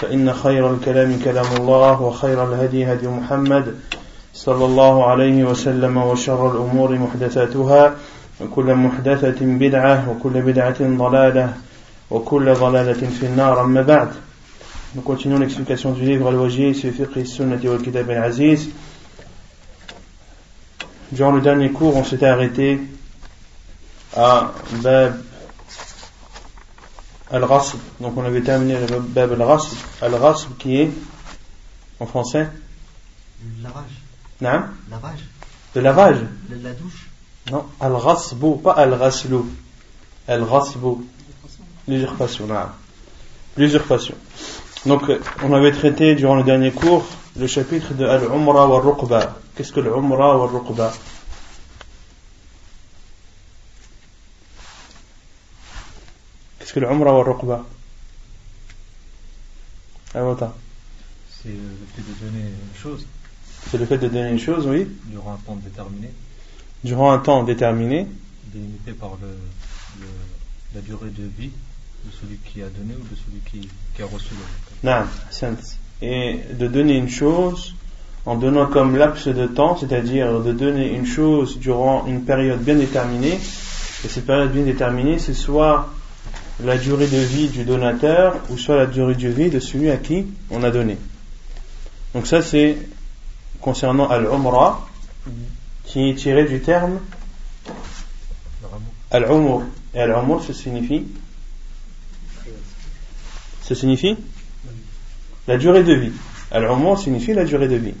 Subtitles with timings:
[0.00, 3.74] فإن خير الكلام كلام الله وخير الهدي هدي محمد
[4.34, 7.94] صلى الله عليه وسلم وشر الأمور محدثاتها
[8.40, 11.54] وكل محدثة بدعة وكل بدعة ضلالة
[12.10, 14.08] وكل ضلالة في النار أما بعد
[14.94, 18.70] Nous continuons l'explication du livre Al-Wajih, Fiqh Sunnati wal Kitab al-Aziz.
[21.12, 22.80] Durant le dernier cours, on s'était arrêté
[24.16, 25.16] à Bab
[27.30, 27.78] Al-Rasb.
[28.00, 29.76] Donc on avait terminé le Bab Al-Rasb.
[30.02, 30.90] Al-Rasb qui est,
[32.00, 32.48] en français?
[33.42, 33.84] Le lavage.
[34.40, 35.24] Non Lavage.
[35.74, 36.18] Le lavage
[36.50, 37.08] Le- la douche.
[37.50, 39.36] Non, Al-Rasbu, pas Al-Raslu.
[40.26, 41.04] Al-Rasbu.
[41.86, 42.46] L'usurpation.
[43.56, 44.14] L'usurpation.
[44.84, 45.02] Donc,
[45.44, 49.36] on avait traité durant le dernier cours le chapitre de Al-Umra wa Ruqba.
[49.54, 50.92] Qu'est-ce que l'Umra wa Ruqba?
[56.66, 57.64] Qu'est-ce que l'Umra wa Ruqba
[60.16, 60.52] Ah.
[61.30, 61.54] C'est le
[61.94, 63.06] fait de donner une chose.
[63.70, 66.08] C'est le fait de donner une chose, oui, durant un temps déterminé,
[66.82, 68.08] durant un temps déterminé,
[68.52, 69.28] délimité par le,
[70.00, 70.06] le-
[70.74, 71.50] la durée de vie
[72.04, 74.30] de celui qui a donné ou de celui qui, qui a reçu
[74.82, 75.54] le ahsant.
[76.02, 77.76] et de donner une chose
[78.24, 82.74] en donnant comme laps de temps, c'est-à-dire de donner une chose durant une période bien
[82.74, 83.34] déterminée,
[84.04, 85.90] et cette période bien déterminée, c'est soit
[86.60, 89.96] la durée de vie du donateur, ou soit la durée de vie de celui à
[89.96, 90.96] qui on a donné.
[92.14, 92.78] Donc ça c'est
[93.60, 94.88] concernant Al-Umra,
[95.84, 97.00] qui est tiré du terme.
[99.10, 99.62] Al-Umur.
[99.94, 101.04] Et Al-Umur, ça signifie
[103.62, 104.16] Ça signifie
[105.46, 106.12] La durée de vie.
[106.50, 107.94] Al-Umur signifie la durée de vie.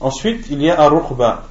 [0.00, 1.49] Ensuite, il y a Al-Ruqba.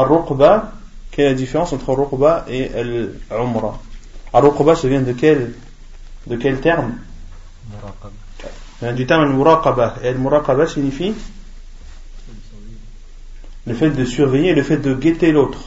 [0.00, 0.72] Al-Ruqba,
[1.10, 2.70] quelle est la différence entre Al-Ruqba et
[3.30, 3.78] Al-Umra?
[4.32, 5.54] Al-Ruqba, ça vient de quel,
[6.26, 6.94] de quel terme?
[8.80, 9.96] Vient du terme Al-Muraqaba.
[10.02, 11.14] Et Al-Muraqaba signifie
[13.66, 15.60] le fait de surveiller, le fait de guetter l'autre,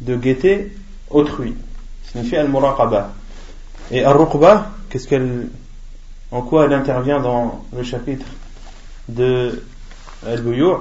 [0.00, 0.72] de guetter
[1.10, 1.54] autrui,
[2.10, 3.12] signifie al-muraqaba.
[3.90, 5.48] Et al-ruqba, qu'est-ce qu'elle,
[6.30, 8.26] en quoi elle intervient dans le chapitre
[9.08, 9.62] de
[10.26, 10.78] al-buyu'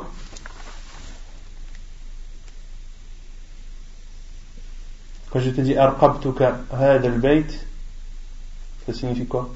[5.31, 7.67] Quand je te dis arqabtuka hada al-bayt,
[8.85, 9.53] ça signifie quoi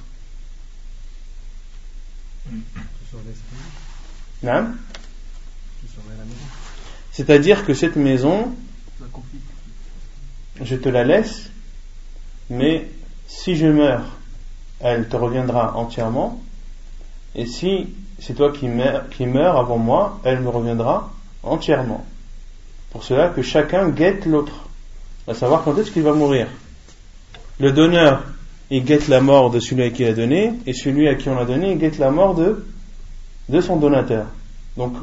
[7.11, 8.53] C'est-à-dire que cette maison,
[10.61, 11.49] je te la laisse,
[12.49, 12.89] mais
[13.27, 14.05] si je meurs,
[14.79, 16.41] elle te reviendra entièrement,
[17.35, 21.11] et si c'est toi qui meurs, qui meurs avant moi, elle me reviendra
[21.41, 22.05] entièrement.
[22.91, 24.62] Pour cela que chacun guette l'autre,
[25.27, 26.47] à savoir quand est-ce qu'il va mourir.
[27.59, 28.23] Le donneur,
[28.69, 31.29] il guette la mort de celui à qui il a donné, et celui à qui
[31.29, 34.25] on l'a donné, il guette la mort de, son donateur.
[34.77, 34.95] Donc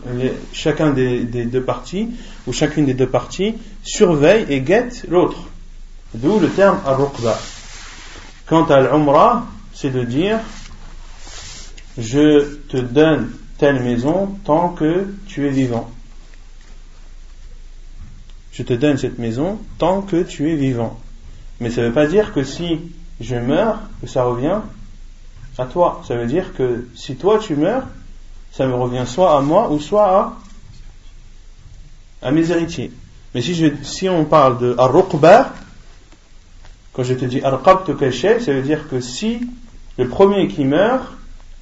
[0.52, 2.08] chacun des, deux parties,
[2.46, 5.38] ou chacune des deux parties, surveille et guette l'autre.
[6.14, 7.38] D'où le terme al-ruqba.
[8.46, 10.40] Quant à l'umra, c'est de dire
[11.96, 15.90] je te donne telle maison tant que tu es vivant.
[18.52, 20.98] Je te donne cette maison tant que tu es vivant.
[21.60, 22.80] Mais ça ne veut pas dire que si
[23.20, 24.60] je meurs, que ça revient
[25.58, 26.02] à toi.
[26.06, 27.84] Ça veut dire que si toi tu meurs,
[28.52, 30.36] ça me revient soit à moi ou soit
[32.22, 32.90] à, mes héritiers.
[33.34, 35.52] Mais si, je, on parle de ar-ruqba,
[36.92, 39.40] quand je te dis arqabtu kashay, ça veut dire que si
[39.98, 41.06] le premier qui meurt,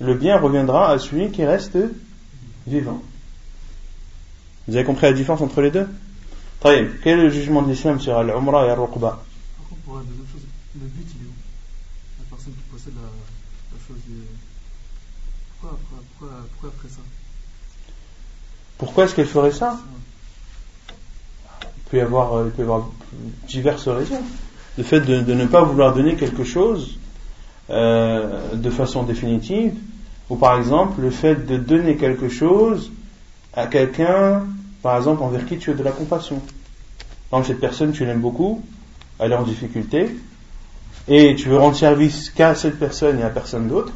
[0.01, 1.77] le bien reviendra à celui qui reste
[2.67, 3.03] vivant.
[4.67, 5.89] Vous avez compris la différence entre les deux?
[6.63, 10.27] Quel est le jugement de l'islam sur al-umra et al-ruqba Par contre, pour la deuxième
[10.33, 10.43] chose,
[10.81, 11.35] le but, il est où?
[12.19, 13.97] La personne qui possède la, la chose.
[15.61, 17.01] Pourquoi, pourquoi, pourquoi, pourquoi après ça?
[18.79, 19.79] Pourquoi est-ce qu'elle ferait ça?
[21.63, 22.89] Il peut, y avoir, euh, il peut y avoir
[23.49, 24.23] diverses raisons.
[24.77, 26.99] Le fait de, de ne pas vouloir donner quelque chose
[27.71, 29.75] euh, de façon définitive,
[30.31, 32.91] ou par exemple le fait de donner quelque chose
[33.55, 34.47] à quelqu'un,
[34.83, 36.41] par exemple, envers qui tu as de la compassion.
[37.31, 38.63] Par cette personne, tu l'aimes beaucoup,
[39.19, 40.11] elle est en difficulté,
[41.09, 43.93] et tu veux rendre service qu'à cette personne et à personne d'autre,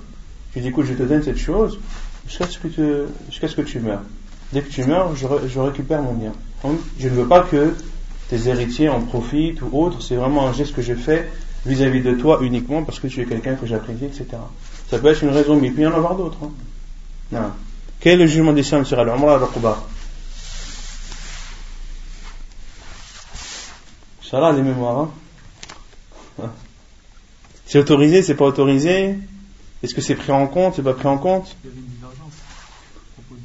[0.52, 1.78] tu dis, écoute, je te donne cette chose
[2.26, 2.68] jusqu'à ce que,
[3.62, 4.02] tu- meurs.
[4.52, 6.32] Dès que tu meurs, je, re- je récupère mon bien.
[6.98, 7.74] Je ne veux pas que
[8.28, 11.28] tes héritiers en profitent ou autre, c'est vraiment un geste que je fais
[11.64, 14.26] vis-à-vis de toi uniquement parce que tu es quelqu'un que j'apprécie, etc.
[14.90, 16.38] Ça peut être une raison, mais il peut y en avoir d'autres.
[16.42, 16.50] hein.
[18.00, 19.82] Quel est le jugement d'Islam sur Al-Umrah al-Raqba
[24.31, 25.07] Inch'Allah, les mémoires.
[26.41, 26.49] hein.
[27.65, 29.17] C'est autorisé, c'est pas autorisé
[29.83, 31.85] Est-ce que c'est pris en compte, c'est pas pris en compte Il y avait une
[31.87, 32.33] divergence
[32.95, 33.41] à propos de.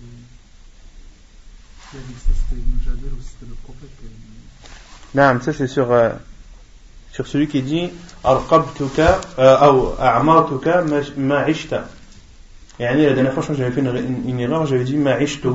[1.94, 3.90] Il a dit que ça c'était Ibn Jabir ou c'était le prophète.
[3.98, 6.10] qui avait dit- Non, ça c'est sur, euh,
[7.12, 7.90] sur celui qui dit
[8.24, 11.88] Arqabtuka euh, ou A'martuka ma- ma'ishta.
[12.80, 14.96] يعني la dernière fois je crois que j'avais fait une, une, une erreur, j'avais dit
[14.96, 15.48] ma'ishtu.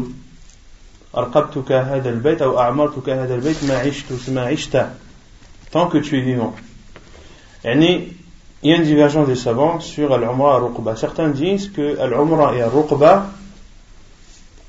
[1.13, 4.91] Arqabtuka hada al-bayt ou A'martuka hada al-bayt ma'ishtu, c'est ma'ishta.
[5.72, 6.54] tant que tu es vivant.
[7.64, 10.94] Il y a une divergence des savants sur Al-Umra et Al-Ruqba.
[10.94, 13.26] Certains disent que Al-Umra et Al-Ruqba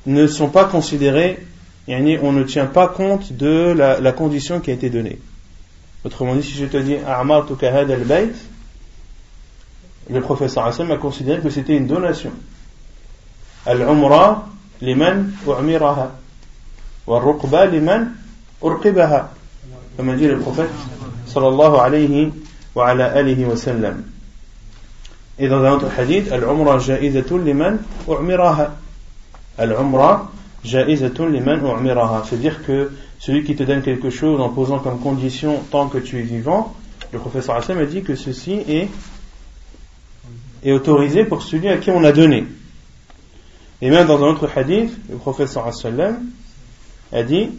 [0.07, 1.45] ne sont pas considérés,
[1.87, 5.19] on ne tient pas compte de la, condition qui a été donnée.
[6.03, 8.33] Autrement dit, si je te dis A'martuka had al-bayt,
[10.09, 12.31] le professeur Hassan a considéré que c'était une donation.
[13.65, 14.47] Al-Umra
[14.81, 16.11] liman u'miraha.
[17.05, 18.13] Wa Al-Ruqba liman
[18.61, 19.31] urqibaha.
[19.97, 20.69] Comme a dit le prophète
[21.27, 22.31] sallallahu alayhi
[22.75, 24.03] wa ala wa sallam.
[25.39, 28.75] Et dans un autre hadith, Al-Umrah ja'izatun liman u'miraha.
[29.57, 30.31] Al-Umrah
[30.63, 32.23] ja'izatun liman u'miraha.
[32.27, 36.19] C'est-à-dire que celui qui te donne quelque chose en posant comme condition tant que tu
[36.19, 36.75] es vivant,
[37.11, 38.89] le professeur Hassan a dit que ceci est,
[40.63, 42.45] est autorisé pour celui à qui on a donné.
[43.81, 46.19] Et même dans un autre hadith, le professeur Hassan
[47.11, 47.49] a dit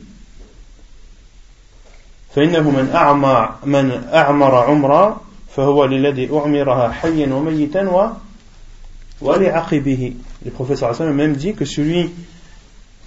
[2.36, 5.22] فإنه من أعمر من أعمر عمرا
[5.56, 8.10] فهو للذي أعمرها حيا وميتا و
[9.22, 10.14] ولعقبه.
[10.46, 12.12] Le professeur Hassan a même dit que celui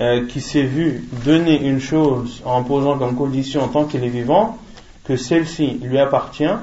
[0.01, 4.09] euh, qui s'est vu donner une chose en posant comme condition en tant qu'il est
[4.09, 4.59] vivant,
[5.05, 6.55] que celle-ci lui appartient,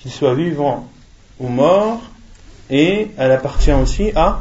[0.00, 0.86] qu'il soit vivant
[1.40, 2.00] ou mort,
[2.68, 4.40] et elle appartient aussi à,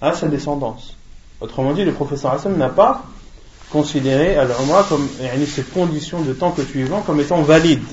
[0.00, 0.96] à sa descendance.
[1.40, 3.02] Autrement dit, le professeur Hassan n'a pas
[3.71, 5.07] considéré Al-Umrah comme
[5.47, 7.83] cette condition de temps que tu vivant comme étant valide.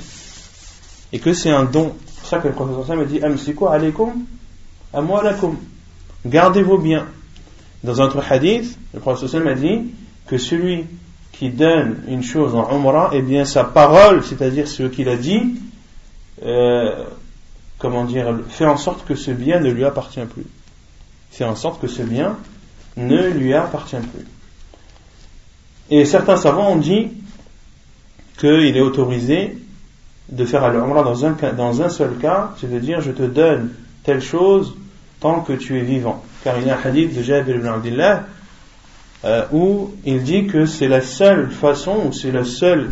[1.13, 1.95] Et que c'est un don.
[2.07, 4.25] C'est pour ça que le professeur a dit Amsiku alaykum
[4.93, 5.57] amwalakum.
[6.25, 7.07] Gardez vos biens.
[7.83, 9.93] Dans un autre hadith, le professeur Hassan a dit
[10.27, 10.87] que celui
[11.33, 15.57] qui donne une chose en Umrah, eh bien sa parole, c'est-à-dire ce qu'il a dit,
[16.45, 17.05] euh,
[17.79, 20.47] comment dire, fait en sorte que ce bien ne lui appartient plus.
[21.31, 22.37] Fait en sorte que ce bien
[22.97, 24.27] ne lui appartient plus.
[25.91, 27.09] Et certains savants ont dit
[28.39, 29.59] qu'il est autorisé
[30.31, 33.71] de faire al-Umrah dans un, dans un seul cas, c'est-à-dire je te donne
[34.05, 34.75] telle chose
[35.21, 36.23] tant que tu es vivant.
[36.43, 38.25] Car il y a un hadith de Jabir ibn Abdullah
[39.25, 42.91] euh, où il dit que c'est la seule façon, ou c'est la seule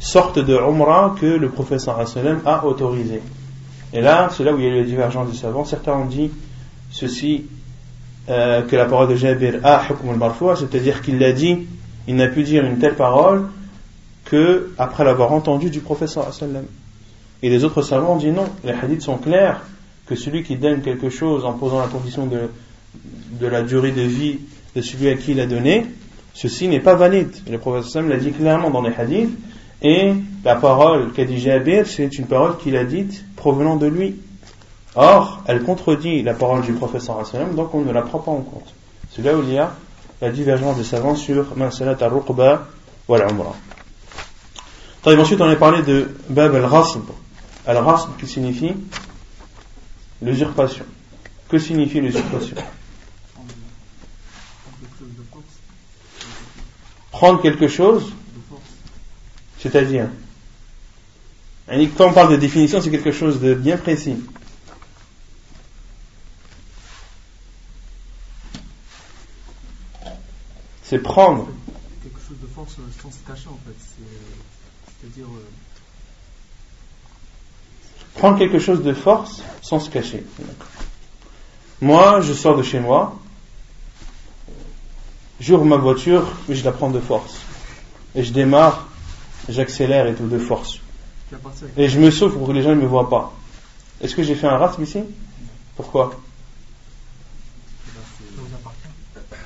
[0.00, 2.00] sorte de Umrah que le professeur
[2.44, 3.20] a autorisé.
[3.92, 5.64] Et là, c'est là où il y a eu la divergence des savants.
[5.64, 6.30] Certains ont dit
[6.90, 7.44] ceci,
[8.28, 11.66] euh, que la parole de Jabir a hukm al-marfu', c'est-à-dire qu'il l'a dit,
[12.08, 13.48] il n'a pu dire une telle parole
[14.24, 16.64] que après l'avoir entendu du professeur sallam.
[17.42, 19.62] Et les autres savants ont dit non, les hadiths sont clairs
[20.06, 22.50] que celui qui donne quelque chose en posant la condition de,
[23.40, 24.38] de la durée de vie
[24.76, 25.86] de celui à qui il a donné,
[26.34, 27.34] ceci n'est pas valide.
[27.50, 29.36] Le professeur l'a dit clairement dans les hadiths,
[29.82, 30.12] et
[30.44, 34.16] la parole qu'a dit Jabir, c'est une parole qu'il a dite provenant de lui.
[34.94, 37.22] Or, elle contredit la parole du professeur
[37.54, 38.74] donc on ne la prend pas en compte.
[39.12, 39.72] C'est là où il y a
[40.20, 42.68] la divergence des savants sur Masalat al-Ruqba
[43.08, 43.56] ou al-Umrah.
[45.06, 47.04] Ensuite, on a parlé de Bab al-Rasb.
[47.66, 48.74] Al-Rasb qui signifie
[50.20, 50.84] l'usurpation.
[51.48, 52.56] Que signifie l'usurpation?
[57.10, 58.12] Prendre quelque chose,
[59.58, 60.08] c'est-à-dire,
[61.68, 64.16] quand on parle de définition, c'est quelque chose de bien précis.
[70.90, 71.46] C'est prendre
[72.02, 73.76] Quelque chose de force euh, sans se cacher en fait.
[73.78, 75.26] C'est- C'est-à-dire.
[75.26, 75.46] euh,
[78.14, 80.26] prendre quelque chose de force sans se cacher.
[81.80, 83.16] Moi, je sors de chez moi,
[85.38, 87.36] j'ouvre ma voiture, mais je la prends de force.
[88.16, 88.88] Et je démarre,
[89.48, 90.80] j'accélère et tout de force.
[91.76, 93.32] Et je me sauve pour que les gens ne me voient pas.
[94.00, 95.04] Est-ce que j'ai fait un rasp ici?
[95.76, 96.20] Pourquoi?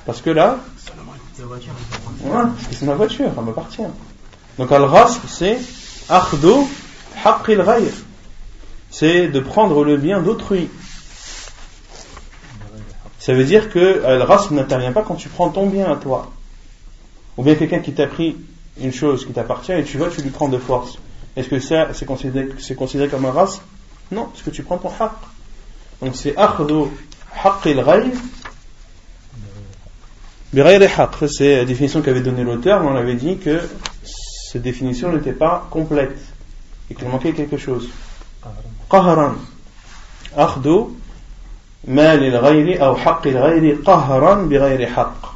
[0.07, 0.59] Parce que là,
[2.71, 3.81] c'est ma voiture, elle m'appartient.
[4.57, 5.57] Donc al-rasp, c'est
[6.07, 6.67] akhdo
[7.23, 7.91] haqqil ghayr.
[8.89, 10.69] C'est de prendre le bien d'autrui.
[13.19, 16.31] Ça veut dire que al-rasp n'intervient pas quand tu prends ton bien à toi.
[17.37, 18.37] Ou bien quelqu'un qui t'a pris
[18.79, 20.97] une chose qui t'appartient et tu vas, tu lui prends de force.
[21.35, 23.61] Est-ce que ça, c'est considéré, comme un rasp
[24.09, 25.11] Non, parce que tu prends ton haqq.
[26.01, 26.93] Donc c'est akhdo
[27.43, 28.13] haqqil ghayr
[30.54, 33.60] c'est la définition qu'avait donnée l'auteur, mais on avait dit que
[34.02, 36.18] cette définition n'était pas complète
[36.90, 37.88] et qu'il manquait quelque chose.
[38.90, 39.36] قهرا
[40.36, 40.68] أخذ
[41.84, 45.30] مال الغير أو حق الغير قهرا بغير حق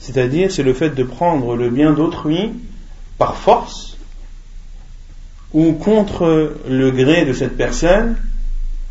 [0.00, 2.52] c'est-à-dire c'est le fait de prendre le bien d'autrui
[3.18, 3.98] par force
[5.52, 8.16] ou contre le gré de cette personne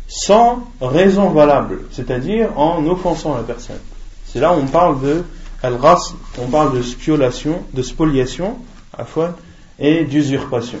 [0.06, 3.78] sans raison valable, c'est-à-dire en offensant la personne.
[4.26, 5.24] C'est là où on parle de
[5.63, 8.59] Al-Ras, on parle de spoliation, de spoliation,
[9.79, 10.79] et d'usurpation.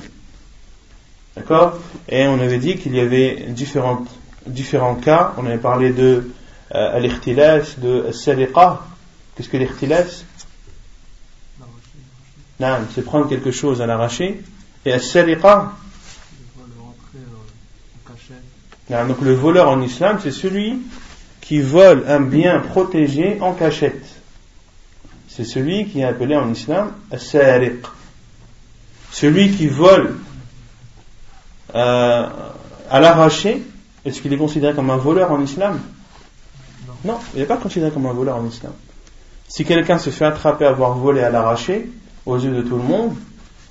[1.35, 1.79] D'accord?
[2.07, 4.05] Et on avait dit qu'il y avait différents,
[4.95, 5.33] cas.
[5.37, 6.31] On avait parlé de
[6.73, 8.49] euh, de al
[9.35, 10.23] Qu'est-ce que l'ikhtilas
[12.93, 14.41] c'est prendre quelque chose à l'arraché.
[14.85, 15.73] Et al-saliqa
[18.89, 20.79] donc le voleur en islam, c'est celui
[21.41, 24.14] qui vole un bien protégé en cachette
[25.35, 27.85] c'est celui qui est appelé en islam as-sariq.
[29.11, 30.15] Celui qui vole
[31.73, 32.27] euh,
[32.89, 33.61] à l'arraché,
[34.05, 35.81] est-ce qu'il est considéré comme un voleur en islam?
[37.03, 37.17] Non.
[37.33, 38.71] il n'est pas considéré comme un voleur en islam.
[39.49, 41.89] Si quelqu'un se fait attraper à avoir volé à l'arraché,
[42.25, 43.13] aux yeux de tout le monde,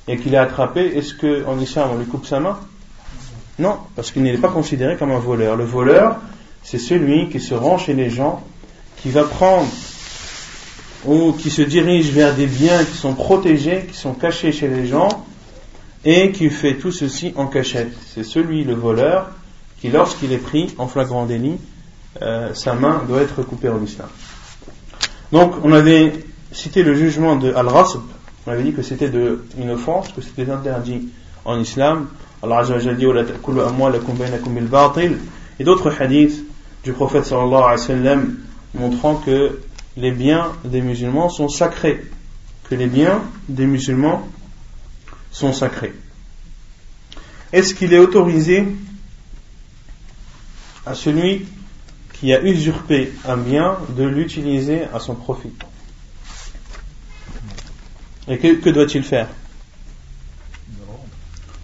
[0.06, 2.58] et qu'il est attrapé, est-ce qu'en islam on lui coupe sa main?
[3.58, 5.56] Non, parce qu'il n'est pas considéré comme un voleur.
[5.56, 6.18] Le voleur,
[6.62, 8.42] c'est celui qui se rend chez les gens,
[8.98, 9.66] qui va prendre
[11.06, 14.86] ou qui se dirige vers des biens qui sont protégés, qui sont cachés chez les
[14.86, 15.08] gens,
[16.04, 17.92] et qui fait tout ceci en cachette.
[18.14, 19.30] C'est celui, le voleur,
[19.80, 21.56] qui lorsqu'il est pris en flagrant délit,
[22.22, 24.08] euh, sa main doit être coupée en islam.
[25.32, 26.12] Donc on avait
[26.52, 28.00] cité le jugement de Al-Rasb,
[28.46, 29.10] on avait dit que c'était
[29.58, 31.08] une offense, que c'était interdit
[31.44, 32.08] en islam.
[32.42, 33.06] Allah dit
[35.60, 36.44] et d'autres hadiths
[36.82, 38.36] du prophète sallallahu alayhi wa sallam
[38.74, 39.60] montrant que
[39.96, 42.04] les biens des musulmans sont sacrés.
[42.68, 44.28] Que les biens des musulmans
[45.30, 45.92] sont sacrés.
[47.52, 48.66] Est-ce qu'il est autorisé
[50.86, 51.46] à celui
[52.12, 55.52] qui a usurpé un bien de l'utiliser à son profit?
[58.26, 59.28] Et que, doit-il faire?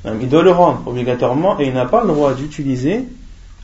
[0.04, 3.04] Il doit le rendre obligatoirement et il n'a pas le droit d'utiliser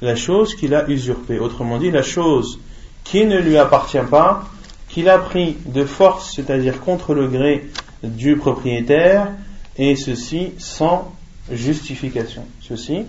[0.00, 1.38] la chose qu'il a usurpée.
[1.38, 2.58] Autrement dit, la chose
[3.04, 4.49] qui ne lui appartient pas,
[4.97, 7.69] qu'il a pris de force, c'est-à-dire contre le gré
[8.03, 9.29] du propriétaire,
[9.76, 11.15] et ceci sans
[11.53, 12.47] justification.
[12.62, 13.05] Ceci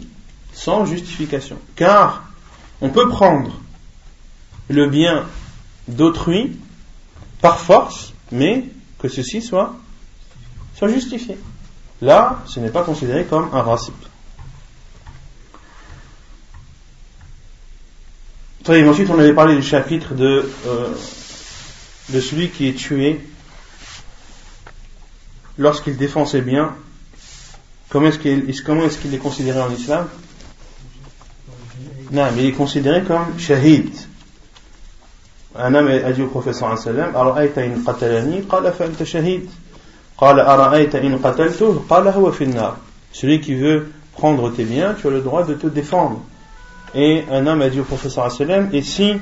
[0.52, 1.58] sans justification.
[1.78, 2.26] Car
[2.82, 3.62] on peut prendre
[4.68, 5.28] le bien
[5.88, 6.58] d'autrui
[7.40, 8.66] par force, mais
[9.00, 9.74] que ceci soit,
[10.90, 11.38] justifié.
[12.02, 13.94] Là, ce n'est pas considéré comme un raciste.
[18.68, 20.94] Ensuite, on avait parlé du chapitre de euh,
[22.11, 23.21] de celui qui est tué
[25.59, 26.75] lorsqu'il défend ses biens,
[27.89, 30.09] comment est-ce qu'il est, qu'il est considéré en islam
[32.11, 33.91] Non, mais il est considéré comme shahid.
[35.55, 39.51] Un homme a dit au prophète sallam أرأيت إن قتلني قال فأنت شهيد
[40.19, 42.77] قال أرأيت إن قتلته قال هو في النار
[43.13, 46.23] Celui qui veut prendre tes biens, tu as le droit de te défendre.
[46.95, 49.13] Et un homme a dit au prophète sallam et si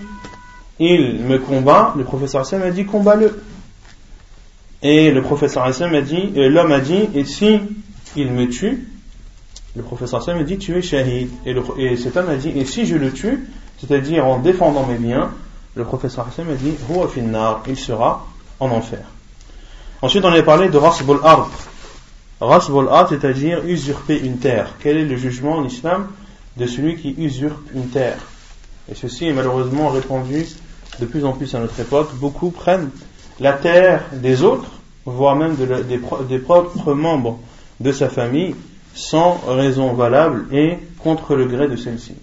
[0.79, 3.41] il me combat, le professeur Hassan a dit combat-le.
[4.81, 7.59] Et le professeur Hassan a dit, l'homme a dit, et si
[8.15, 8.87] il me tue,
[9.75, 11.29] le professeur Hassan a dit tu es shahid.
[11.45, 13.47] Et, et, cet homme a dit, et si je le tue,
[13.79, 15.31] c'est-à-dire en défendant mes biens,
[15.75, 16.73] le professeur Hassan a dit,
[17.67, 18.27] il sera
[18.59, 19.05] en enfer.
[20.01, 21.49] Ensuite, on avait parlé de rasbul ard.
[22.41, 24.73] Rasbul ard, c'est-à-dire usurper une terre.
[24.79, 26.09] Quel est le jugement en islam
[26.57, 28.19] de celui qui usurpe une terre?
[28.91, 30.45] Et ceci est malheureusement répandu
[30.99, 32.89] de plus en plus à notre époque, beaucoup prennent
[33.39, 34.71] la terre des autres,
[35.05, 37.39] voire même des, propres membres
[37.79, 38.55] de sa famille,
[38.93, 42.13] sans raison valable et contre le gré de celle-ci.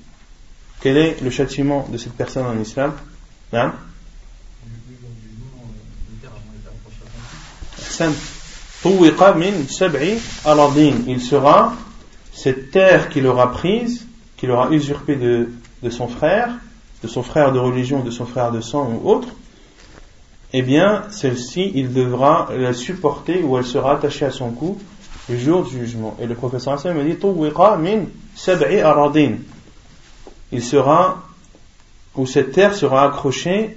[0.80, 2.92] quel est le châtiment de cette personne en islam
[3.52, 3.72] hein?
[11.06, 11.74] Il sera
[12.32, 15.50] cette terre qu'il aura prise, qu'il aura usurpée de,
[15.82, 16.48] de son frère,
[17.02, 19.28] de son frère de religion, de son frère de sang ou autre,
[20.52, 24.78] eh bien, celle-ci, il devra la supporter ou elle sera attachée à son cou
[25.28, 26.16] le jour du jugement.
[26.20, 27.16] Et le professeur Hassan me dit
[29.18, 29.36] min.
[30.52, 31.22] Il sera,
[32.14, 33.76] ou cette terre sera accrochée,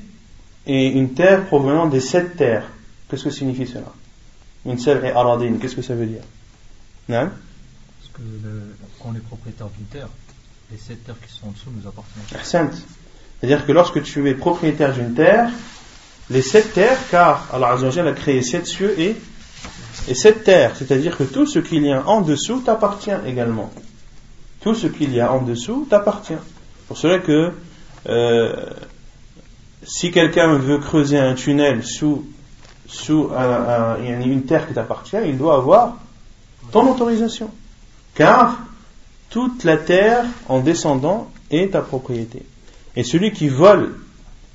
[0.67, 2.67] et une terre provenant des sept terres.
[3.07, 3.93] Qu'est-ce que signifie cela?
[4.65, 6.23] Min sab'i aradin, qu'est-ce que ça veut dire?
[7.07, 8.21] Non Parce que
[8.99, 10.09] quand on est propriétaire d'une terre,
[10.71, 12.71] les sept terres qui sont en dessous nous appartiennent.
[13.39, 15.49] C'est-à-dire que lorsque tu es propriétaire d'une terre,
[16.29, 19.15] les sept terres, car Allah a créé sept cieux et,
[20.07, 23.71] et sept terres, c'est-à-dire que tout ce qu'il y a en dessous t'appartient également.
[24.61, 26.33] Tout ce qu'il y a en dessous t'appartient.
[26.87, 27.51] Pour cela que
[28.07, 28.55] euh,
[29.83, 32.25] si quelqu'un veut creuser un tunnel sous,
[32.87, 33.29] sous
[34.03, 35.97] une terre qui t'appartient, il doit avoir
[36.71, 37.51] ton autorisation.
[38.15, 38.57] Car
[39.29, 42.43] toute la terre en descendant est ta propriété.
[42.95, 43.93] Et celui qui vole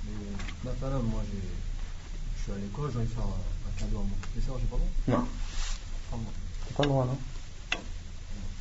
[0.05, 0.11] Mais
[0.63, 1.21] maintenant, moi,
[2.37, 4.77] je suis à l'école, j'ai envie de faire un cadeau à mon professeur, j'ai pas
[4.77, 6.19] le droit Non.
[6.67, 7.17] T'as pas le droit, non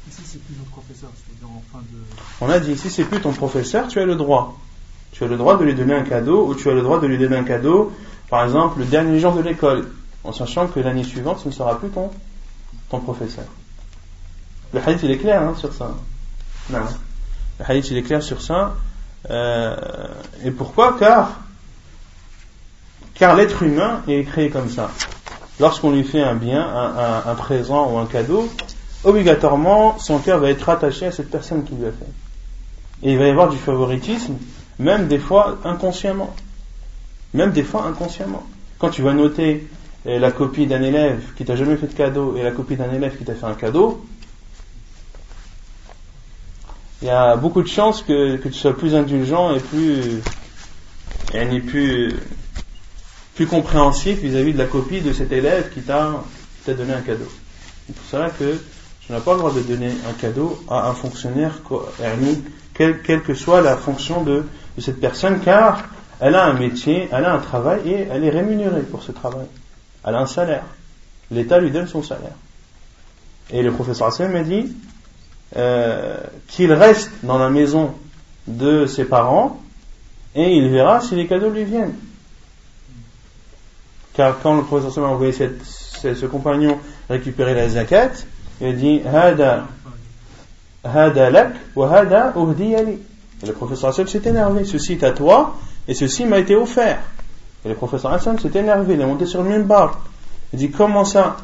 [0.09, 1.99] Ici, c'est plus notre professeur, c'est-à-dire en fin de.
[2.41, 4.59] On a dit, si c'est plus ton professeur, tu as le droit.
[5.13, 7.07] Tu as le droit de lui donner un cadeau, ou tu as le droit de
[7.07, 7.93] lui donner un cadeau,
[8.29, 9.91] par exemple, le dernier jour de l'école
[10.25, 12.11] en sachant que l'année suivante, ce ne sera plus ton,
[12.91, 13.47] ton professeur.
[14.73, 15.95] Le hadith, il est clair hein, sur ça.
[16.71, 16.87] Non.
[17.61, 18.75] Le hadith, il est clair sur ça.
[19.29, 19.77] Euh,
[20.45, 20.97] et pourquoi?
[23.15, 24.91] Car, l'être humain est créé comme ça.
[25.59, 26.67] Lorsqu'on lui fait un bien,
[27.27, 28.49] un, présent ou un cadeau,
[29.05, 32.07] obligatoirement, son cœur va être attaché à cette personne qui lui a fait.
[33.03, 34.37] Et il va y avoir du favoritisme,
[34.79, 36.35] même des fois inconsciemment.
[37.35, 38.43] Même des fois inconsciemment.
[38.79, 39.69] Quand tu vas noter
[40.07, 42.91] et la copie d'un élève qui t'a jamais fait de cadeau et la copie d'un
[42.91, 44.03] élève qui t'a fait un cadeau,
[47.03, 50.23] il y a beaucoup de chances que, que tu sois plus indulgent et plus,
[51.35, 52.15] et plus,
[53.35, 56.23] plus compréhensif vis-à-vis de la copie de cet élève qui t'a
[56.67, 57.29] donné un cadeau.
[57.87, 58.59] C'est pour cela que
[59.01, 61.61] tu n'as pas le droit de donner un cadeau à un fonctionnaire,
[62.75, 64.45] quelle, quelle que soit la fonction de,
[64.77, 65.85] de cette personne, car
[66.21, 69.47] elle a un métier, elle a un travail et elle est rémunérée pour ce travail
[70.05, 70.65] elle a un salaire.
[71.31, 72.35] L'État lui donne son salaire.
[73.51, 74.75] Et le professeur Hassan m'a dit
[75.57, 76.17] euh,
[76.49, 77.95] qu'il reste dans la maison
[78.47, 79.61] de ses parents
[80.35, 81.95] et il verra si les cadeaux lui viennent.
[84.15, 88.11] Car quand le professeur Hassan a envoyé ce compagnon récupérer la zakat,
[88.61, 89.67] il a dit Hada,
[90.85, 92.35] hada lak hada
[93.43, 94.65] Et le professeur Hassan s'est énervé.
[94.65, 95.57] Ceci est à toi
[95.89, 97.01] et ceci m'a été offert.
[97.65, 100.01] Et le professeur Hassan s'est énervé, il est monté sur le minbar.
[100.53, 101.37] Il dit comment ça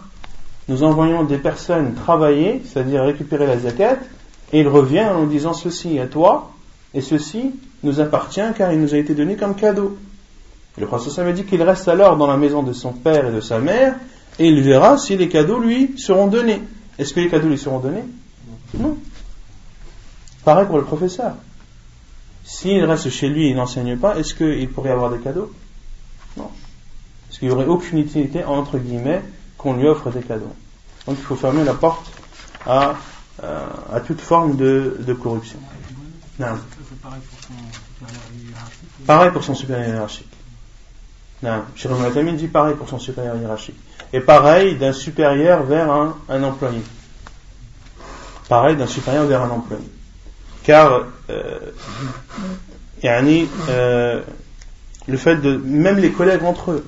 [0.69, 3.99] Nous envoyons des personnes travailler, c'est-à-dire récupérer la zakat,
[4.53, 6.53] et il revient en disant ceci à toi,
[6.95, 7.53] et ceci
[7.83, 9.97] nous appartient car il nous a été donné comme cadeau.
[10.79, 13.41] Le professeur Hassan dit qu'il reste alors dans la maison de son père et de
[13.41, 13.97] sa mère,
[14.39, 16.61] et il verra si les cadeaux lui seront donnés.
[16.99, 18.05] Est-ce que les cadeaux lui seront donnés?
[18.79, 18.97] Non.
[20.45, 21.35] Pareil pour le professeur.
[22.45, 25.53] S'il reste chez lui et n'enseigne pas, est-ce qu'il pourrait avoir des cadeaux?
[26.37, 26.51] Non.
[27.27, 29.23] Parce qu'il n'y aurait aucune utilité, entre guillemets,
[29.67, 30.55] qu'on lui offre des cadeaux.
[31.07, 32.07] Donc il faut fermer la porte
[32.65, 32.95] à,
[33.43, 33.67] euh,
[34.07, 35.59] toute forme de, corruption.
[39.07, 40.31] Pareil pour son supérieur hiérarchique.
[41.75, 43.75] Shirun dit pareil pour son supérieur hiérarchique.
[44.13, 46.81] Et pareil d'un supérieur vers un, employé.
[48.49, 49.91] Pareil d'un supérieur vers un employé.
[50.63, 51.59] Car, euh,
[53.03, 54.23] yani, euh,
[55.09, 56.87] le fait de même les collègues entre eux.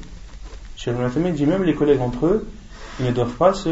[0.76, 2.46] Dit même les collègues entre eux,
[3.00, 3.70] ne doivent pas se,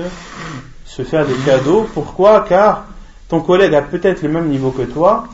[0.84, 1.86] se faire des cadeaux.
[1.94, 2.44] Pourquoi?
[2.48, 2.86] Car
[3.28, 5.28] ton collègue a peut-être le même niveau que toi,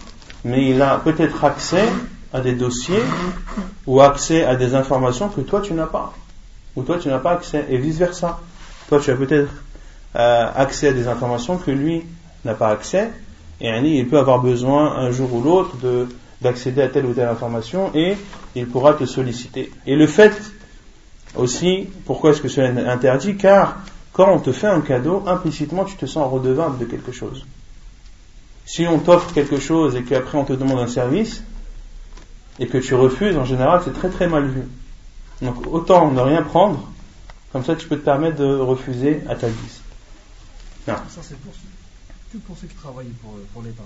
[0.45, 1.85] mais il a peut-être accès
[2.33, 3.03] à des dossiers
[3.87, 6.13] ou accès à des informations que toi tu n'as pas.
[6.77, 8.41] Ou toi tu n'as pas accès, et vice versa.
[8.89, 9.51] Toi tu as peut-être
[10.17, 12.03] euh, accès à des informations que lui
[12.45, 13.11] n'a pas accès,
[13.61, 15.77] et il peut avoir besoin un jour ou l'autre
[16.41, 18.17] d'accéder à telle ou telle information et
[18.57, 19.71] il pourra te solliciter.
[19.87, 20.33] Et le fait
[21.37, 23.79] aussi, pourquoi est-ce que cela est interdit Car
[24.13, 27.47] quand on te fait un cadeau, implicitement tu te sens redevable de quelque chose.
[28.67, 31.43] Si on t'offre quelque chose et qu'après on te demande un service
[32.59, 34.63] et que tu refuses, en général c'est très très mal vu.
[35.41, 36.87] Donc autant ne rien prendre,
[37.53, 39.81] comme ça tu peux te permettre de refuser à ta guise.
[40.87, 41.53] Ça c'est pour,
[42.33, 43.13] que pour ceux qui travaillent
[43.55, 43.83] pour, l'État.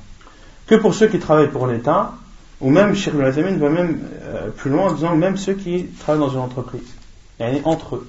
[0.66, 2.14] Que pour ceux qui travaillent pour l'État,
[2.60, 6.32] ou même Cheikh va même euh, plus loin en disant même ceux qui travaillent dans
[6.32, 6.88] une entreprise,
[7.63, 8.07] entre eux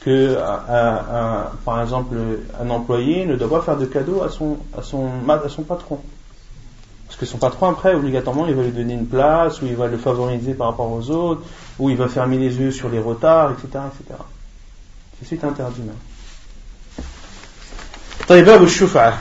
[0.00, 0.36] que
[1.64, 2.14] par exemple
[2.60, 5.98] un employé ne doit pas faire de cadeau à son, à son, à son patron.
[7.06, 9.86] Parce que son patron, après, obligatoirement, il va lui donner une place, ou il va
[9.86, 11.42] le favoriser par rapport aux autres,
[11.78, 13.84] ou il va fermer les yeux sur les retards, etc.
[13.86, 14.20] etc.
[15.24, 15.96] C'est interdit même.
[18.28, 19.18] طيب باب الشفعة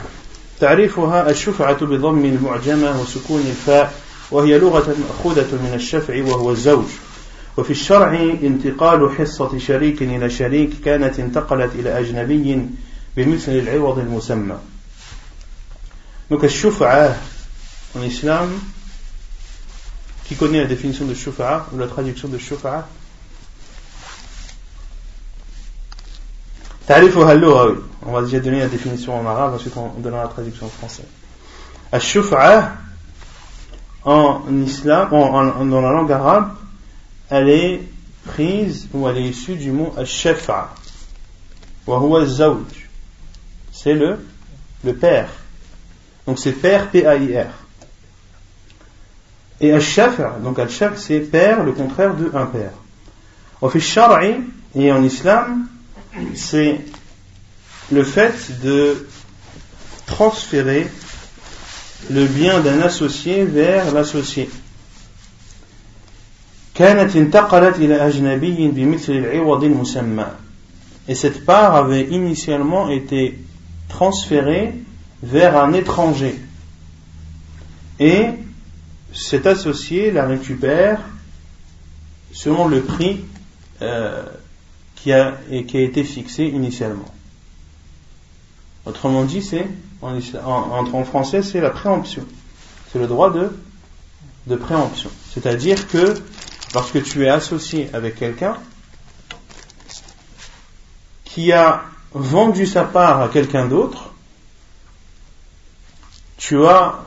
[0.59, 3.93] تعريفها الشفعة بضم المعجمة وسكون الفاء
[4.31, 6.85] وهي لغة مأخوذة من الشفع وهو الزوج
[7.57, 8.13] وفي الشرع
[8.43, 12.69] انتقال حصة شريك إلى شريك كانت انتقلت إلى أجنبي
[13.17, 14.57] بمثل العوض المسمى
[16.29, 17.15] Donc الشفعة
[17.95, 18.49] en islam,
[20.25, 22.85] qui connaît la définition de shufa'a ou la traduction de shufa'a
[26.87, 30.65] تعريفها اللغوي on va déjà donner la définition en arabe ensuite on donnera la traduction
[30.65, 31.05] en français
[31.93, 32.77] الشفعة
[34.05, 36.58] en islam en, en, dans la langue arabe
[37.30, 37.80] elle est
[38.24, 40.74] prise ou elle est issue du mot al-shafa.
[43.72, 44.18] C'est le,
[44.84, 45.28] le père.
[46.26, 47.50] Donc c'est père, P-A-I-R.
[49.60, 52.72] Et al-shafa, donc al-shaf, c'est père, le contraire de père.
[53.60, 53.80] Au fait
[54.74, 55.66] et en islam,
[56.34, 56.80] c'est
[57.92, 59.06] le fait de
[60.06, 60.88] transférer
[62.10, 64.48] le bien d'un associé vers l'associé.
[71.08, 73.38] Et cette part avait initialement été
[73.88, 74.74] transférée
[75.22, 76.40] vers un étranger.
[77.98, 78.28] Et
[79.12, 81.00] cet associé la récupère
[82.32, 83.24] selon le prix
[83.82, 84.22] euh,
[84.94, 87.12] qui, a, été fixé initialement.
[88.86, 89.66] Autrement dit, c'est
[90.00, 90.16] en,
[90.46, 92.24] en, français, c'est la préemption.
[92.90, 93.50] C'est le droit de,
[94.46, 95.10] de préemption.
[95.34, 96.14] C'est-à-dire que
[96.74, 98.56] lorsque tu es associé avec quelqu'un
[101.24, 104.12] qui a vendu sa part à quelqu'un d'autre,
[106.36, 107.00] tu as,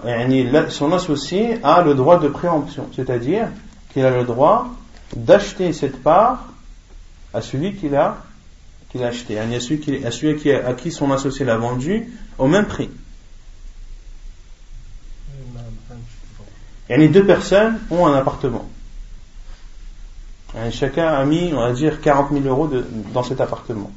[0.69, 3.47] son associé a le droit de préemption, c'est-à-dire
[3.91, 4.69] qu'il a le droit
[5.15, 6.45] d'acheter cette part
[7.34, 8.17] à celui qui l'a
[8.93, 12.13] qu'il a acheté, à celui, qui, à celui qui, à qui son associé l'a vendu
[12.38, 12.91] au même prix.
[16.89, 18.69] Et les deux personnes ont un appartement.
[20.71, 22.69] Chacun a mis, on va dire, 40 000 euros
[23.13, 23.91] dans cet appartement.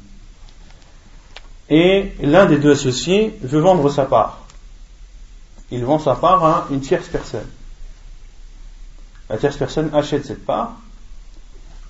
[1.69, 4.39] Et l'un des deux associés veut vendre sa part.
[5.69, 7.47] Il vend sa part à une tierce personne.
[9.29, 10.73] La tierce personne achète cette part.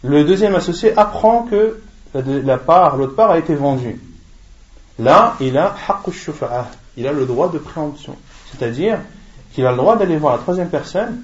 [0.04, 1.80] Le deuxième associé apprend que
[2.14, 4.02] la part, l'autre part a été vendue.
[5.00, 5.76] Là, il a
[6.98, 8.16] il a le droit de préemption.
[8.52, 9.00] C'est-à-dire
[9.54, 11.22] qu'il a le droit d'aller voir la troisième personne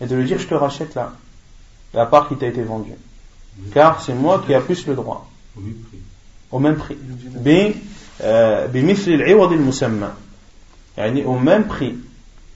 [0.00, 1.12] et de lui dire je te rachète là
[1.93, 2.93] la part qui t'a été vendue.
[3.73, 5.29] Car c'est moi qui ai plus le droit.
[6.51, 6.97] Au même prix.
[8.23, 8.67] Euh,
[11.25, 11.95] au même prix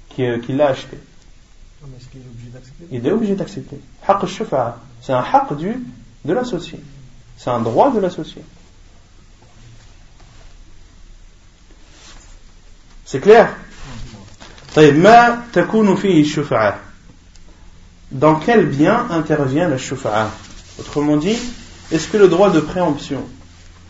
[0.09, 0.97] qu'il l'a acheté.
[2.91, 3.79] Il est obligé d'accepter.
[5.01, 5.75] C'est un haq du,
[6.25, 6.79] de l'associé.
[7.37, 8.43] C'est un droit de l'associé.
[13.05, 13.47] C'est clair
[14.75, 16.79] طيب ما تكون فيه الشفعة
[18.14, 20.30] dans quel bien intervient la shufa'a?
[20.78, 21.36] Autrement dit,
[21.92, 23.22] est-ce que le droit de préemption,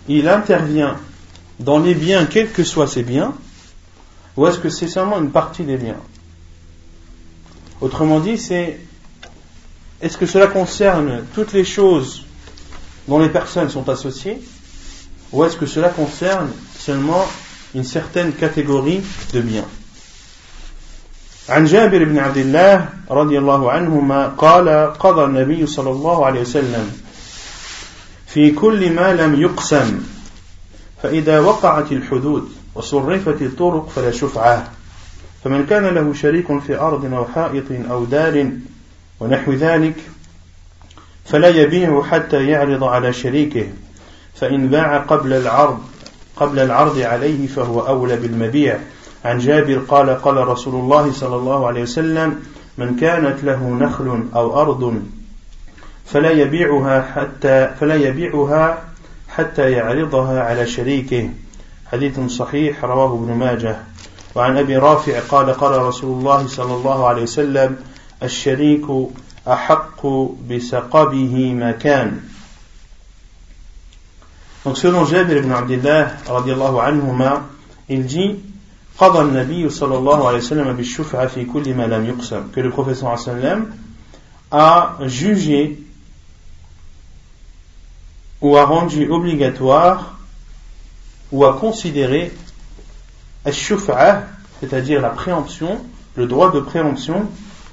[0.08, 0.96] il intervient
[1.60, 3.34] dans les biens, quels que soient ces biens,
[4.36, 6.00] ou est-ce que c'est seulement une partie des biens?
[7.80, 8.80] Autrement dit, c'est
[10.00, 12.24] est-ce que cela concerne toutes les choses
[13.06, 14.40] dont les personnes sont associées,
[15.32, 17.26] ou est-ce que cela concerne seulement
[17.74, 19.66] une certaine catégorie de biens?
[21.48, 26.92] عن جابر بن عبد الله رضي الله عنهما قال قضى النبي صلى الله عليه وسلم
[28.26, 30.00] في كل ما لم يقسم
[31.02, 34.70] فإذا وقعت الحدود وصرفت الطرق فلا شفعة
[35.44, 38.50] فمن كان له شريك في أرض أو حائط أو دار
[39.20, 39.94] ونحو ذلك
[41.24, 43.66] فلا يبيع حتى يعرض على شريكه
[44.34, 45.78] فإن باع قبل العرض
[46.36, 48.78] قبل العرض عليه فهو أولى بالمبيع.
[49.24, 52.42] عن جابر قال قال رسول الله صلى الله عليه وسلم
[52.78, 55.02] من كانت له نخل أو أرض
[56.04, 58.78] فلا يبيعها حتى فلا يبيعها
[59.28, 61.30] حتى يعرضها على شريكه.
[61.92, 63.76] حديث صحيح رواه ابن ماجه.
[64.34, 67.76] وعن أبي رافع قال قال رسول الله صلى الله عليه وسلم
[68.22, 68.84] الشريك
[69.48, 70.06] أحق
[70.50, 72.20] بسقبه ما كان
[74.64, 77.42] Donc selon Jabir ibn Abdullah radiallahu anhuma,
[77.90, 78.40] il dit
[82.52, 83.16] que le professeur
[84.50, 85.82] a jugé
[88.40, 90.18] ou a rendu obligatoire
[91.32, 92.32] ou a considéré
[94.60, 95.84] c'est-à-dire la préemption,
[96.16, 97.28] le droit de préemption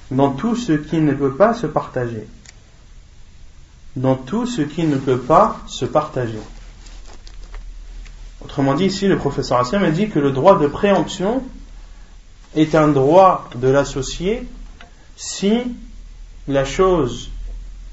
[0.09, 2.27] dans tout ce qui ne peut pas se partager.
[3.95, 6.39] Dans tout ce qui ne peut pas se partager.
[8.43, 11.43] Autrement dit, ici, le professeur Hassan a dit que le droit de préemption
[12.55, 14.47] est un droit de l'associé
[15.15, 15.61] si
[16.47, 17.29] la chose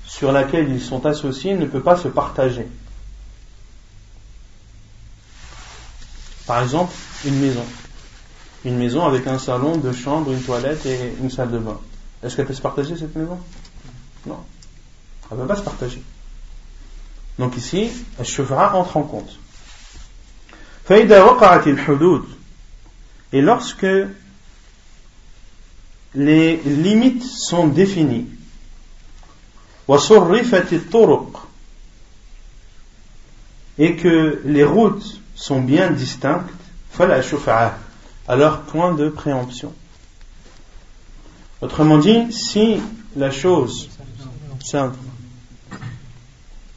[0.06, 2.66] sur laquelle ils sont associés ne peut pas se partager.
[6.46, 6.94] Par exemple,
[7.26, 7.64] une maison.
[8.64, 11.78] Une maison avec un salon, deux chambres, une toilette et une salle de bain.
[12.22, 13.38] Est-ce qu'elle peut se partager cette maison?
[14.26, 14.38] Non.
[15.30, 16.02] Elle ne peut pas se partager.
[17.38, 19.38] Donc ici, le chevra entre en compte.
[20.90, 21.04] Et
[23.42, 23.86] lorsque
[26.14, 28.26] les limites sont définies,
[33.78, 36.48] et que les routes sont bien distinctes,
[38.26, 39.74] alors point de préemption.
[41.60, 42.80] Autrement dit, si
[43.14, 43.90] la chose,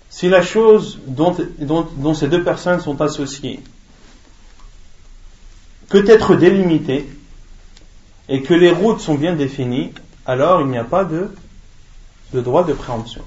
[0.09, 3.61] si la chose dont, dont ces deux personnes sont associées
[5.91, 7.05] peut être délimitée
[8.29, 9.91] et que les routes sont bien définies,
[10.25, 11.29] alors il n'y a pas de,
[12.33, 13.23] droit de préemption.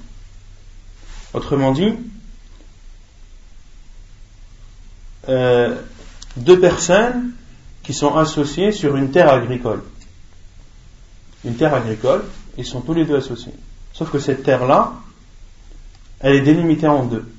[1.35, 1.92] Autrement dit,
[5.29, 5.79] euh,
[6.37, 7.33] deux personnes
[7.83, 9.83] qui sont associées sur une terre agricole.
[11.44, 12.24] Une terre agricole,
[12.57, 13.53] ils sont tous les deux associés.
[13.92, 14.94] Sauf que cette terre-là,
[16.20, 17.31] elle est délimitée en deux.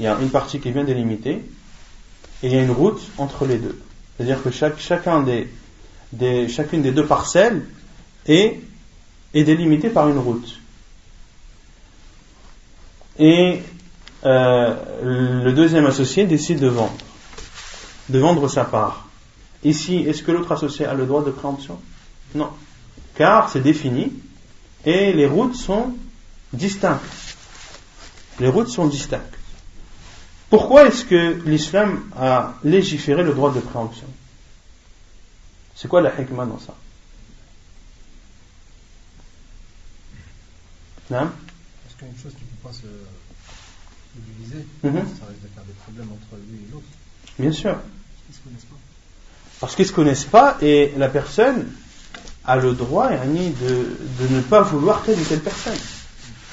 [0.00, 1.44] Il y a une partie qui est bien délimitée,
[2.42, 3.80] il y a une route entre les deux.
[4.16, 5.48] C'est-à-dire que chacun des,
[6.12, 7.66] des, chacune des deux parcelles
[8.26, 8.60] est,
[9.34, 10.58] est délimitée par une route.
[13.18, 13.60] Et
[14.24, 16.96] euh, le deuxième associé décide de vendre,
[18.08, 19.08] de vendre sa part.
[19.64, 21.80] Ici, est-ce que l'autre associé a le droit de préemption?
[22.34, 22.50] Non.
[23.14, 24.12] Car c'est défini
[24.84, 25.94] et les routes sont
[26.52, 27.02] distinctes.
[28.38, 29.35] Les routes sont distinctes.
[30.50, 34.06] Pourquoi est-ce que l'islam a légiféré le droit de préemption?
[35.74, 36.74] C'est quoi la hikmah dans ça?
[41.10, 41.30] Non
[41.84, 42.86] Parce qu'une chose qui ne peut pas se
[44.14, 45.18] diviser, mm -hmm.
[45.18, 46.86] ça risque de faire des problèmes entre lui et l'autre.
[47.38, 47.74] Bien sûr.
[47.74, 48.80] Parce qu'ils ne se connaissent pas.
[49.60, 51.66] Parce qu'ils ne se connaissent pas et la personne
[52.44, 55.78] a le droit de, de ne pas vouloir telle ou telle personne.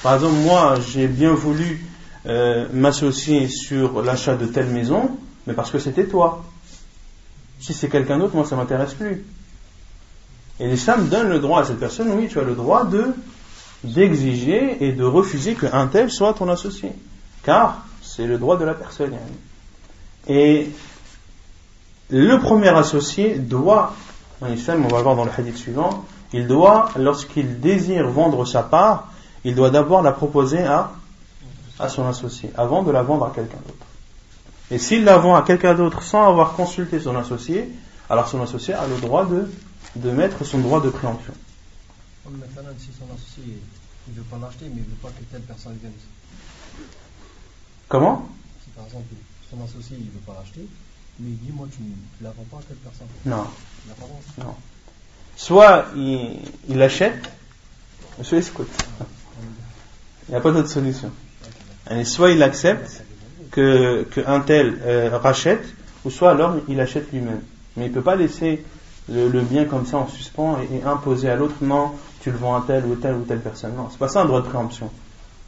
[0.02, 1.80] Par exemple, moi, j'ai bien voulu
[2.26, 5.10] euh, m'associer sur l'achat de telle maison,
[5.46, 6.42] mais parce que c'était toi.
[7.60, 9.24] Si c'est quelqu'un d'autre, moi ça m'intéresse plus.
[10.60, 13.14] Et l'islam donne le droit à cette personne, oui, tu as le droit de
[13.82, 16.92] d'exiger et de refuser qu'un tel soit ton associé.
[17.42, 19.12] Car c'est le droit de la personne.
[20.26, 20.70] Et
[22.08, 23.94] le premier associé doit,
[24.40, 28.62] en islam, on va voir dans le hadith suivant, il doit, lorsqu'il désire vendre sa
[28.62, 29.08] part,
[29.44, 30.92] il doit d'abord la proposer à
[31.84, 33.86] à son associé avant de la vendre à quelqu'un d'autre.
[34.70, 37.68] Et s'il la vend à quelqu'un d'autre sans avoir consulté son associé,
[38.10, 39.48] alors son associé a le droit de,
[39.96, 41.34] de mettre son droit de préemption.
[42.24, 43.58] Maintenant, si son associé
[44.08, 45.92] ne veut pas l'acheter, mais il ne veut pas que telle personne vienne.
[47.88, 48.28] Comment?
[48.64, 49.04] Si par exemple
[49.50, 50.66] son associé ne veut pas l'acheter,
[51.18, 53.06] mais il dit Moi, tu ne la vends pas à telle personne.
[53.26, 53.46] Non.
[53.86, 54.54] Il le Non.
[55.36, 57.30] Soit il, il achète,
[58.18, 58.70] monsieur écoute.
[60.28, 61.10] Il n'y a pas d'autre solution.
[62.04, 63.04] Soit il accepte
[63.50, 65.64] que, que un tel euh, rachète,
[66.04, 67.40] ou soit alors il achète lui-même.
[67.76, 68.64] Mais il ne peut pas laisser
[69.08, 72.56] le, le, bien comme ça en suspens et, imposer à l'autre non, tu le vends
[72.56, 73.74] à telle ou telle ou telle personne.
[73.76, 74.90] Non, c'est pas ça un droit de préemption.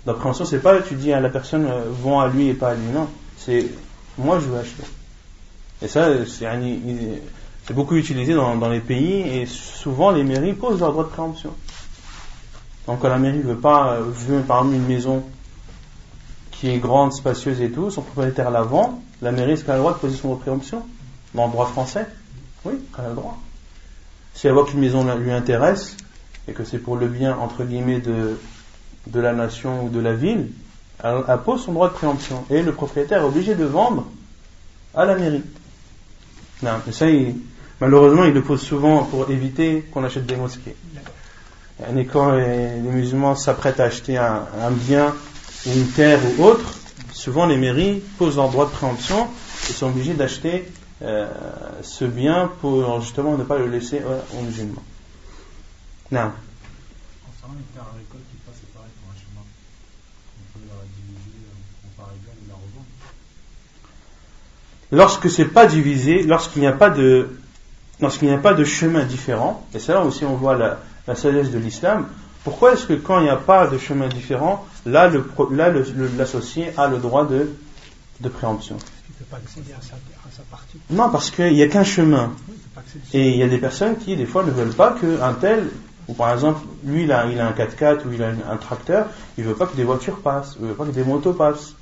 [0.05, 2.71] La préemption, c'est pas tu dis à la personne euh, vends à lui et pas
[2.71, 2.87] à lui.
[2.93, 3.67] Non, c'est
[4.19, 4.85] moi je veux acheter.
[5.83, 10.93] Et ça, c'est beaucoup utilisé dans, dans, les pays et souvent les mairies posent leur
[10.93, 11.53] droit de préemption.
[12.87, 15.23] Donc quand la mairie veut pas, veut par une maison
[16.61, 19.77] qui est grande, spacieuse et tout, son propriétaire la vend, la mairie, est-ce qu'elle a
[19.77, 20.83] le droit de poser son droit de préemption
[21.35, 22.07] Dans le droit français?
[22.65, 23.39] Oui, elle a le droit.
[24.35, 25.97] Si elle voit qu'une maison lui intéresse,
[26.49, 28.39] et que c'est pour le bien, entre guillemets, de,
[29.09, 30.49] de la nation ou de la ville,
[31.03, 32.45] elle, elle pose son droit de préemption.
[32.51, 34.07] Et le propriétaire est obligé de vendre
[34.95, 35.43] à la mairie.
[36.63, 37.37] Non, mais ça, il-
[37.81, 40.77] malheureusement, il le pose souvent pour éviter qu'on achète des mosquées.
[41.95, 45.15] Et quand les, les musulmans s'apprêtent à acheter un, un bien,
[45.67, 46.75] ou une terre ou autre,
[47.13, 49.29] souvent les mairies posent leur droit de préemption
[49.69, 50.71] et sont obligés d'acheter
[51.03, 51.29] euh,
[51.83, 54.83] ce bien pour justement ne pas le laisser euh, aux musulmans.
[56.11, 56.31] Non.
[57.27, 59.45] Concernant les terres agricoles qui passent, c'est pareil pour un chemin.
[60.39, 61.47] On peut la diviser
[61.85, 62.87] en parts égales et la revendre.
[64.93, 67.29] Lorsque c'est pas divisé, lorsqu'il n'y a pas de
[68.01, 71.15] lorsqu'il n'y a pas de chemin différent, et c'est là aussi on voit la, la
[71.15, 72.07] sagesse de l'islam,
[72.47, 75.11] pourquoi est-ce que quand il n'y a pas de chemin différent, là
[76.17, 77.51] l'associé a le droit de,
[78.21, 78.77] de préemption?
[79.09, 80.79] Il ne peut pas accéder à sa, à sa partie.
[80.91, 82.31] Non, parce qu'il n'y a qu'un chemin.
[82.49, 82.55] Oui.
[83.15, 85.71] Et il y a des personnes qui, des fois, ne veulent pas qu'un tel,
[86.07, 89.07] ou par exemple, lui, il a, il a un 4x4 ou il a un, tracteur,
[89.37, 91.33] il ne veut pas que des voitures passent, il ne veut pas que des motos
[91.33, 91.75] passent.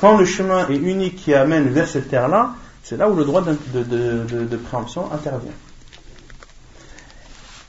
[0.00, 3.42] Quand le chemin est unique qui amène vers cette terre-là, c'est là où le droit
[3.42, 5.52] de, de, de, de- de préemption intervient.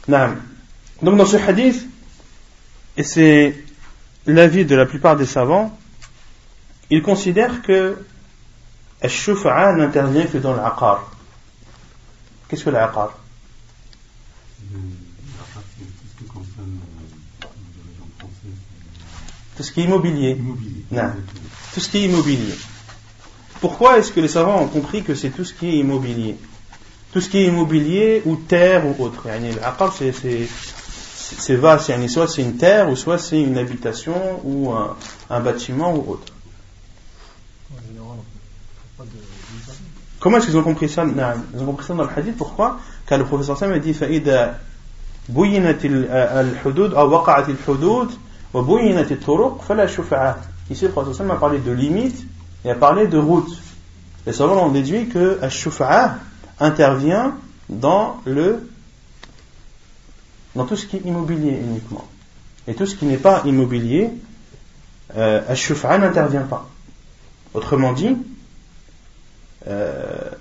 [0.08, 0.42] Naam.
[1.02, 1.88] Donc dans ce hadith,
[2.98, 3.56] et c'est
[4.26, 5.78] l'avis de la plupart des savants,
[6.90, 7.98] ils considèrent que
[9.02, 11.12] Al-Shufa'a n'intervient que dans l'aqar.
[12.48, 13.18] Qu'est-ce que l'aqar?
[19.58, 20.32] Tout ce qui est immobilier.
[20.32, 20.86] immobilier.
[20.92, 21.12] Non.
[21.74, 22.56] Tout ce qui est immobilier.
[23.62, 26.38] Pourquoi est-ce que les savants ont compris que c'est tout ce qui est immobilier?
[27.14, 29.28] Tout ce qui est immobilier ou terre ou autre.
[29.62, 30.14] L'aqar, c'est,
[31.25, 31.89] c'est, c'est vaste.
[31.89, 34.97] Yani, soit c'est une terre ou soit c'est une habitation ou un,
[35.31, 36.33] un bâtiment ou autre.
[37.73, 39.79] En général, on ne fait pas de mise
[40.19, 41.13] Comment est-ce qu'ils ont compris ça Non,
[41.55, 42.37] Ils ont compris ça dans le hadith.
[42.37, 44.59] Pourquoi Car le professeur Sam a dit فإذا
[45.29, 48.11] بينت ال- الحدود أو وقعت الحدود
[48.55, 50.37] وبينت الطرق فلا شفعة.
[50.71, 52.25] Ici, le professeur Sam a parlé de limites
[52.65, 53.57] et a parlé de routes.
[54.27, 56.17] Les savants ont déduit que الشفعة
[56.61, 57.35] intervient
[57.71, 58.69] dans le
[60.56, 62.08] dans tout ce qui est immobilier uniquement.
[62.68, 64.10] Et tout ce qui n'est pas immobilier,
[65.16, 66.68] euh, Ash-Shufa n'intervient pas.
[67.54, 68.18] Autrement dit,
[69.68, 70.32] euh,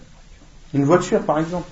[0.72, 1.68] une voiture par exemple.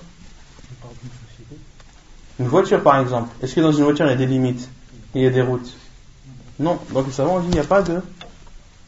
[2.39, 3.29] Une voiture par exemple.
[3.41, 4.69] Est-ce que dans une voiture il y a des limites
[5.15, 5.75] Il y a des routes?
[6.59, 6.79] Non.
[6.91, 8.01] Donc nous savons, on dit il n'y a pas de,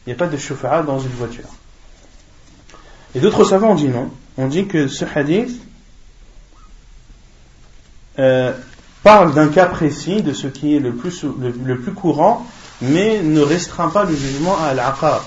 [0.06, 1.48] Ash-Shufa dans une voiture.
[3.14, 4.10] Et d'autres savants ont dit non.
[4.36, 5.60] On dit que ce hadith,
[8.18, 8.52] euh,
[9.05, 12.45] parle d'un cas précis de ce qui est le plus, sou- le, le plus courant,
[12.81, 15.23] mais ne restreint pas le jugement à l'aqar.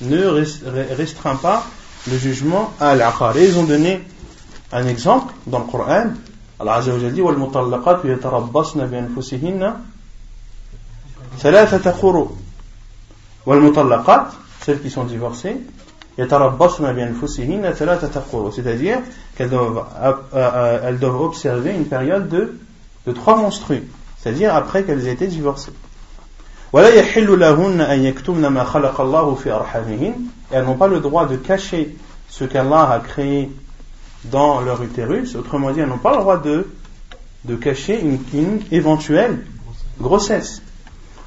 [0.00, 1.64] Ne res- re- restreint pas
[2.10, 3.36] le jugement à l'aqar.
[3.36, 4.02] Et ils ont donné
[4.72, 6.06] un exemple dans le Coran.
[6.60, 9.74] Allah Azza wa Jalla dit وَالْمُطَلَّقَاتُ يَتَرَبَّصْنَ بِأَنفُسِهِنَّ
[11.40, 12.36] ثلاثة قروء
[13.46, 14.26] والمطلقات
[14.64, 15.56] celles qui sont divorcées
[16.18, 18.98] يتربصن بأنفسهن ثلاثة قروء c'est-à-dire
[19.36, 22.58] qu'elles doivent, euh, euh, elles doivent observer une période de,
[23.06, 23.84] de trois monstrues
[24.18, 25.72] c'est-à-dire après qu'elles aient été divorcées
[26.72, 30.14] ولا يحل لهن أن يكتمن ما خلق الله في أرحامهن
[30.50, 31.96] et elles n'ont pas le droit de cacher
[32.28, 33.50] ce qu'Allah a créé
[34.26, 36.68] dans leur utérus autrement dit elles n'ont pas le droit de,
[37.44, 39.44] de cacher une, une éventuelle
[40.00, 40.62] grossesse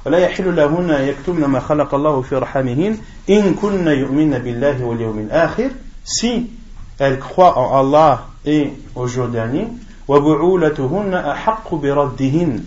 [0.06, 2.98] ولا يحل لهن أن يكتمن ما خلق الله في رحمهن
[3.30, 5.70] إن كن يؤمن بالله واليوم الآخر
[6.04, 6.50] si
[6.98, 9.66] elles croient en Allah et au jour dernier
[10.08, 12.64] وبعولتهن أحق بردهن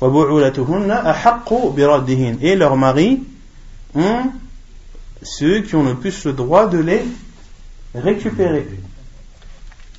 [0.00, 3.22] وبعولتهن أحق بردهن et leurs maris
[3.94, 4.30] ont
[5.22, 7.02] ceux qui ont le plus le droit de les
[7.94, 8.66] récupérer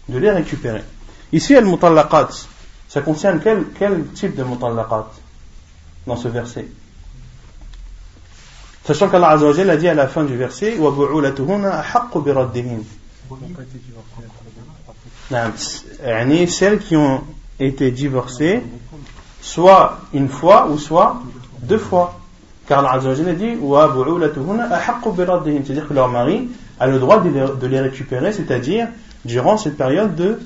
[0.08, 0.82] de les récupérer
[1.32, 2.30] ici al-mutallaqat
[2.88, 5.12] ça concerne quel, quel type de mutallaqat
[6.07, 6.67] dans ce verset.
[8.85, 10.77] Sachant qu'Allah Azzawajal a dit à la fin du verset
[16.49, 17.23] Celles qui ont
[17.59, 18.63] été divorcées,
[19.41, 21.23] soit une fois ou soit
[21.63, 22.21] deux fois.
[22.67, 23.57] Car Allah Azzawajal a dit
[25.65, 28.89] C'est-à-dire que leur mari a le droit de les, de les récupérer, c'est-à-dire
[29.25, 30.41] durant cette période de,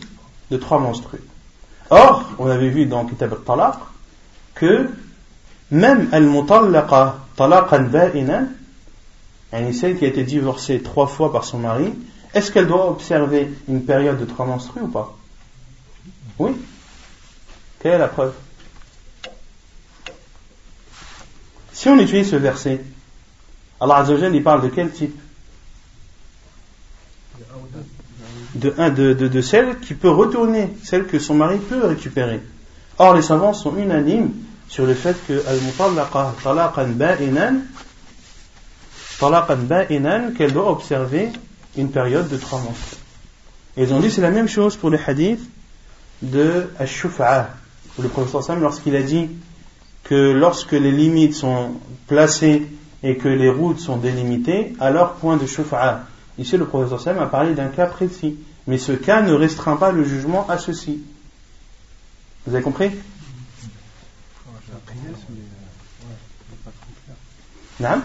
[0.52, 1.22] de trois menstrues.
[1.90, 3.74] Or, on avait vu dans Kitab al-Talaq
[4.54, 4.88] que
[5.70, 7.88] même al-mutallaqa talaqan
[9.72, 11.92] celle qui a été divorcée trois fois par son mari
[12.34, 15.16] est-ce qu'elle doit observer une période de trois menstrues ou pas?
[16.38, 16.52] Oui.
[17.80, 18.34] Quelle est la preuve?
[21.72, 22.82] Si on utilise ce verset,
[23.80, 25.18] Allah Azzawajal, il parle de quel type?
[28.54, 32.40] De celle qui peut retourner, celle que son mari peut récupérer.
[32.98, 34.32] Or, les savants sont unanimes
[34.68, 35.42] sur le fait que
[40.36, 41.30] qu'elle doit observer
[41.76, 42.74] une période de trois mois.
[43.76, 45.48] Et ils ont dit c'est la même chose pour les hadiths
[46.22, 47.50] de Ash-Shuf'a,
[47.98, 49.28] le professeur Sam lorsqu'il a dit
[50.04, 51.72] que lorsque les limites sont
[52.06, 52.66] placées
[53.02, 56.04] et que les routes sont délimitées, alors point de Shuf'a.
[56.38, 58.36] Ici, le professeur Sam a parlé d'un cas précis.
[58.66, 61.00] Mais ce cas ne restreint pas le jugement à ceci.
[62.46, 62.90] Vous avez compris?
[67.80, 68.02] Non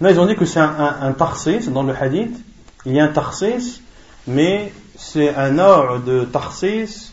[0.00, 2.36] Non, ils ont dit que c'est un, un, un dans le hadith.
[2.86, 3.80] Il y a un tarsis,
[4.26, 7.12] mais c'est un ordre de tarsis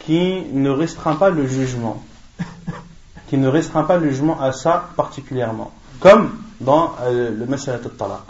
[0.00, 2.04] qui ne restreint pas le jugement.
[3.28, 5.72] qui ne restreint pas le jugement à ça particulièrement.
[6.00, 8.20] Comme dans euh, le Masalat al-Talaq.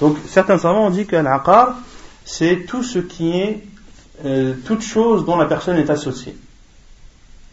[0.00, 1.76] Donc certains savants ont dit qu'un aqar,
[2.24, 3.64] c'est tout ce qui est,
[4.24, 6.36] euh, toute chose dont la personne est associée.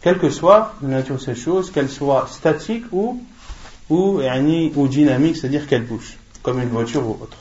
[0.02, 3.22] Quelle que soit la nature de cette chose, qu'elle soit statique ou,
[3.90, 4.20] ou,
[4.76, 7.36] ou dynamique, c'est-à-dire qu'elle bouge, comme une voiture ou autre.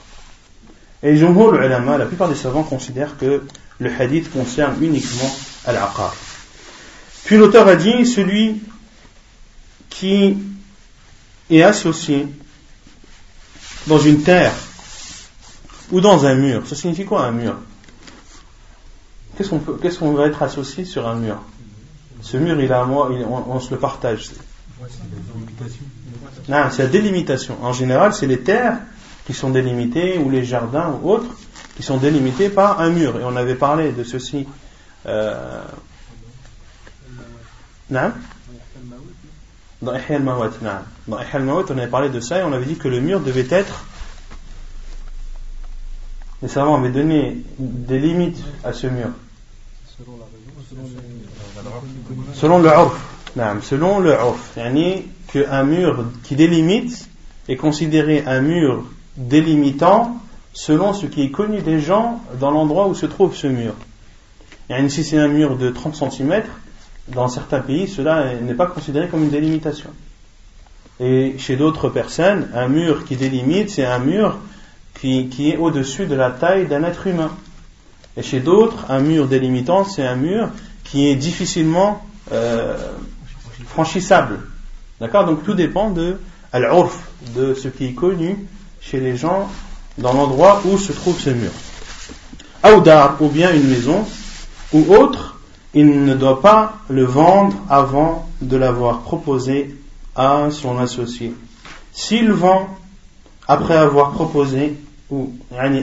[1.01, 3.43] Et Jumhur ulama, la plupart des savants considèrent que
[3.79, 5.33] le hadith concerne uniquement
[5.65, 6.13] al-aqar.
[7.23, 8.61] Puis l'auteur a dit, celui
[9.89, 10.37] qui
[11.49, 12.27] est associé
[13.87, 14.53] dans une terre
[15.91, 16.67] ou dans un mur.
[16.67, 17.55] Ça signifie quoi un mur?
[19.37, 21.37] Qu'est-ce qu'on va être associé sur un mur?
[22.21, 23.09] Ce mur, il a moi,
[23.47, 24.31] on, se le partage.
[26.47, 27.57] Non, c'est la délimitation.
[27.63, 28.79] En général, c'est les terres
[29.25, 31.35] qui sont délimitées ou les jardins ou autres
[31.75, 33.19] qui sont délimités par un mur.
[33.19, 34.47] Et on avait parlé de ceci.
[35.05, 35.63] Euh,
[37.89, 38.11] non
[39.81, 42.99] dans Ihya Dans al-Mawat, on avait parlé de ça et on avait dit que le
[42.99, 43.85] mur devait être.
[46.41, 49.09] Les savants avaient donné des limites à ce mur.
[49.97, 50.17] Selon
[52.59, 52.99] le urf.
[53.61, 54.53] Selon le urf.
[54.57, 57.09] Yani qu'un mur qui délimite
[57.47, 58.83] est considéré un mur
[59.17, 60.17] délimitant
[60.53, 63.73] selon ce qui est connu des gens dans l'endroit où se trouve ce mur.
[64.69, 66.43] Yani si c'est un mur de 30 cm,
[67.07, 69.89] dans certains pays, cela n'est pas considéré comme une délimitation.
[70.99, 74.37] Et chez d'autres personnes, un mur qui délimite, c'est un mur
[74.99, 77.31] qui, est au-dessus de la taille d'un être humain.
[78.17, 80.49] Et chez d'autres, un mur délimitant, c'est un mur
[80.89, 82.77] qui est difficilement euh,
[83.67, 84.39] franchissable.
[84.99, 85.25] D'accord?
[85.25, 86.17] Donc tout dépend de
[86.51, 86.67] al
[87.35, 88.47] de ce qui est connu
[88.81, 89.49] chez les gens
[89.97, 91.51] dans l'endroit où se trouve ce mur.
[92.63, 94.05] Aoudar, ou bien une maison,
[94.73, 95.39] ou autre,
[95.73, 99.75] il ne doit pas le vendre avant de l'avoir proposé
[100.15, 101.33] à son associé.
[101.93, 102.67] S'il vend
[103.47, 104.75] après avoir proposé,
[105.09, 105.31] ou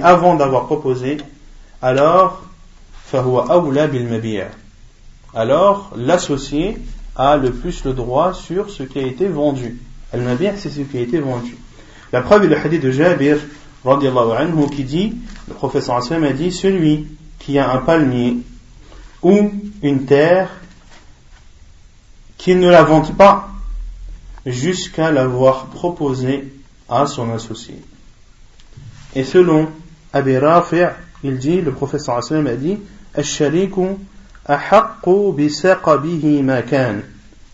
[0.02, 1.18] avant d'avoir proposé,
[1.80, 2.42] alors
[5.36, 6.78] alors l'associé
[7.14, 9.78] a le plus le droit sur ce qui a été vendu.
[10.12, 11.56] Al-Mabir, c'est ce qui a été vendu.
[12.12, 13.36] La preuve est le hadith de Jabir,
[13.84, 15.14] anhu, qui dit,
[15.46, 17.06] le professeur Hassan a dit, celui
[17.38, 18.38] qui a un palmier
[19.22, 20.48] ou une terre
[22.38, 23.50] qu'il ne la vende pas
[24.46, 26.50] jusqu'à l'avoir proposé
[26.88, 27.74] à son associé.
[29.14, 29.68] Et selon
[30.12, 30.86] Abi Rafi'
[31.24, 32.78] il dit, le professeur sallam a dit,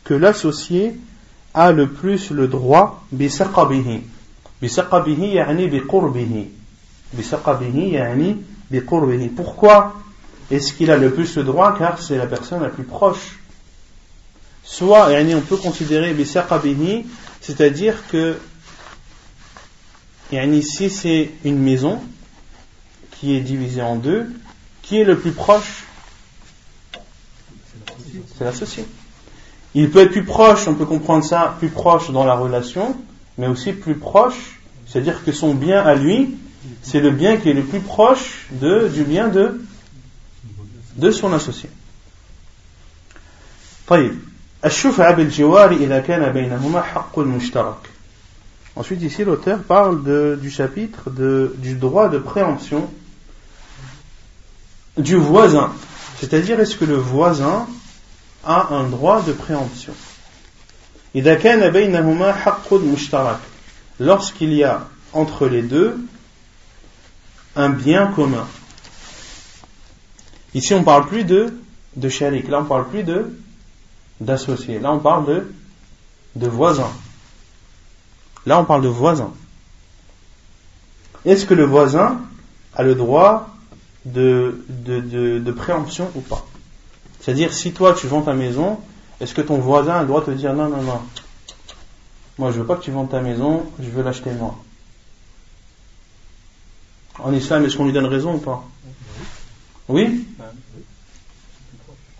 [0.06, 0.96] que l'associé
[1.54, 4.02] a le plus le droit بسقبه
[4.64, 6.46] بسقبه يعني بقربه
[7.20, 8.36] بسقبه يعني
[8.72, 9.94] بقربه pourquoi
[10.52, 13.40] est-ce qu'il a le plus le droit car c'est la personne la plus proche
[14.64, 16.14] Soit, on peut considérer
[17.42, 18.38] c'est-à-dire que
[20.62, 22.02] si c'est une maison
[23.12, 24.30] qui est divisée en deux,
[24.82, 25.86] qui est le plus proche
[28.37, 28.85] c'est l'associé.
[29.75, 32.97] Il peut être plus proche, on peut comprendre ça, plus proche dans la relation,
[33.39, 36.37] mais aussi plus proche, c'est-à-dire que son bien à lui,
[36.83, 39.63] c'est le bien qui est le plus proche de, du bien de,
[40.97, 41.71] de son associé.
[48.77, 52.89] Ensuite ici l'auteur parle de, du chapitre de, du droit de préemption
[54.97, 55.73] du voisin.
[56.21, 57.67] C'est-à-dire est-ce que le voisin
[58.45, 59.95] a un droit de préemption.
[64.01, 65.99] Lorsqu'il y a entre les deux
[67.55, 68.47] un bien commun.
[70.55, 71.55] Ici, on ne parle plus de,
[71.97, 72.09] de
[72.49, 73.39] là, on ne parle plus de
[74.21, 75.45] d'associé, là, on parle
[76.37, 76.91] de, voisin.
[78.47, 79.33] Là, on parle de voisin.
[81.25, 82.21] Est-ce que le voisin
[82.75, 83.49] a le droit
[84.05, 86.47] de préemption ou pas?
[87.23, 88.79] C'est-à-dire, si toi tu vends ta maison,
[89.21, 91.01] est-ce que ton voisin a le droit de te dire non, non, non,
[92.39, 94.57] moi je veux pas que tu vendes ta maison, je veux l'acheter moi.
[97.21, 98.65] En islam, est-ce qu'on lui donne raison ou pas?
[99.89, 100.27] Oui.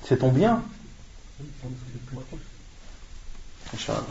[0.05, 0.63] C'est ton bien.
[3.75, 4.03] Inch'Allah.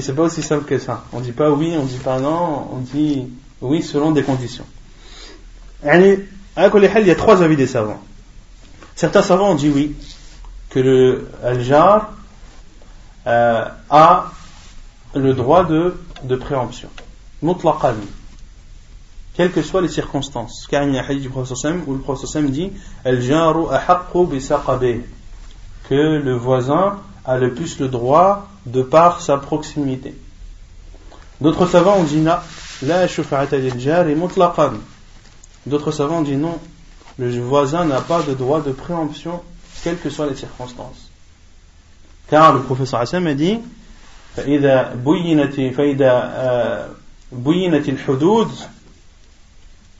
[0.00, 1.04] C'est pas aussi simple que ça.
[1.12, 3.28] On dit pas oui, on dit pas non, on dit
[3.62, 4.66] oui selon des conditions.
[6.56, 8.00] Il y a trois avis des savants.
[8.94, 9.94] Certains savants ont dit oui,
[10.70, 12.12] que le al-jar
[13.26, 14.30] euh, a
[15.14, 15.94] le droit de,
[16.36, 16.88] préemption.
[17.42, 17.96] Mutlaqan.
[19.34, 20.66] Quelles que soient les circonstances.
[20.70, 22.72] Car il y a un hadith du professeur où le professeur dit
[23.04, 23.66] Al-jaru
[24.26, 24.40] bi
[25.88, 30.14] que le voisin a le plus le droit de par sa proximité.
[31.40, 32.24] D'autres savants ont dit
[32.82, 33.06] la
[35.65, 36.57] D'autres savants ont dit non,
[37.17, 39.41] le voisin n'a pas de droit de préemption,
[39.83, 41.09] quelles que soient les circonstances.
[42.29, 43.59] Car le professeur Hassan a dit
[44.35, 46.89] فإذا بينت فإذا
[47.31, 48.51] بينت الحدود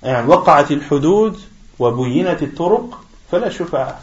[0.04, 1.38] يعني وقعت الحدود
[1.80, 4.00] وبينت الطرق فلا شفاعة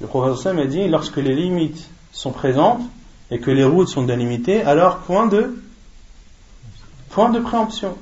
[0.00, 2.82] le professeur Sam a dit lorsque les limites sont présentes
[3.30, 5.56] et que les routes sont délimitées, alors point de
[7.10, 7.96] point de préemption.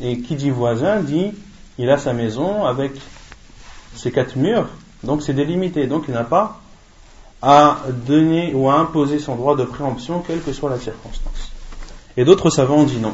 [0.00, 1.32] Et qui dit voisin dit
[1.77, 2.91] il a sa maison avec
[3.95, 4.67] ses quatre murs,
[5.03, 6.59] donc c'est délimité, donc il n'a pas
[7.41, 11.51] à donner ou à imposer son droit de préemption, quelle que soit la circonstance.
[12.15, 13.13] Et d'autres savants ont dit non.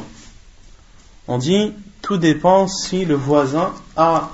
[1.28, 4.30] On dit tout dépend si le voisin a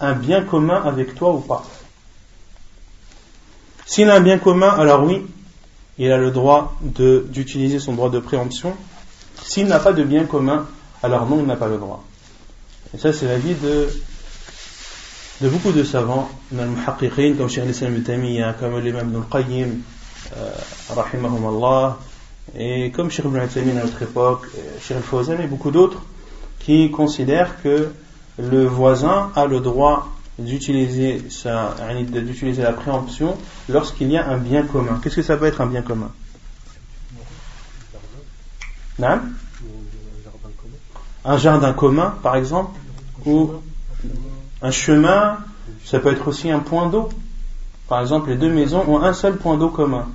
[0.00, 1.64] un bien commun avec toi ou pas.
[3.86, 5.26] S'il a un bien commun, alors oui,
[5.98, 8.74] il a le droit d'utiliser son droit de préemption.
[9.42, 10.66] S'il n'a pas de bien commun,
[11.02, 12.04] alors non, il n'a pas le droit.
[12.94, 13.88] Et ça, c'est l'avis de,
[15.40, 19.80] de beaucoup de savants, comme Cheikh Islam ibn comme l'imam ibn al-Qayyim,
[20.36, 20.50] euh,
[20.88, 21.94] rahimahum
[22.58, 24.46] et comme Cheikh ibn al à notre époque,
[24.82, 26.02] Cheikh al-Fawzan et beaucoup d'autres,
[26.58, 27.90] qui considèrent que
[28.38, 33.36] le voisin a le droit d'utiliser d'utiliser la préemption
[33.68, 34.98] lorsqu'il y a un bien commun.
[35.02, 36.10] Qu'est-ce que ça peut être un bien commun?
[41.24, 42.78] Un jardin commun, par exemple,
[43.26, 43.50] ou
[44.62, 45.38] un chemin,
[45.84, 47.08] ça peut être aussi un point d'eau.
[47.88, 50.06] Par exemple, les deux maisons ont un seul point d'eau commun.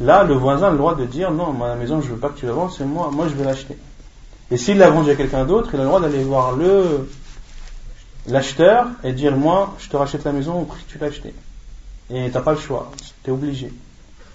[0.00, 2.38] Là, le voisin a le droit de dire non, ma maison, je veux pas que
[2.38, 3.78] tu la vendes, c'est moi, moi je vais l'acheter.
[4.50, 6.56] Et s'il la vend à quelqu'un d'autre, il a le droit d'aller voir
[8.28, 11.34] l'acheteur et dire moi je te rachète la maison au prix que tu l'as acheté
[12.10, 12.90] et t'as pas le choix
[13.22, 13.72] tu es obligé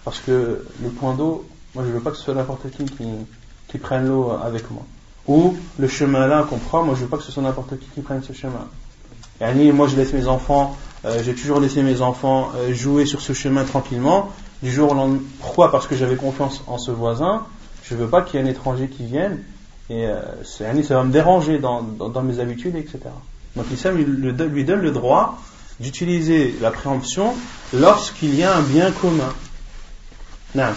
[0.05, 1.45] parce que le point d'eau
[1.75, 2.85] moi je veux pas que ce soit n'importe qui,
[3.67, 4.83] qui prenne l'eau avec moi
[5.31, 6.83] ou le chemin là qu'on prend.
[6.83, 8.67] Moi je veux pas que ce soit n'importe qui qui prenne ce chemin.
[9.41, 13.21] Et moi je laisse mes enfants euh, j'ai toujours laissé mes enfants euh, jouer sur
[13.21, 14.29] ce chemin tranquillement.
[14.61, 15.71] Du jour au lendemain pourquoi?
[15.71, 17.45] Parce que j'avais confiance en ce voisin.
[17.83, 19.43] Je veux pas qu'il y ait un étranger qui vienne.
[19.89, 20.65] Et euh, ça
[20.95, 23.09] va me déranger dans, dans, dans mes habitudes etc
[23.55, 25.41] donc l'islam lui donne le droit
[25.79, 27.33] d'utiliser la préemption
[27.73, 29.33] lorsqu'il y a un bien commun.
[30.55, 30.73] Non.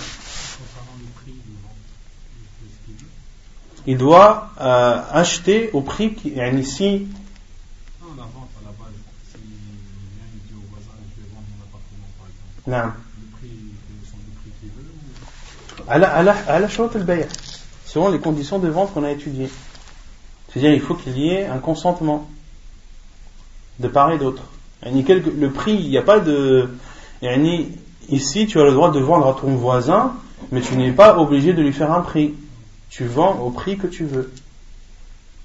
[3.87, 7.07] Il doit euh, acheter au prix qui est ici.
[12.66, 12.93] Non.
[15.87, 19.51] À la, à la, à la selon les conditions de vente qu'on a étudiées.
[20.49, 22.28] C'est-à-dire il faut qu'il y ait un consentement
[23.80, 24.43] de part et d'autre.
[24.82, 26.70] Le prix, il n'y a pas de.
[28.11, 30.14] Ici, tu as le droit de vendre à ton voisin,
[30.53, 32.35] mais tu n'es pas obligé de lui faire un prix
[32.93, 34.32] Tu vends au prix que tu veux.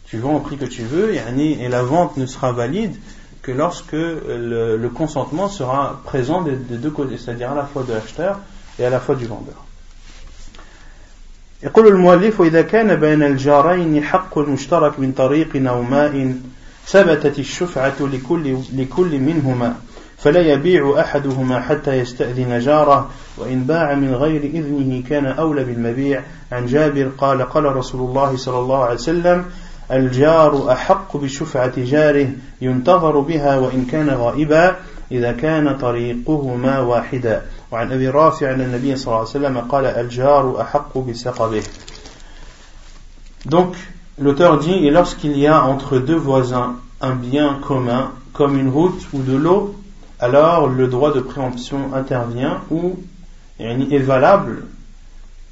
[0.07, 2.95] Tu vends au prix que tu veux, et la vente ne sera valide
[3.43, 8.41] que lorsque le, consentement sera présent des, deux côtés, c'est-à-dire à la fois de l'acheteur
[8.79, 9.57] et à la fois du vendeur.
[11.63, 16.35] يقول المؤلف إذا كان بين الجارين حق مشترك من طريق أو ماء
[16.87, 19.77] ثبتت الشفعة لكل, لكل منهما
[20.24, 26.24] فلا يبيع أحدهما حتى يستأذن جاره وإن باع من غير إذنه كان أولى بالمبيع.
[26.52, 29.46] عن جابر قال قال رسول الله صلى الله عليه وسلم
[29.92, 32.30] الجار أحق بشفعة جاره
[32.62, 34.76] ينتظر بها وإن كان غائبا
[35.12, 37.42] إذا كان طريقهما واحدا.
[37.72, 41.64] وعن أبي رافع أن النبي صلى الله عليه وسلم قال الجار أحق بسقبه
[43.46, 43.76] Donc,
[44.20, 49.02] l'auteur dit, et lorsqu'il y a entre deux voisins un bien commun, comme une route
[49.14, 49.79] ou de l'eau,
[50.20, 53.00] alors le droit de préemption intervient ou
[53.60, 54.64] est valable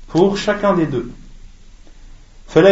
[0.07, 1.09] pour chacun des deux.
[2.55, 2.71] L'un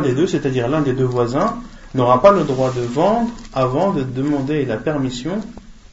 [0.00, 1.56] des deux, c'est-à-dire l'un des deux voisins,
[1.94, 5.40] n'aura pas le droit de vendre avant de demander la permission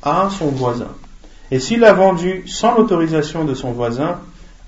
[0.01, 0.89] à son voisin.
[1.49, 4.19] Et s'il a vendu sans l'autorisation de son voisin,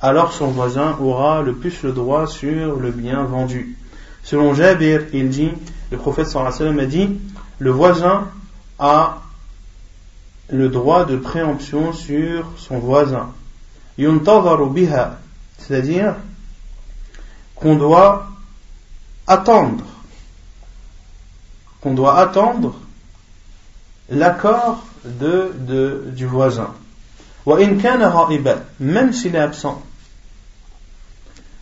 [0.01, 3.77] alors son voisin aura le plus le droit sur le bien vendu.
[4.23, 5.51] Selon Jabir, il dit,
[5.91, 7.09] le prophète sallallahu a dit,
[7.59, 8.27] le voisin
[8.79, 9.21] a
[10.49, 13.31] le droit de préemption sur son voisin.
[13.97, 16.15] c'est-à-dire
[17.55, 18.27] qu'on doit
[19.27, 19.83] attendre,
[21.81, 22.75] qu'on doit attendre
[24.09, 26.73] l'accord de, de, du voisin.
[28.79, 29.81] Même s'il est absent.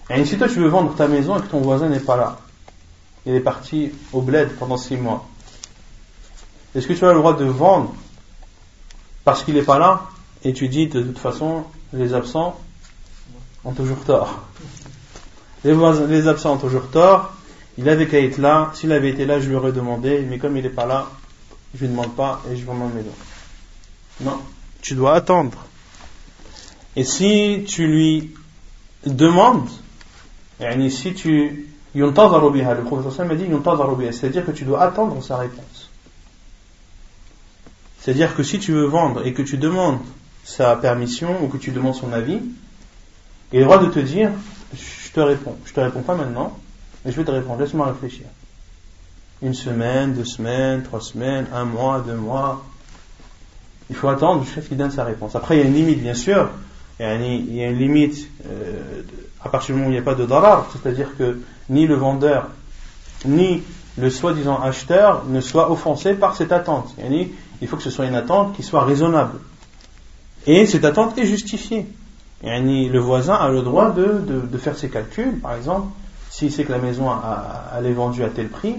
[0.09, 2.37] Et si toi tu veux vendre ta maison et que ton voisin n'est pas là,
[3.25, 5.27] il est parti au bled pendant six mois,
[6.75, 7.93] est-ce que tu as le droit de vendre
[9.23, 10.03] parce qu'il n'est pas là
[10.43, 11.63] et tu dis de toute façon
[11.93, 12.59] les absents
[13.63, 14.41] ont toujours tort.
[15.63, 17.31] Les, absents ont toujours tort.
[17.77, 18.71] Il avait qu'à être là.
[18.73, 20.25] S'il avait été là je lui aurais demandé.
[20.27, 21.07] Mais comme il n'est pas là
[21.73, 23.13] je lui demande pas et je vends ma maison.
[24.21, 24.39] Non.
[24.81, 25.57] Tu dois attendre.
[26.95, 28.33] Et si tu lui
[29.05, 29.69] demandes
[30.59, 32.11] et si tu le
[32.83, 33.45] professeur m'a dit
[34.11, 35.72] c'est-à-dire que tu dois attendre sa réponse
[38.03, 39.99] c'est-à-dire que si tu veux vendre et que tu demandes
[40.43, 42.39] sa permission ou que tu demandes son avis,
[43.53, 44.29] il a le droit de te dire
[44.73, 45.55] Je te réponds.
[45.63, 46.59] Je te réponds pas maintenant,
[47.05, 47.61] mais je vais te répondre.
[47.61, 48.25] Laisse-moi réfléchir.
[49.41, 52.65] Une semaine, deux semaines, trois semaines, un mois, deux mois.
[53.89, 55.35] Il faut attendre jusqu'à ce qu'il donne sa réponse.
[55.37, 56.49] Après, il y a une limite, bien sûr.
[56.99, 59.01] Il y a une limite euh,
[59.41, 61.95] à partir du moment où il n'y a pas de darar, c'est-à-dire que ni le
[61.95, 62.49] vendeur,
[63.25, 63.63] ni
[63.97, 66.93] le soi-disant acheteur ne soient offensés par cette attente
[67.63, 69.39] il faut que ce soit une attente qui soit raisonnable.
[70.45, 71.87] Et cette attente est justifiée.
[72.43, 75.87] le voisin a le droit de, faire ses calculs, par exemple,
[76.29, 78.75] s'il sait que la maison a, est vendue à tel prix,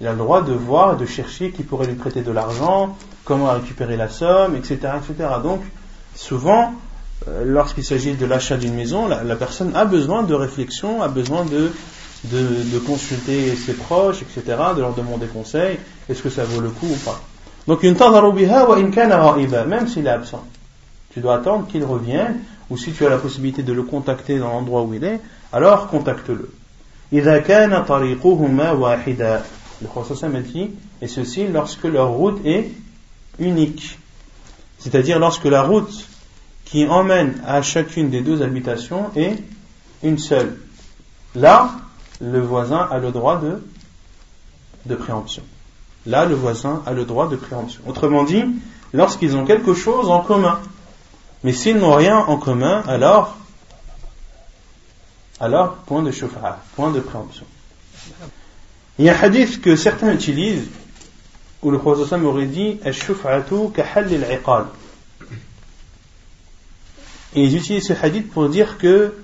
[0.00, 3.52] il a le droit de voir, de chercher qui pourrait lui prêter de l'argent, comment
[3.52, 4.78] récupérer la somme, etc.
[4.96, 5.28] etc.
[5.42, 5.60] Donc,
[6.14, 6.72] souvent,
[7.28, 11.44] euh, lorsqu'il s'agit de l'achat d'une maison, la, personne a besoin de réflexion, a besoin
[11.44, 11.70] de,
[12.32, 16.86] de, consulter ses proches, etc., de leur demander conseil, est-ce que ça vaut le coup
[16.86, 17.20] ou pas.
[17.66, 20.44] Donc, même s'il est absent.
[21.12, 22.40] Tu dois attendre qu'il revienne,
[22.70, 25.20] ou si tu as la possibilité de le contacter dans l'endroit où il est,
[25.52, 26.50] alors contacte-le.
[29.80, 32.70] Le Prophète dit, et ceci lorsque leur route est
[33.38, 33.98] unique.
[34.78, 36.06] C'est-à-dire lorsque la route
[36.64, 39.36] qui emmène à chacune des deux habitations est
[40.02, 40.58] une seule.
[41.34, 41.72] Là,
[42.20, 43.62] le voisin a le droit de,
[44.86, 45.42] de préemption.
[46.06, 47.80] Là, le voisin a le droit de préemption.
[47.86, 48.44] Autrement dit,
[48.92, 50.60] lorsqu'ils ont quelque chose en commun.
[51.42, 53.36] Mais s'ils n'ont rien en commun, alors,
[55.40, 57.44] alors, point de shuf'a, point de préemption.
[58.98, 60.68] Il y a un hadith que certains utilisent,
[61.62, 62.78] où le prophète aurait dit,
[67.34, 69.14] Et ils utilisent ce hadith pour dire que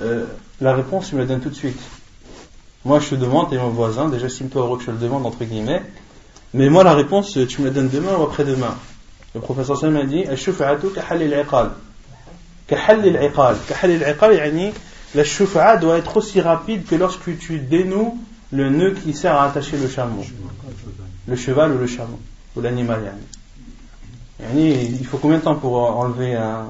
[0.00, 0.26] euh,
[0.60, 1.80] la réponse, je me la donne tout de suite.
[2.84, 5.44] Moi, je te demande, et mon voisin, déjà, estime-toi heureux que je le demande, entre
[5.44, 5.82] guillemets,
[6.53, 8.75] mais moi, la réponse, tu me la donnes demain ou après-demain.
[9.35, 11.71] Le professeur Sam a dit الشفعة كحل العقال
[12.67, 14.73] كحل العقال كحل العقال يعني
[15.15, 18.17] la shufa'a doit être aussi rapide que lorsque tu dénoues
[18.51, 20.23] le nœud qui sert à attacher le chameau
[21.27, 22.19] le cheval ou le chameau
[22.55, 23.11] ou l'animal
[24.39, 24.73] yani.
[24.99, 26.65] il faut combien de temps pour enlever un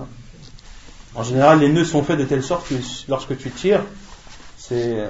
[1.16, 2.76] en général les nœuds sont faits de telle sorte que
[3.08, 3.84] lorsque tu tires
[4.58, 5.08] c'est,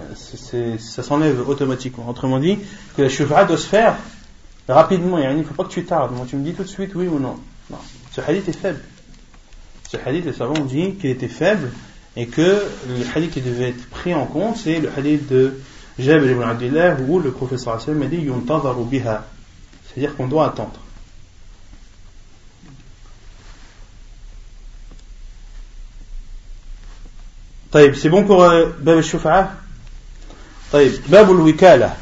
[0.80, 2.60] ça s'enlève automatiquement autrement dit
[2.96, 3.96] que la shufa'a doit se faire
[4.69, 6.13] rapidement, il ne faut pas que tu tardes.
[6.13, 7.37] Moi, tu me dis tout de suite oui ou non.
[8.13, 8.81] Ce hadith est faible.
[9.91, 11.71] Ce hadith, les savants ont dit qu'il était faible
[12.17, 15.61] et que le hadith qui devait être pris en compte, c'est le hadith de
[15.99, 19.27] Jabir ibn Abdullah où le professeur Hassan m'a dit yuntadaru biha.
[19.87, 20.81] C'est-à-dire qu'on doit attendre.
[27.73, 29.53] c'est bon pour euh, Bab al-Shufa'a?
[30.73, 31.97] Bab al-Wikala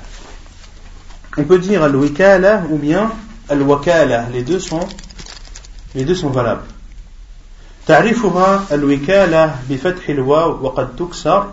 [1.36, 3.10] on peut dire al-wikala ou bien
[3.48, 4.28] al-wakala.
[4.32, 4.86] Les deux sont,
[5.94, 6.66] les deux sont valables.
[7.86, 11.46] تعرفها الوكالة بفتح الواو وقد تكسر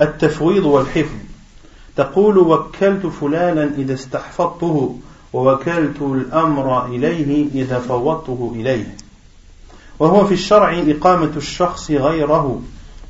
[0.00, 1.18] التفويض والحفظ
[1.96, 4.98] تقول وكلت فلانا إذا استحفظته
[5.32, 8.96] ووكلت الأمر إليه إذا فوضته إليه
[9.98, 12.62] وهو في الشرع إقامة الشخص غيره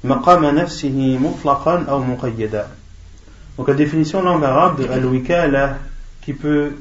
[0.05, 2.67] مقام نفسه مطلقا أو مقيدا
[3.57, 3.75] Donc la
[4.95, 5.77] al-wikala
[6.24, 6.72] qui peut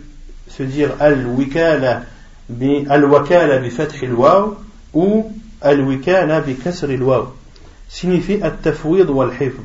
[0.49, 2.03] se dire al-wikala
[2.49, 4.57] bi al-wakala bi fath al-waw
[4.95, 7.33] ou al-wikala bi kasr al-waw
[7.89, 9.65] signifie at-tafwid wal hifd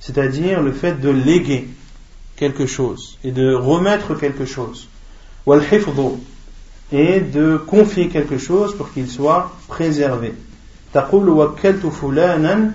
[0.00, 1.68] c'est-à-dire le fait de léguer
[2.36, 4.88] quelque chose et de remettre quelque chose
[5.46, 5.98] wal hifd
[6.92, 10.34] et de confier quelque chose pour qu'il soit préservé
[10.94, 12.72] تقول وكلت فلانا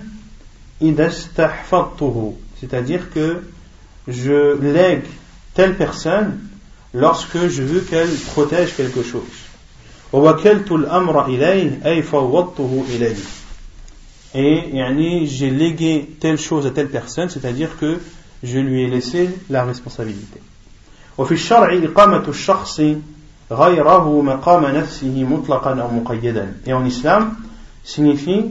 [0.82, 3.42] إذا استحفظته c'est-à-dire que
[4.06, 5.06] je lègue
[5.56, 6.40] telle personne
[6.94, 9.22] lorsque je veux qu'elle protège quelque chose.
[14.34, 17.98] Et j'ai légué telle chose à telle personne, c'est-à-dire que
[18.42, 20.40] je lui ai laissé la responsabilité.
[21.18, 22.80] وفي الشرع إقامة الشخص
[23.50, 26.54] غيره مقام نفسه مطلقا أو مقيدا.
[26.66, 27.34] Et en islam,
[27.84, 28.44] signifie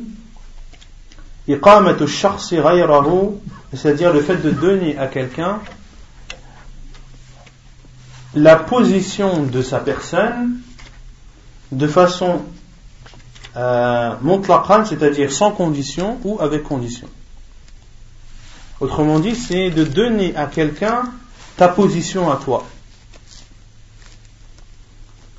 [1.50, 3.34] إقامة الشخص غيره
[3.74, 5.60] c'est-à-dire le fait de donner à quelqu'un
[8.37, 10.61] la position de sa personne
[11.73, 12.43] de façon
[13.57, 14.15] euh,
[14.85, 17.09] c'est-à-dire sans condition ou avec condition.
[18.79, 21.05] Autrement dit, c'est de donner à quelqu'un
[21.57, 22.67] ta position à toi.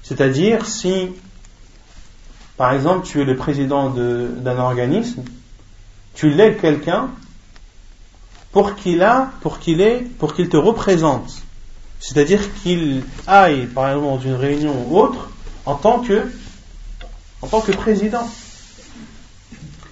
[0.01, 1.09] C'est-à-dire si,
[2.57, 5.23] par exemple, tu es le président d'un organisme,
[6.15, 7.11] tu lègues quelqu'un
[8.51, 11.43] pour qu'il a, pour qu'il ait, pour qu'il te représente.
[11.99, 15.29] C'est-à-dire qu'il aille, par exemple, dans une réunion ou autre,
[15.65, 16.31] en tant que,
[17.41, 18.27] en tant que président.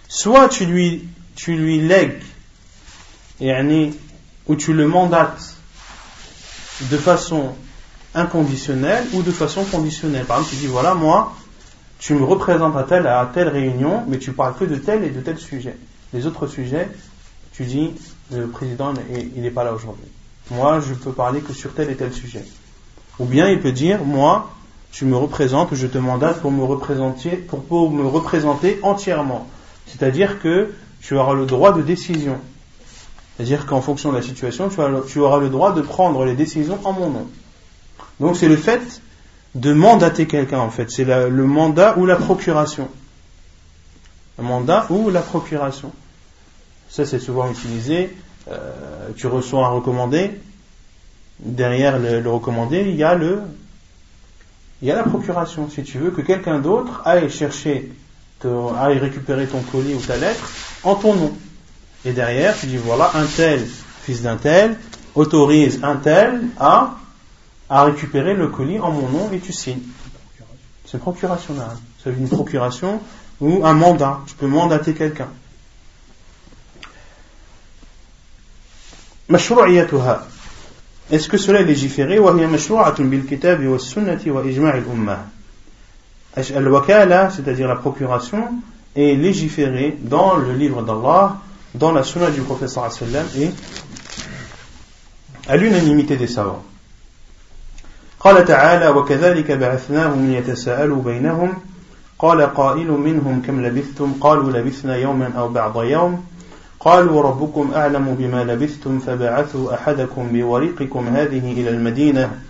[0.07, 2.21] Soit tu lui, tu lui lègues,
[4.47, 5.55] ou tu le mandates
[6.81, 7.53] de façon
[8.13, 10.25] inconditionnelle ou de façon conditionnelle.
[10.25, 11.35] Par exemple, tu dis voilà, moi,
[11.99, 15.09] tu me représentes à telle, à telle réunion, mais tu parles que de tel et
[15.09, 15.75] de tel sujet.
[16.13, 16.89] Les autres sujets,
[17.51, 17.91] tu dis
[18.31, 18.93] le président
[19.35, 20.05] il n'est pas là aujourd'hui.
[20.51, 22.45] Moi, je peux parler que sur tel et tel sujet.
[23.19, 24.51] Ou bien il peut dire, moi,
[24.91, 29.47] tu me représentes, je te mandate pour me représenter, pour, me représenter entièrement.
[29.87, 32.39] C'est-à-dire que tu auras le droit de décision.
[33.35, 34.69] C'est-à-dire qu'en fonction de la situation,
[35.07, 37.27] tu, auras le droit de prendre les décisions en mon nom.
[38.19, 39.01] Donc c'est le fait
[39.55, 40.89] de mandater quelqu'un en fait.
[40.89, 42.87] C'est le mandat ou la procuration.
[44.37, 45.91] Le mandat ou la procuration.
[46.89, 48.15] Ça, c'est souvent utilisé.
[48.47, 50.31] Euh, tu reçois un recommandé.
[51.39, 53.41] Derrière le, recommandé, il y a le,
[54.81, 55.69] il y a la procuration.
[55.69, 57.91] Si tu veux que quelqu'un d'autre aille chercher,
[58.79, 60.49] aille récupérer ton colis ou ta lettre
[60.83, 61.33] en ton nom.
[62.05, 63.65] Et derrière, tu dis voilà, un tel,
[64.03, 64.77] fils d'un tel,
[65.15, 66.95] autorise un tel à,
[67.69, 69.81] à récupérer le colis en mon nom et tu signes.
[70.85, 71.73] C'est procuration là.
[72.03, 73.01] C'est une procuration
[73.41, 74.19] ou un mandat.
[74.27, 75.29] Tu peux mandater quelqu'un.
[79.29, 80.27] مشروعيتها
[81.11, 85.17] Est-ce que cela est légiféré وهي مشروعة بالكتاب والسنة وإجماع الأمة
[86.37, 88.55] Al-Wakala, c'est-à-dire la procuration,
[88.95, 91.37] est légiférée dans le livre d'Allah,
[91.73, 93.51] dans la sunna du prophète sallam et
[95.47, 96.63] à l'unanimité des savants.
[98.19, 101.53] قال تعالى وكذلك بعثناهم ليتساءلوا بينهم
[102.19, 106.25] قال قائل منهم كم لبثتم قالوا لبثنا يوما أو بعض يوم
[106.85, 112.41] قالوا ربكم أعلم بما لبثتم فبعثوا أحدكم بوريقكم هذه إلى المدينة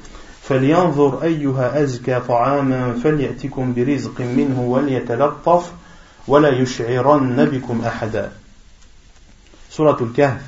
[0.42, 5.72] فلينظر أيها أزكى طعاما فليأتكم برزق منه وليتلطف
[6.28, 8.32] ولا يشعرن بكم أحدا.
[9.72, 10.42] سورة الكهف.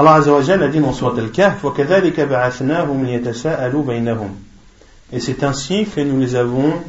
[0.00, 4.30] الله عز وجل dans Surat Al-Kahf وَكَذَلِكَ بَعَثْنَاهُمْ لِيَتَسَاءَلُوا بَيْنَهُمْ.
[5.12, 6.82] Et c'est ainsi que nous les avons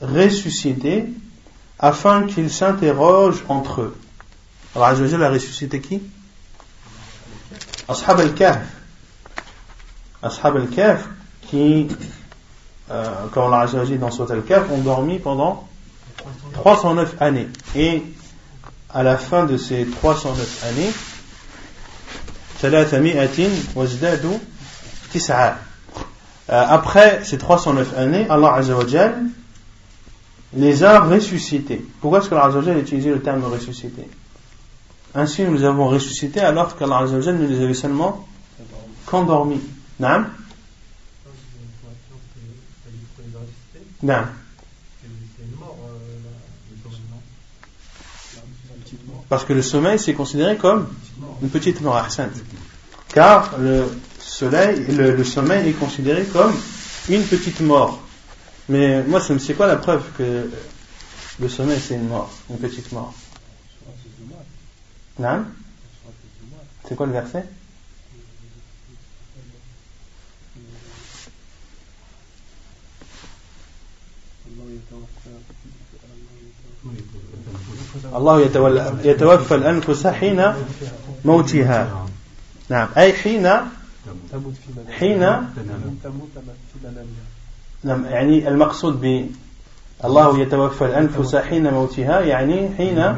[0.00, 1.06] ressuscités
[1.78, 3.96] afin qu'ils s'interrogent entre eux.
[4.74, 6.02] Azzawajal a ressuscité qui?
[7.88, 8.60] Ashab al-Kahf.
[10.22, 11.04] Ashab al-Kahf
[11.42, 11.88] qui,
[12.90, 15.66] euh, comme Allah dit dans Surat al-Kahf, ont dormi pendant
[16.54, 17.48] 309 années.
[17.74, 18.02] Et
[18.92, 20.92] à la fin de ces 309 années,
[26.48, 29.22] euh, après ces 309 années, Allah Azzawajal
[30.56, 31.84] les a ressuscités.
[32.00, 34.02] Pourquoi est-ce que Allah a utilisé le terme ressuscité?
[35.14, 38.26] Ainsi, nous les avons ressuscités alors qu'Allah nous les avait seulement
[39.04, 39.60] qu'endormis.
[40.00, 40.24] Non
[44.02, 44.22] Non.
[49.28, 50.86] Parce que le sommeil, c'est considéré comme
[51.42, 52.06] une petite mort,
[53.08, 53.86] car le,
[54.20, 56.54] soleil, le sommeil est considéré comme
[57.08, 58.05] une petite mort.
[58.68, 60.50] Mais moi, c'est quoi la preuve que
[61.40, 63.14] le sommeil, c'est une mort, une petite mort
[65.18, 65.44] Non
[66.88, 67.44] C'est quoi le verset
[78.16, 78.40] الله
[79.04, 80.52] يتوفى الأنفس حين
[81.24, 82.06] موتها
[82.68, 83.50] نعم أي حين
[84.90, 85.22] حين
[87.85, 89.25] يعني المقصود ب
[90.05, 93.15] الله يتوفى الأنفس حين موتها يعني حين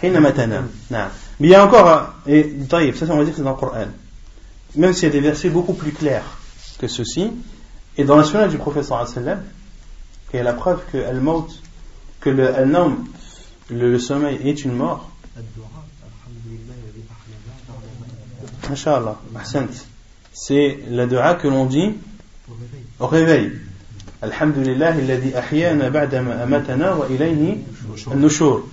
[0.00, 1.08] حينما تنام نعم
[1.40, 3.56] mais il y a encore et طيب ça on va dire que c'est dans le
[3.56, 3.86] Coran
[4.76, 6.24] même s'il y a des versets beaucoup plus clairs
[6.78, 7.30] que ceci
[7.96, 9.44] et dans la sunna du prophète sallallahu alayhi wa sallam
[10.32, 11.48] il y a la preuve que al-maut
[12.20, 13.04] que le al-nawm
[13.70, 15.10] le, le sommeil est une mort
[18.70, 19.18] Inch'Allah,
[20.32, 21.94] c'est la dua que l'on dit
[23.00, 23.52] au réveil.
[24.21, 27.63] Alhamdulillah, alladhi ahyana ba'dama amatana wa ilayhi
[28.15, 28.63] nushur.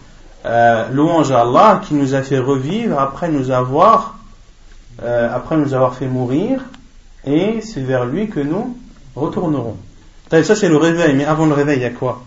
[0.47, 4.19] Euh, louange à Allah qui nous a fait revivre après nous avoir
[5.03, 6.61] euh, après nous avoir fait mourir
[7.25, 8.77] et c'est vers lui que nous
[9.17, 9.77] retournerons.
[10.31, 12.25] Ça c'est le réveil, mais avant le réveil il y a quoi?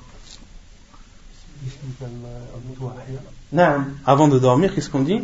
[4.05, 5.23] Avant de dormir, qu'est-ce qu'on dit?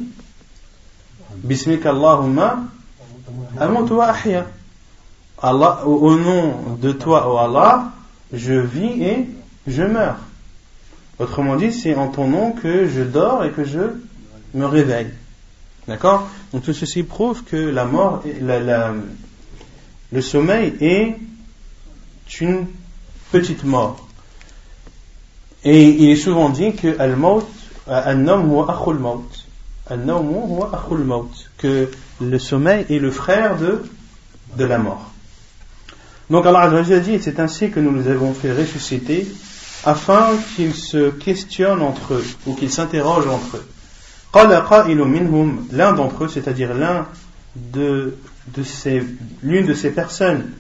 [1.35, 2.63] Bismika Allahumma.
[5.45, 7.91] Allah, au nom de toi, oh Allah,
[8.31, 9.27] je vis et
[9.67, 10.19] je meurs.
[11.19, 13.81] Autrement dit, c'est en ton nom que je dors et que je
[14.53, 15.09] me réveille.
[15.85, 16.29] D'accord?
[16.53, 18.23] Donc tout ceci prouve que la mort,
[20.13, 21.17] le sommeil est
[22.39, 22.67] une
[23.33, 24.07] petite mort.
[25.65, 27.45] Et il est souvent dit que al-maut,
[29.03, 29.29] maut.
[31.57, 31.91] Que
[32.21, 35.12] le sommeil est le frère de la mort.
[36.29, 39.27] Donc Allah a dit, c'est ainsi que nous les avons fait ressusciter
[39.85, 43.67] afin qu'ils se questionnent entre eux ou qu'ils s'interrogent entre eux.
[45.71, 47.07] L'un d'entre eux, c'est-à-dire l'un
[47.55, 48.15] de,
[48.63, 49.03] ces,
[49.43, 50.51] l'une de ces personnes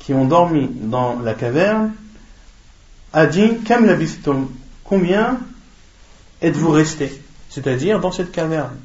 [0.00, 1.92] qui ont dormi dans la caverne,
[3.12, 3.86] a dit Kam
[4.84, 5.38] Combien
[6.42, 8.76] êtes-vous restés C'est-à-dire dans cette caverne?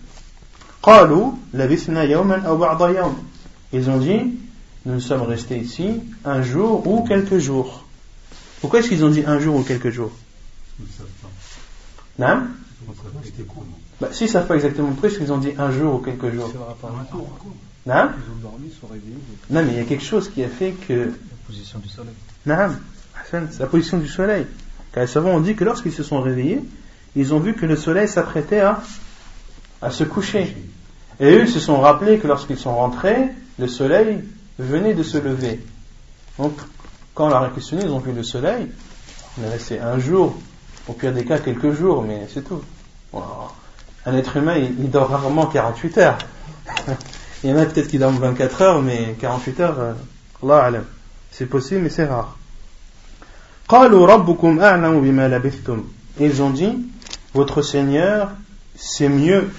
[3.74, 4.38] Ils ont dit
[4.86, 7.86] nous sommes restés ici un jour ou quelques jours.
[8.61, 10.11] Pourquoi est-ce qu'ils ont dit un jour ou quelques jours
[12.17, 12.43] Non
[13.99, 16.34] bah, S'ils ne savent pas exactement pourquoi est-ce qu'ils ont dit un jour ou quelques
[16.34, 16.51] jours
[17.86, 18.09] Non
[19.49, 20.93] Non, mais il y a quelque chose qui a fait que.
[20.93, 21.11] La
[21.45, 22.13] position du soleil.
[22.45, 22.69] Non,
[23.29, 24.45] c'est la position du soleil.
[24.93, 26.61] Car les savants ont dit que lorsqu'ils se sont réveillés,
[27.15, 28.82] ils ont vu que le soleil s'apprêtait à,
[29.82, 30.55] à se coucher.
[31.19, 33.29] Et eux se sont rappelés que lorsqu'ils sont rentrés,
[33.59, 34.21] le soleil
[34.60, 35.60] venait de se lever.
[36.38, 36.54] Donc,
[37.14, 38.68] quand on leur a questionné, ils ont vu le soleil.
[39.38, 40.36] On est resté un jour,
[40.88, 42.62] au pire des cas quelques jours, mais c'est tout.
[44.06, 46.18] Un être humain, il, dort rarement 48 heures.
[47.43, 49.93] il y en a peut-être qui dorment 24 heures, mais 48 heures, euh,
[50.43, 50.82] Allah.
[51.32, 52.38] C'est possible, mais c'est rare.
[56.20, 56.78] Ils ont dit,
[57.34, 58.32] votre Seigneur,
[58.76, 59.49] c'est mieux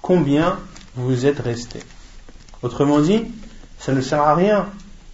[0.00, 0.58] combien
[0.96, 1.82] vous êtes restés.
[2.62, 3.24] Autrement dit,
[3.80, 4.66] ça ne sert à rien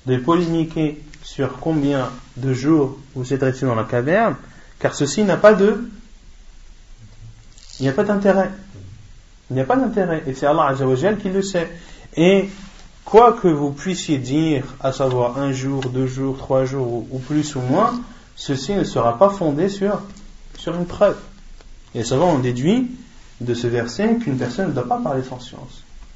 [0.07, 4.35] de polémiquer sur combien de jours vous êtes resté dans la caverne,
[4.79, 5.89] car ceci n'a pas de.
[7.79, 8.51] Il n'y a pas d'intérêt.
[9.51, 10.25] Il n'y a pas d'intérêt.
[10.27, 11.71] Et c'est Allah Azzawajal qui le sait.
[12.17, 12.49] Et
[13.05, 17.55] quoi que vous puissiez dire, à savoir un jour, deux jours, trois jours ou, plus
[17.55, 18.01] ou moins,
[18.35, 20.03] ceci ne sera pas fondé sur,
[20.59, 21.19] sur une preuve.
[21.95, 22.91] Et les savants ont déduit
[23.41, 25.86] de ce verset qu'une personne ne doit pas parler sans science.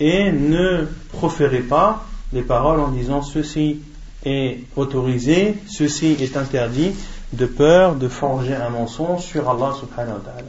[0.00, 3.80] et ne proférez pas les paroles en disant ceci
[4.24, 6.92] est autorisé, ceci est interdit,
[7.32, 10.48] de peur de forger un mensonge sur Allah subhanahu wa ta'ala.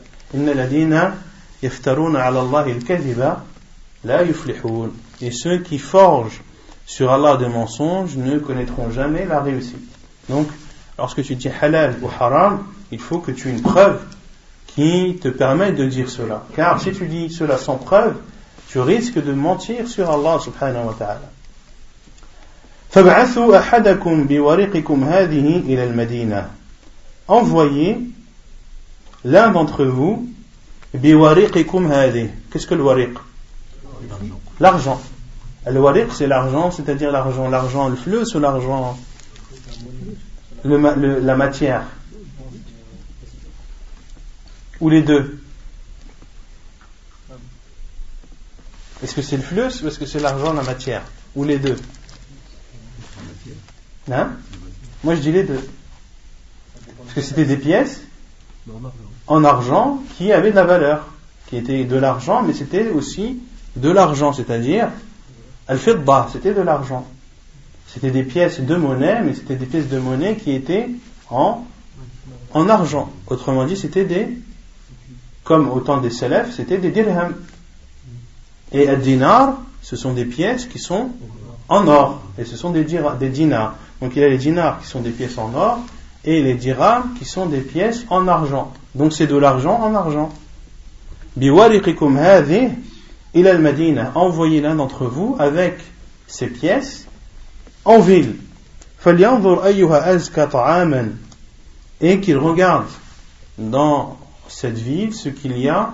[5.21, 6.41] Et ceux qui forgent
[6.85, 9.77] sur Allah des mensonges ne connaîtront jamais la réussite.
[10.29, 10.47] Donc,
[10.97, 14.01] lorsque tu dis halal ou haram, il faut que tu aies une preuve
[14.67, 16.45] qui te permette de dire cela.
[16.55, 18.15] Car si tu dis cela sans preuve,
[18.70, 21.30] tu risques de mentir sur Allah subhanahu wa ta'ala.
[22.90, 26.50] فابعثوا أحدكم بورقكم هذه إلى المدينة
[27.28, 27.98] Envoyez
[29.24, 30.26] l'un d'entre vous
[30.94, 33.18] بورقكم هذه Qu'est-ce que le wariq
[34.60, 35.00] L'argent.
[35.66, 38.96] Le wariq c'est l'argent, c'est-à-dire l'argent, l'argent, le fleu ou l'argent,
[40.64, 41.82] le, le, la matière
[44.80, 45.38] ou les deux
[49.03, 51.03] Est-ce que c'est le flux ou est-ce que c'est l'argent, la matière
[51.35, 51.77] Ou les deux
[54.11, 54.31] Hein
[55.03, 55.67] Moi je dis les deux.
[56.97, 58.01] Parce que c'était des pièces
[59.27, 61.07] en argent qui avaient de la valeur,
[61.47, 63.39] qui étaient de l'argent, mais c'était aussi
[63.75, 64.89] de l'argent, c'est-à-dire
[65.67, 67.07] al-fidda, c'était de l'argent.
[67.87, 70.89] C'était des pièces de monnaie, mais c'était des pièces de monnaie qui étaient
[71.29, 71.65] en,
[72.53, 73.11] en argent.
[73.27, 74.27] Autrement dit, c'était des,
[75.43, 77.35] comme au temps des salafs, c'était des dirhams.
[78.71, 81.09] Et ad dinar, ce sont des pièces qui sont
[81.67, 83.75] en or, et ce sont des, des dinars.
[84.01, 85.79] Donc il y a les dinars qui sont des pièces en or,
[86.23, 88.71] et les dirhams qui sont des pièces en argent.
[88.95, 90.29] Donc c'est de l'argent en argent.
[91.35, 92.69] Biwariqikum hadhi
[93.33, 94.11] ila al-Madina.
[94.15, 95.79] Envoyez l'un d'entre vous avec
[96.27, 97.07] ces pièces
[97.85, 98.35] en ville.
[102.01, 102.87] Et qu'il regarde
[103.57, 104.17] dans
[104.47, 105.93] cette ville ce qu'il y a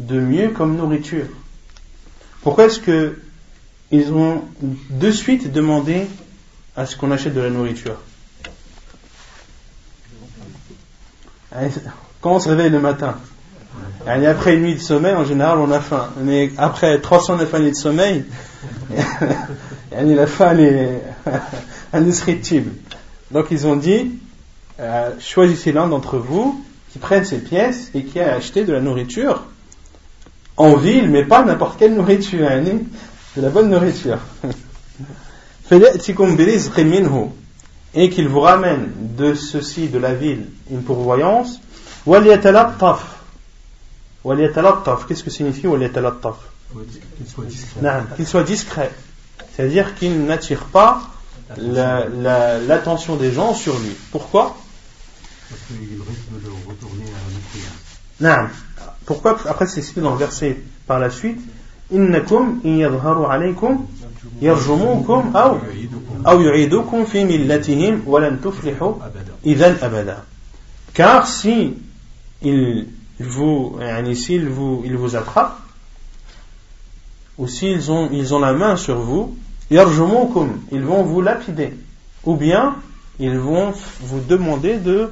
[0.00, 1.26] de mieux comme nourriture.
[2.42, 3.18] Pourquoi est-ce que
[3.90, 4.42] ils ont
[4.90, 6.06] de suite demandé
[6.76, 7.96] à ce qu'on achète de la nourriture?
[12.20, 13.16] Quand on se réveille le matin,
[14.06, 16.10] après une nuit de sommeil, en général, on a faim.
[16.20, 18.24] Mais après 309 années de sommeil,
[19.92, 21.02] la faim est
[21.92, 22.72] indescriptible.
[23.30, 24.12] Donc ils ont dit,
[24.80, 28.80] euh, choisissez l'un d'entre vous qui prenne ces pièces et qui a acheté de la
[28.80, 29.44] nourriture
[30.58, 32.62] en ville, mais pas n'importe quelle nourriture, hein,
[33.36, 34.18] de la bonne nourriture.
[37.94, 41.60] et qu'il vous ramène de ceci, de la ville, une pourvoyance.
[45.06, 45.66] Qu'est-ce que signifie
[48.16, 48.90] Qu'il soit discret.
[49.54, 51.02] C'est-à-dire qu'il n'attire pas
[51.56, 53.96] l'attention des gens sur lui.
[54.10, 54.56] Pourquoi?
[55.48, 57.18] Parce qu'il risque de retourner à
[58.20, 58.50] la.
[59.07, 60.57] Pourquoi Après, c'est cité dans le verset
[60.87, 61.39] par la suite.
[61.91, 63.85] إنكم إن يظهروا عليكم
[64.41, 65.57] يرجموكم أو
[66.27, 68.93] أو يعيدوكم في ملتهم ولن تفلحوا
[69.45, 70.17] إذا أبدا.
[70.93, 71.73] Car si
[72.41, 72.87] ils
[73.19, 73.77] vous,
[74.13, 75.59] s'ils vous, ils vous attrapent,
[77.37, 79.35] ou s'ils ont, ils ont la main sur vous,
[79.71, 81.73] yarjumukum, ils vont vous lapider.
[82.25, 82.75] Ou bien,
[83.19, 85.11] ils vont vous demander de,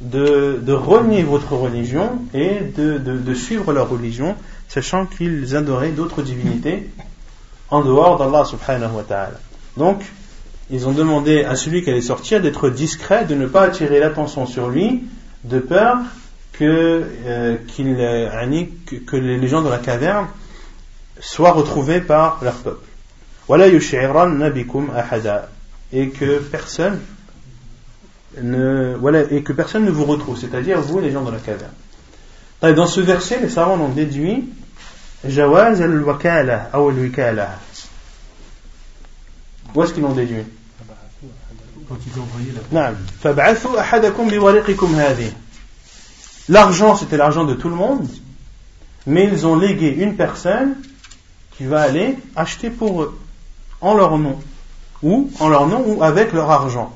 [0.00, 4.36] de, de renier votre religion et de, de, suivre leur religion,
[4.68, 6.90] sachant qu'ils adoraient d'autres divinités
[7.70, 9.40] en dehors d'Allah subhanahu wa ta'ala.
[9.76, 10.02] Donc,
[10.70, 14.46] ils ont demandé à celui qui allait sortir d'être discret, de ne pas attirer l'attention
[14.46, 15.04] sur lui,
[15.44, 15.98] de peur
[16.52, 18.66] que, euh, euh
[19.06, 20.26] que les gens de la caverne
[21.20, 22.84] soient retrouvés par leur peuple.
[25.92, 27.00] Et que personne
[28.42, 31.72] ne, voilà, et que personne ne vous retrouve, c'est-à-dire vous, les gens de la caverne.
[32.62, 34.48] Dans ce verset, les savants ont déduit
[35.24, 37.58] Jawaz al-wakala ou al-wikala.
[39.74, 40.44] Où est-ce qu'ils l'ont déduit
[41.88, 42.92] Quand ils ont envoyé la.
[46.48, 48.08] L'argent, c'était l'argent de tout le monde,
[49.06, 50.76] mais ils ont légué une personne
[51.56, 53.18] qui va aller acheter pour eux,
[53.80, 54.38] en leur nom,
[55.02, 56.95] ou en leur nom ou avec leur argent.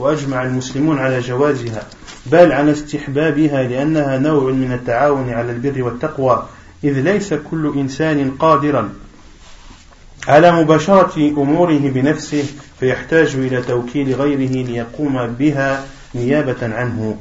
[0.00, 1.82] وأجمع المسلمون على جوازها
[2.26, 6.46] بل على استحبابها لأنها نوع من التعاون على البر والتقوى
[6.84, 8.88] إذ ليس كل إنسان قادرا
[10.28, 12.44] على مباشرة أموره بنفسه
[12.80, 15.84] فيحتاج إلى توكيل غيره ليقوم بها
[16.14, 17.16] نيابة عنه.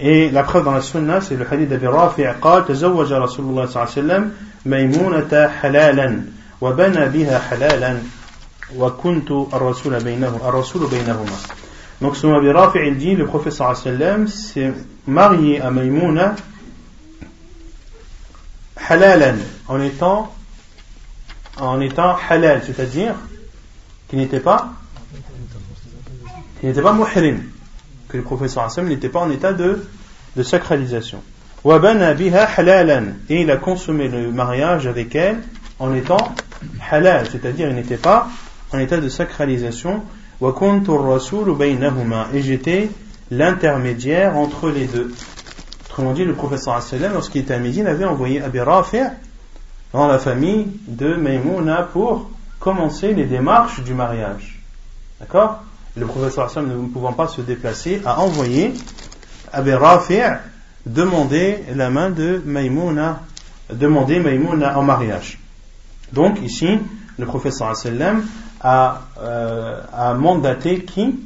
[0.00, 3.66] Et la preuve dans la sunna, c'est le hadith d'Abi Rafi' قال تزوج رسول الله
[3.66, 4.32] صلى الله عليه وسلم
[4.66, 6.22] ميمونة حلالا
[6.60, 7.96] وبنى بها حلالا.
[8.74, 11.36] wa kuntu ar-rasul baynahuma.
[12.00, 14.72] Donc son Abi Rafi, il dit, le professeur sallam s'est
[15.06, 16.36] marié à Maïmouna
[19.68, 20.32] en étant,
[21.58, 23.14] en étant halal, c'est-à-dire
[24.08, 24.72] qu'il n'était pas,
[26.60, 27.42] qu'il n'était pas muhrim,
[28.08, 29.84] que le professeur sallam n'était pas en état de,
[30.36, 31.20] de sacralisation.
[31.64, 35.42] Et il a consommé le mariage avec elle
[35.80, 36.34] en étant
[36.90, 38.28] halal, c'est-à-dire il n'était pas
[38.72, 40.02] en état de sacralisation.
[42.32, 42.90] Et j'étais
[43.30, 45.12] l'intermédiaire entre les deux.
[45.86, 46.80] Autrement dit, le professeur
[47.12, 49.02] lorsqu'il était à Médine, avait envoyé Abi Rafi'
[49.92, 54.62] dans la famille de Maïmouna pour commencer les démarches du mariage.
[55.18, 55.62] D'accord?
[55.96, 58.74] Le professeur ne pouvant pas se déplacer, a envoyé
[59.52, 60.22] Abi Rafi'
[60.86, 63.22] demander la main de Maïmouna,
[63.72, 65.40] demander Maïmouna en mariage.
[66.12, 66.78] Donc ici,
[67.18, 68.22] le professeur sallam
[68.60, 71.18] a, euh, a mandaté qui?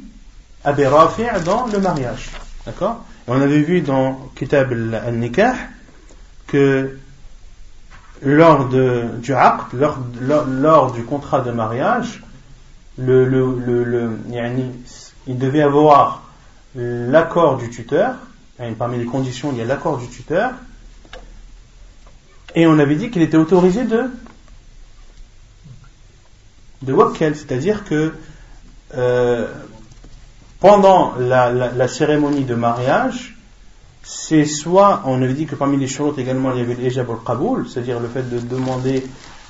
[0.63, 2.29] Abi Rafi' dans le mariage.
[2.65, 3.03] D'accord?
[3.27, 5.55] On avait vu dans Kitab al-Nikah
[6.47, 6.97] que
[8.21, 9.97] lors de, du aqd, lors,
[10.45, 12.23] lors, du contrat de mariage,
[12.97, 14.19] le, le, le,
[15.27, 16.23] il devait avoir
[16.75, 18.15] l'accord du tuteur,
[18.77, 20.51] parmi les conditions il y a l'accord du tuteur,
[22.55, 24.09] et on avait dit qu'il était autorisé de
[26.82, 28.12] de wakkel, c'est-à-dire que
[28.96, 29.46] euh,
[30.60, 33.36] pendant la, la, cérémonie de mariage,
[34.02, 37.68] c'est soit, on avait dit que parmi les choses également il y avait l'ejab al-qaboul,
[37.68, 39.06] c'est-à-dire le fait de demander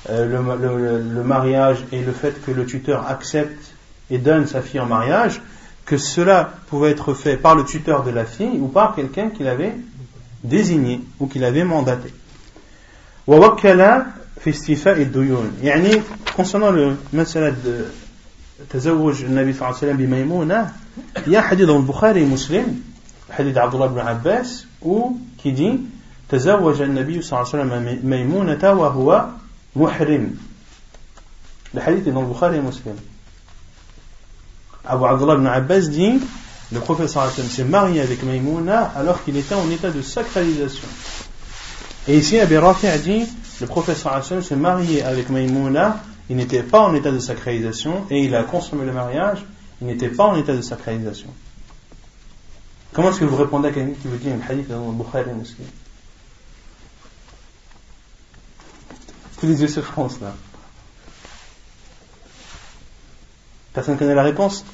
[0.09, 3.73] euh, le, le, mariage et le fait que le tuteur accepte
[4.09, 5.41] et donne sa fille en mariage,
[5.85, 9.47] que cela pouvait être fait par le tuteur de la fille ou par quelqu'un qu'il
[9.47, 9.75] avait
[10.43, 12.13] désigné ou qu'il avait mandaté.
[14.39, 16.01] في استيفاء الديون يعني
[16.34, 17.86] Concernant le masala de
[18.68, 20.72] tazawuj Nabi sallam bi Maïmouna,
[21.26, 22.64] il y a un hadith dans le Bukhari et Muslim,
[23.28, 25.80] le hadith d'Abdullah ibn Abbas, où, qui dit
[26.28, 29.26] تزوج النبي صلى الله عليه وسلم ميمونة وهو
[29.76, 30.34] محرم
[31.74, 32.96] الحديث dans Bukhari et Muslim
[34.84, 36.20] Abu Abdullah ibn Abbas dit
[36.72, 39.90] le prophète صلى الله عليه وسلم s'est marié avec Maïmouna alors qu'il était en état
[39.90, 40.88] de sacralisation
[42.08, 43.26] et ici Abi Rafi a dit
[43.60, 46.00] le prophète صلى الله عليه وسلم s'est marié avec Maïmouna
[46.30, 49.44] il n'était pas en état de sacralisation et il a consommé le mariage,
[49.80, 51.28] il n'était pas en état de sacralisation.
[52.92, 55.32] Comment est-ce que vous répondez à quelqu'un qui vous dit un hadith dans le Bukhari
[55.32, 55.66] Muslim?
[59.38, 60.34] Tous les yeux se froncent là?
[63.72, 64.64] Personne ne connaît la réponse?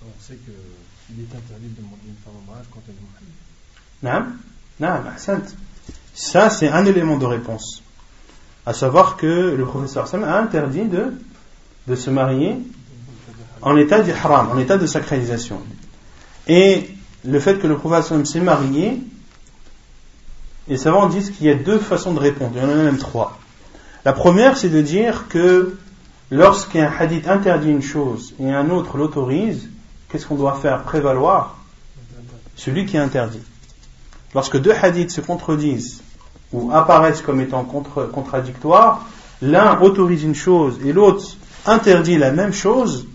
[0.00, 4.36] On sait qu'il est interdit de demander une femme en mariage quand elle est mariée.
[4.78, 5.44] Non, non,
[6.14, 7.82] Ça, c'est un élément de réponse.
[8.66, 11.14] À savoir que le professeur Sam a interdit de,
[11.86, 12.56] de se marier
[13.62, 15.60] en état d'ihram, en état de sacralisation.
[16.48, 16.90] Et
[17.24, 19.00] le fait que le professeur s'est marié,
[20.68, 22.98] les savants disent qu'il y a deux façons de répondre, il y en a même
[22.98, 23.38] trois.
[24.04, 25.76] La première, c'est de dire que
[26.30, 29.68] lorsqu'un hadith interdit une chose et un autre l'autorise,
[30.08, 31.56] qu'est-ce qu'on doit faire prévaloir?
[32.56, 33.42] Celui qui interdit.
[34.34, 36.02] Lorsque deux hadiths se contredisent
[36.56, 39.06] ou apparaissent comme étant contradictoires,
[39.42, 41.36] l'un autorise une chose et l'autre
[41.66, 43.06] interdit la même chose,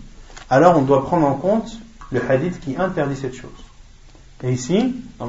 [0.48, 1.78] alors on doit prendre en compte
[2.12, 3.50] le hadith qui interdit cette chose.
[4.44, 5.26] Et ici, dans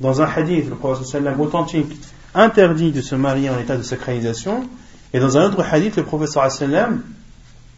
[0.00, 1.98] dans un hadith, le prophète authentique
[2.34, 4.68] interdit de se marier en état de sacralisation.
[5.12, 7.02] Et dans un autre hadith, le sallam,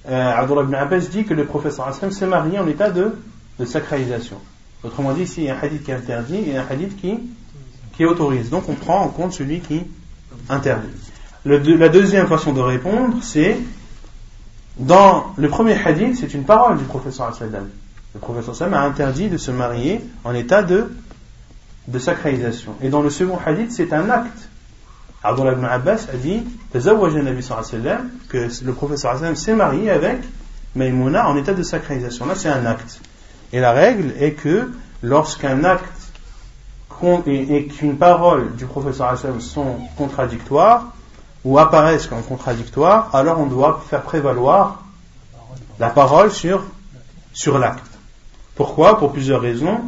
[0.08, 3.12] euh, Abdullah ibn Abbas dit que le sallam s'est marié en état de,
[3.58, 4.36] de sacralisation.
[4.82, 7.18] Autrement dit, ici, il y a un hadith qui interdit et un hadith qui,
[7.92, 8.50] qui autorise.
[8.50, 9.82] Donc on prend en compte celui qui
[10.48, 10.88] interdit.
[11.44, 13.56] La deuxième façon de répondre, c'est
[14.78, 17.68] dans le premier hadith, c'est une parole du professeur sallam.
[18.14, 20.90] Le professeur sallam a interdit de se marier en état de
[21.88, 22.74] de sacralisation.
[22.82, 24.48] Et dans le second hadith, c'est un acte.
[25.22, 26.42] Abdullah ibn Abbas a dit
[26.72, 30.18] que le professeur s'est marié avec
[30.74, 32.24] Maïmouna en état de sacralisation.
[32.26, 33.00] Là, c'est un acte.
[33.52, 34.70] Et la règle est que
[35.02, 36.00] lorsqu'un acte
[37.26, 40.92] et qu'une parole du professeur sont contradictoires
[41.44, 44.82] ou apparaissent comme contradictoires, alors on doit faire prévaloir
[45.78, 46.60] la parole sur,
[47.58, 47.86] l'acte.
[48.54, 48.98] Pourquoi?
[48.98, 49.80] Pour plusieurs raisons.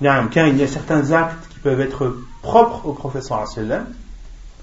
[0.00, 3.44] Il y a certains actes qui peuvent être propres au professeur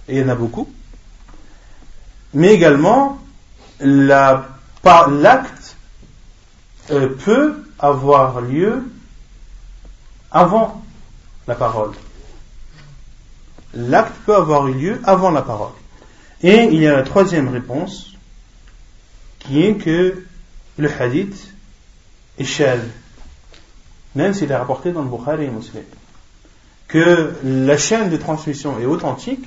[0.10, 0.68] et il y en a beaucoup,
[2.34, 3.20] mais également
[3.80, 5.59] l'acte
[6.90, 8.84] peut avoir lieu
[10.32, 10.84] avant
[11.48, 11.92] la parole.
[13.74, 15.74] L'acte peut avoir eu lieu avant la parole.
[16.42, 18.14] Et il y a la troisième réponse,
[19.40, 20.24] qui est que
[20.78, 21.54] le hadith
[22.38, 22.82] est chal
[24.16, 25.84] même s'il est rapporté dans le Bukhari et Muslim,
[26.88, 29.46] que la chaîne de transmission est authentique,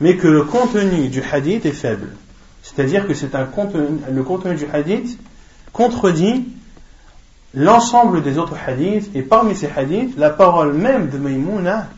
[0.00, 2.10] mais que le contenu du hadith est faible.
[2.62, 3.48] C'est-à-dire que c'est un
[4.10, 5.18] le contenu du hadith
[5.72, 6.46] contredit
[7.54, 11.88] l'ensemble des autres hadiths, et parmi ces hadiths, la parole même de Maïmouna,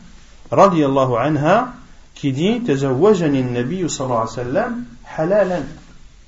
[0.51, 1.73] anha,
[2.15, 4.83] qui dit Tazawwajani nabi sallallahu alayhi wa sallam
[5.17, 5.63] halalan.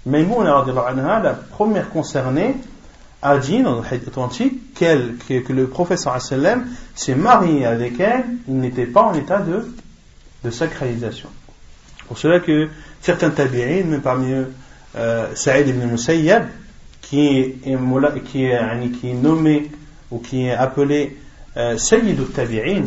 [0.06, 2.56] Maïmouna, radiallahu anha, la première concernée,
[3.22, 6.66] a dit dans le hadith authentique qu'elle, que, que le professeur sallam
[6.96, 9.72] s'est marié avec elle, il n'était pas en état de,
[10.44, 11.30] de sacralisation.
[12.08, 12.70] Pour cela que
[13.02, 14.52] certains tabi'in, même parmi eux
[14.98, 16.48] euh, Saïd ibn Musayyab,
[17.11, 17.57] qui est,
[18.25, 19.71] qui, est, qui est nommé
[20.11, 21.17] ou qui est appelé
[21.57, 22.85] euh, Sayyid al-Tabi'in,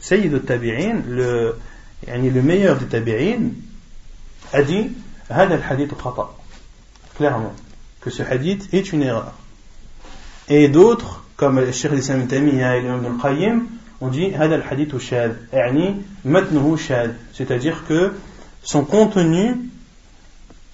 [0.00, 1.56] Sayyid al-Tabi'in, le,
[2.06, 3.50] le meilleur des tabi'in,
[4.52, 4.90] a dit
[5.30, 6.30] هذا الحديث خطأ
[7.16, 7.52] clairement
[8.00, 9.34] que ce hadith est une erreur
[10.48, 13.66] et d'autres comme le Cheikh l'Islam Tamiya et l'Imam al-Qayyim
[14.00, 18.14] on dit هذا الحديث شاذ يعني متنه شاذ c'est-à-dire que
[18.62, 19.56] son contenu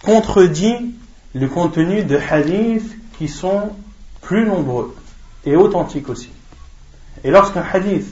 [0.03, 0.95] contredit
[1.34, 3.72] le contenu de hadiths qui sont
[4.22, 4.96] plus nombreux
[5.46, 6.30] et authentiques aussi.
[7.24, 8.08] Et lorsqu'un hadith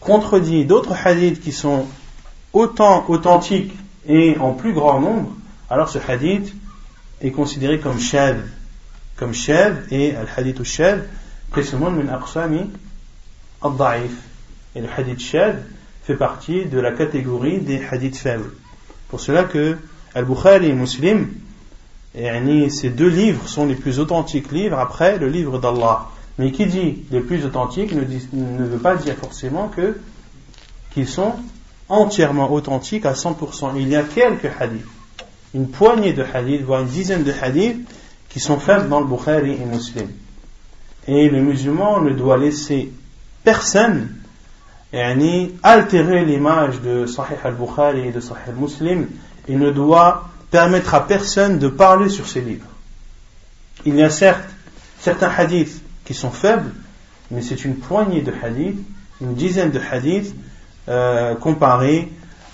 [0.00, 1.86] contredit d'autres hadiths qui sont
[2.52, 3.72] autant authentiques
[4.06, 5.32] et en plus grand nombre,
[5.70, 6.54] alors ce hadith
[7.20, 8.42] est considéré comme shad,
[9.16, 11.08] comme shad et al hadith ou shad,
[11.56, 12.70] min aqsami
[13.62, 14.12] al-da'if.
[14.74, 15.64] Et le hadith shad
[16.02, 18.50] fait partie de la catégorie des hadiths faibles.
[19.08, 19.76] Pour cela que
[20.14, 21.28] Al-Bukhari et Muslim,
[22.14, 26.08] ces deux livres sont les plus authentiques livres après le livre d'Allah.
[26.38, 29.98] Mais qui dit les plus authentiques ne, ne veut pas dire forcément que
[30.92, 31.34] qu'ils sont
[31.88, 33.72] entièrement authentiques à 100%.
[33.76, 34.86] Il y a quelques hadiths,
[35.54, 37.86] une poignée de hadiths, voire une dizaine de hadiths
[38.28, 40.08] qui sont faits dans le Bukhari et Muslim.
[41.06, 42.92] Et le musulman ne doit laisser
[43.44, 44.08] personne
[45.62, 49.08] altérer l'image de Sahih al-Bukhari et de Sahih al-Muslim
[49.48, 52.66] et ne doit permettre à personne de parler sur ces livres.
[53.84, 54.44] Il y a certes
[55.00, 56.70] certains hadiths qui sont faibles,
[57.32, 58.78] mais c'est une poignée de hadiths,
[59.20, 60.32] une dizaine de hadiths,
[60.88, 62.08] euh, comparés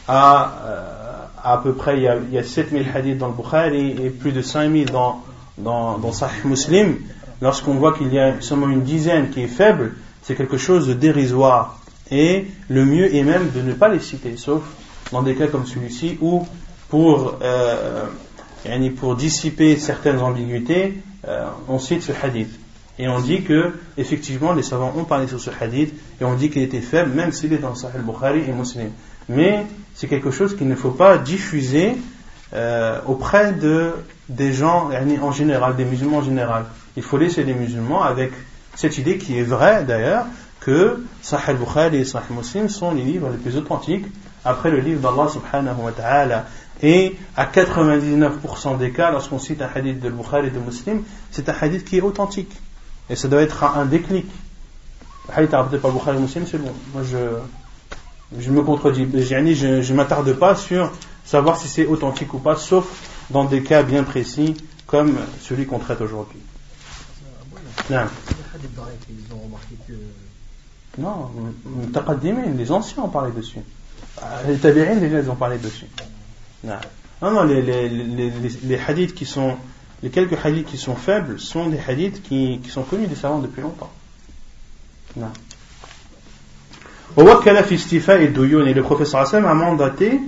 [0.06, 0.98] à euh,
[1.44, 4.10] à peu près, il y, a, il y a 7000 hadiths dans le Bukhari et
[4.10, 5.22] plus de 5000 dans,
[5.56, 6.96] dans, dans Sahih Muslim.
[7.40, 10.94] Lorsqu'on voit qu'il y a seulement une dizaine qui est faible, c'est quelque chose de
[10.94, 11.80] dérisoire.
[12.10, 14.62] Et le mieux est même de ne pas les citer, sauf
[15.12, 16.46] dans des cas comme celui-ci où
[16.88, 18.06] pour, euh,
[18.96, 22.50] pour dissiper certaines ambiguïtés, euh, on cite ce hadith.
[22.98, 26.50] Et on dit que, effectivement, les savants ont parlé sur ce hadith, et on dit
[26.50, 28.90] qu'il était faible, même s'il est dans Sahih Bukhari et Muslim.
[29.28, 31.96] Mais c'est quelque chose qu'il ne faut pas diffuser
[32.54, 33.92] euh, auprès de,
[34.28, 34.90] des gens
[35.22, 36.64] en général, des musulmans en général.
[36.96, 38.32] Il faut laisser les musulmans avec
[38.74, 40.24] cette idée qui est vraie d'ailleurs,
[40.60, 44.06] que Sahih Bukhari et Sahih Muslim sont les livres les plus authentiques
[44.44, 46.46] après le livre d'Allah subhanahu wa ta'ala.
[46.82, 51.48] Et à 99% des cas, lorsqu'on cite un hadith de Bukhari et de Muslim, c'est
[51.48, 52.52] un hadith qui est authentique.
[53.10, 54.26] Et ça doit être un déclic.
[55.28, 56.72] Le hadith rapporté par Bukhari et Muslim, c'est bon.
[56.94, 59.08] Moi, je, me contredis.
[59.12, 60.92] Je ne m'attarde pas sur
[61.24, 62.86] savoir si c'est authentique ou pas, sauf
[63.30, 64.54] dans des cas bien précis,
[64.86, 66.40] comme celui qu'on traite aujourd'hui.
[67.90, 68.06] Non.
[70.98, 71.30] Non,
[72.56, 73.60] les anciens ont parlé dessus.
[74.46, 75.86] Les tabi'in, déjà, ils ont parlé dessus.
[76.64, 79.56] Non, non, les, les, les, hadiths qui sont,
[80.02, 83.40] les quelques hadiths qui sont faibles sont des hadiths qui, qui sont connus des savants
[83.40, 83.90] depuis longtemps.
[85.16, 85.30] Non.
[87.16, 87.22] Et
[88.74, 90.20] le professeur Hassan a mandaté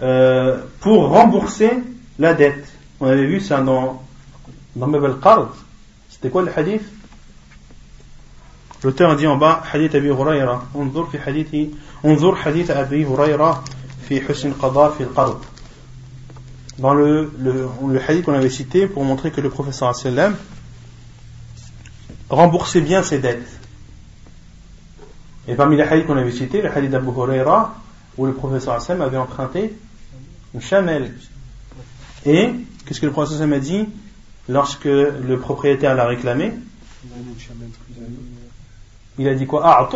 [0.00, 1.70] euh, pour rembourser
[2.18, 2.72] la dette.
[3.00, 4.02] On avait vu ça dans,
[4.76, 5.16] dans al
[6.08, 6.82] C'était quoi le hadith?
[8.82, 10.64] L'auteur dit en bas, hadith Abi Huraira.
[10.74, 11.08] Onzur
[12.44, 13.64] hadith Abi Huraira.
[16.78, 17.30] Dans le,
[18.08, 20.36] hadith qu'on avait cité pour montrer que le professeur sallam
[22.30, 23.48] remboursait bien ses dettes.
[25.46, 27.74] Et parmi les hadiths qu'on avait cités, le hadith d'Abu Huraira,
[28.16, 29.76] où le professeur sallam avait emprunté
[30.54, 31.14] une chamelle.
[32.24, 32.50] Et,
[32.86, 33.86] qu'est-ce que le professeur sallam a dit
[34.48, 36.52] lorsque le propriétaire l'a réclamé?
[39.18, 39.88] Il a dit quoi?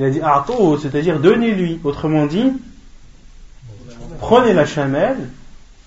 [0.00, 1.78] Il a dit A'touhu, c'est-à-dire donnez-lui.
[1.84, 2.52] Autrement dit,
[4.18, 5.28] prenez la chamelle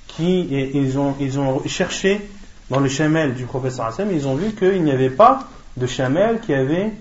[0.08, 0.42] qui,
[0.76, 2.22] ils, ont, ils ont cherché
[2.70, 6.40] dans le chamelle du professeur Hassan, ils ont vu qu'il n'y avait pas de chamelle
[6.42, 6.92] qui avait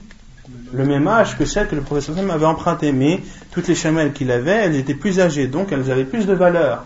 [0.72, 2.92] le même âge que celle que le professeur Hassan avait empruntée.
[2.92, 3.20] Mais
[3.50, 6.84] toutes les chamelles qu'il avait, elles étaient plus âgées, donc elles avaient plus de valeur.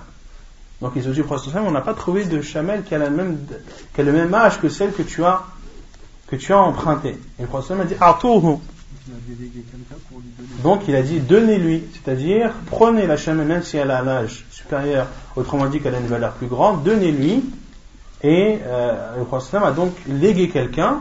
[0.83, 3.39] Donc ils ont dit au professeur on n'a pas trouvé de chamelle qui a, même,
[3.95, 5.45] qui le même âge que celle que tu as
[6.27, 7.11] que tu as emprunté.
[7.11, 8.59] Et le prophète a dit Atourhu.
[10.63, 14.47] Donc il a dit donnez-lui, c'est-à-dire prenez la chamelle même si elle a un âge
[14.51, 15.07] supérieur,
[15.37, 17.45] autrement dit qu'elle a une valeur plus grande, donnez-lui.
[18.23, 21.01] Et euh, le prophète a donc légué quelqu'un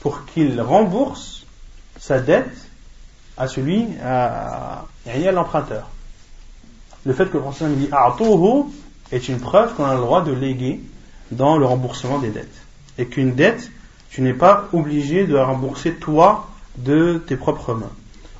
[0.00, 1.44] pour qu'il rembourse
[1.98, 2.68] sa dette
[3.36, 4.84] à celui, à,
[5.32, 5.90] l'emprunteur.
[7.04, 8.70] Le fait que le prophète dit Atourhu
[9.10, 10.80] est une preuve qu'on a le droit de léguer
[11.32, 12.62] dans le remboursement des dettes.
[12.96, 13.70] et qu'une dette,
[14.10, 17.92] tu n'es pas obligé de la rembourser toi de tes propres mains.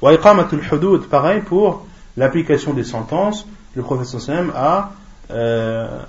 [0.02, 1.86] Wa iqamatul hudud, pareil pour
[2.16, 4.92] l'application des sentences, le professeur Sam a,
[5.30, 6.02] euh,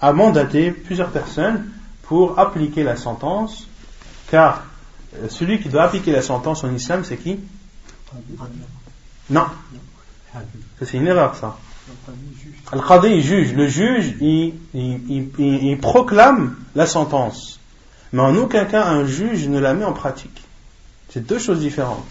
[0.00, 1.70] a mandaté plusieurs personnes
[2.02, 3.66] pour appliquer la sentence,
[4.30, 4.62] car
[5.16, 7.38] euh, celui qui doit appliquer la sentence en islam, c'est qui?
[9.30, 9.46] Non.
[10.82, 11.56] C'est une erreur, ça.
[12.72, 13.54] Al-Qadi juge.
[13.54, 15.00] Le juge, il, il,
[15.38, 17.58] il, il proclame la sentence.
[18.12, 20.42] Mais en aucun cas, un juge ne la met en pratique.
[21.10, 22.04] C'est deux choses différentes.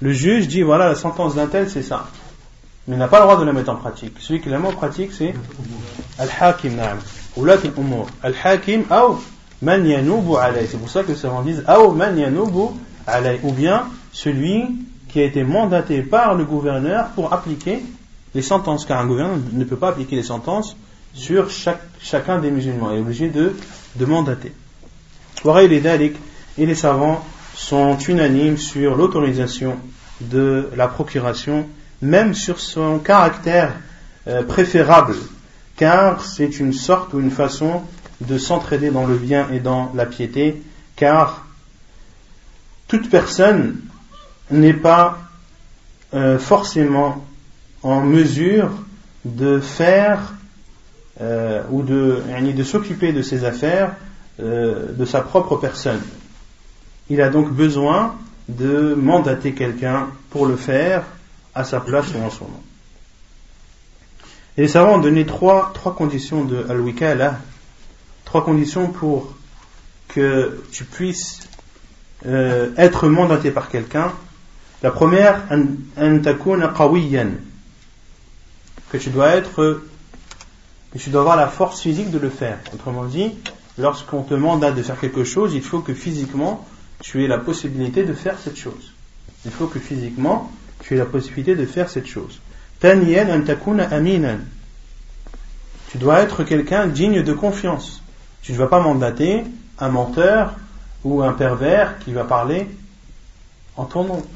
[0.00, 2.06] Le juge dit, voilà, la sentence d'un tel, c'est ça.
[2.86, 4.14] Mais il n'a pas le droit de la mettre en pratique.
[4.20, 5.34] Celui qui la met en pratique, c'est
[6.18, 6.98] Al-Hakim, na'am.
[7.36, 8.06] Oulat al-Umur.
[8.22, 9.16] Al-Hakim, ou
[9.62, 10.66] man yanubu alay.
[10.66, 12.70] C'est pour ça que les savants disent, ou man yanubu
[13.06, 13.40] alay.
[13.42, 14.64] Ou bien, celui
[15.08, 17.82] qui a été mandaté par le gouverneur pour appliquer
[18.34, 18.86] les sentences.
[18.86, 20.76] Car un gouverneur ne peut pas appliquer les sentences
[21.12, 22.90] sur chaque, chacun des musulmans.
[22.92, 23.54] Il est obligé de,
[23.96, 24.52] de mandater.
[25.44, 27.22] Et les savants
[27.58, 29.78] sont unanimes sur l'autorisation
[30.20, 31.68] de la procuration,
[32.00, 33.74] même sur son caractère
[34.28, 35.16] euh, préférable,
[35.76, 37.82] car c'est une sorte ou une façon
[38.20, 40.62] de s'entraider dans le bien et dans la piété,
[40.94, 41.46] car
[42.86, 43.80] toute personne
[44.52, 45.18] n'est pas
[46.14, 47.26] euh, forcément
[47.82, 48.70] en mesure
[49.24, 50.32] de faire
[51.20, 53.96] euh, ou de, de s'occuper de ses affaires
[54.38, 56.00] de sa propre personne
[57.10, 58.16] il a donc besoin
[58.48, 61.04] de mandater quelqu'un pour le faire
[61.54, 62.62] à sa place ou en son nom.
[64.56, 67.38] Et les savants ont donné trois, trois conditions de al-wikala,
[68.24, 69.34] trois conditions pour
[70.08, 71.40] que tu puisses
[72.26, 74.12] euh, être mandaté par quelqu'un.
[74.82, 75.46] La première,
[78.90, 79.82] que tu dois être,
[80.92, 82.58] que tu dois avoir la force physique de le faire.
[82.72, 83.32] Autrement dit,
[83.76, 86.66] lorsqu'on te mandate de faire quelque chose, il faut que physiquement
[87.00, 88.92] tu aies la possibilité de faire cette chose.
[89.44, 90.50] Il faut que physiquement,
[90.80, 92.40] tu aies la possibilité de faire cette chose.
[95.90, 98.02] Tu dois être quelqu'un digne de confiance.
[98.42, 99.44] Tu ne vas pas mandater
[99.78, 100.54] un menteur
[101.04, 102.68] ou un pervers qui va parler
[103.76, 104.26] en ton nom.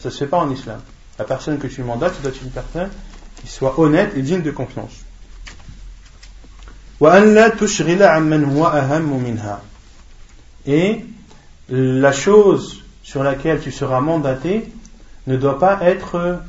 [0.00, 0.80] Ça ne se fait pas en islam.
[1.18, 2.90] La personne que tu mandates, doit être une personne
[3.40, 4.92] qui soit honnête et digne de confiance.
[10.66, 11.04] Et
[11.68, 14.72] la chose sur laquelle tu seras mandaté
[15.26, 16.40] ne doit pas être,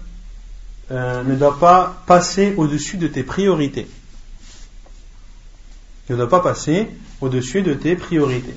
[0.92, 3.88] euh, ne doit pas passer au-dessus de tes priorités.
[6.10, 6.88] Ne doit pas passer
[7.22, 8.56] au-dessus de tes priorités.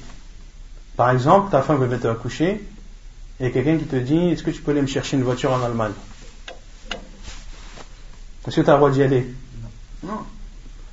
[0.97, 2.61] Par exemple, ta femme veut mettre à coucher
[3.41, 5.62] et quelqu'un qui te dit Est-ce que tu peux aller me chercher une voiture en
[5.62, 5.93] Allemagne?
[8.47, 9.27] Est-ce que tu as le droit d'y aller?
[10.03, 10.20] Non.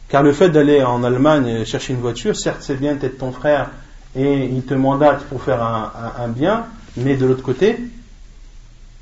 [0.07, 3.69] Car le fait d'aller en Allemagne chercher une voiture, certes c'est bien d'être ton frère
[4.14, 6.66] et il te mandate pour faire un, bien,
[6.96, 7.76] mais de l'autre côté,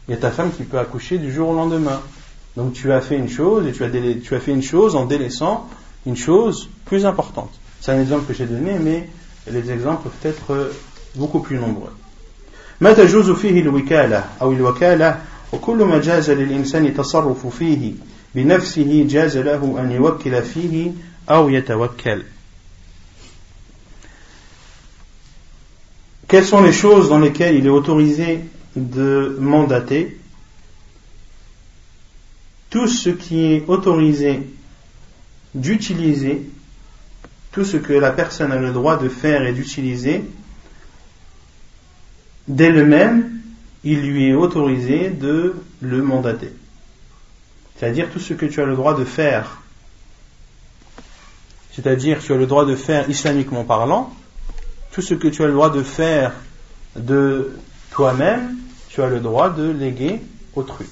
[0.08, 2.00] il y a ta femme qui peut accoucher du jour au lendemain.
[2.56, 5.06] Donc tu as fait une chose et tu as, tu as fait une chose en
[5.06, 5.68] délaissant
[6.06, 7.50] une chose plus importante.
[7.80, 9.08] C'est un exemple que j'ai donné, mais
[9.50, 10.72] les exemples peuvent être
[11.16, 11.92] beaucoup plus nombreux.
[12.80, 15.20] ما تجوز فيه الوكالة أو الوكالة
[15.52, 17.92] وكل ما جاز للإنسان التصرف فيه
[18.34, 20.90] بنفسه جاز له أن يوكل فيه
[21.30, 22.22] أو يتوكل
[26.27, 28.39] Quelles sont les choses dans lesquelles il est autorisé
[28.75, 30.17] de mandater
[32.69, 34.41] Tout ce qui est autorisé
[35.53, 36.41] d'utiliser,
[37.51, 40.23] tout ce que la personne a le droit de faire et d'utiliser,
[42.47, 43.41] d'elle-même,
[43.83, 46.51] il lui est autorisé de le mandater.
[47.77, 49.61] C'est-à-dire tout ce que tu as le droit de faire,
[51.71, 54.13] c'est-à-dire tu as le droit de faire islamiquement parlant,
[54.94, 56.32] tout ce que tu as le droit de faire
[56.96, 57.52] de
[57.90, 58.56] toi-même,
[58.88, 60.20] tu as le droit de léguer
[60.54, 60.86] autrui.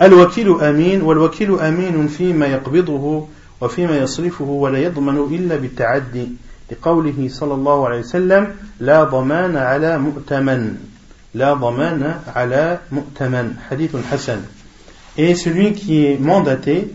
[0.00, 3.28] الوكيل أمين والوكيل أمين فيما يقبضه
[3.60, 6.28] وفيما يصرفه ولا يضمن إلا بالتعدي
[6.70, 10.76] لقوله صلى الله عليه وسلم لا ضمان على مؤتمن
[11.34, 14.40] لا ضمان على مؤتمن حديث حسن
[15.16, 16.94] et celui qui est mandaté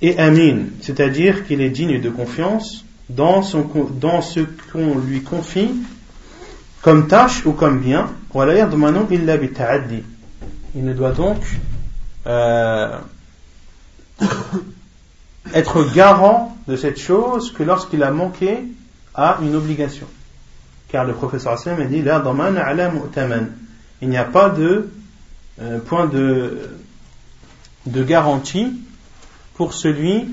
[0.00, 4.37] est amin c'est-à-dire qu'il est digne de confiance dans, ce
[4.71, 5.71] qu'on lui confie
[6.81, 8.09] comme tâche ou comme bien.
[10.75, 11.37] Il ne doit donc
[12.27, 12.99] euh,
[15.53, 18.59] être garant de cette chose que lorsqu'il a manqué
[19.15, 20.05] à une obligation.
[20.89, 22.03] Car le professeur Hassan a dit
[24.01, 24.89] Il n'y a pas de
[25.61, 26.69] euh, point de,
[27.85, 28.79] de garantie
[29.55, 30.27] pour celui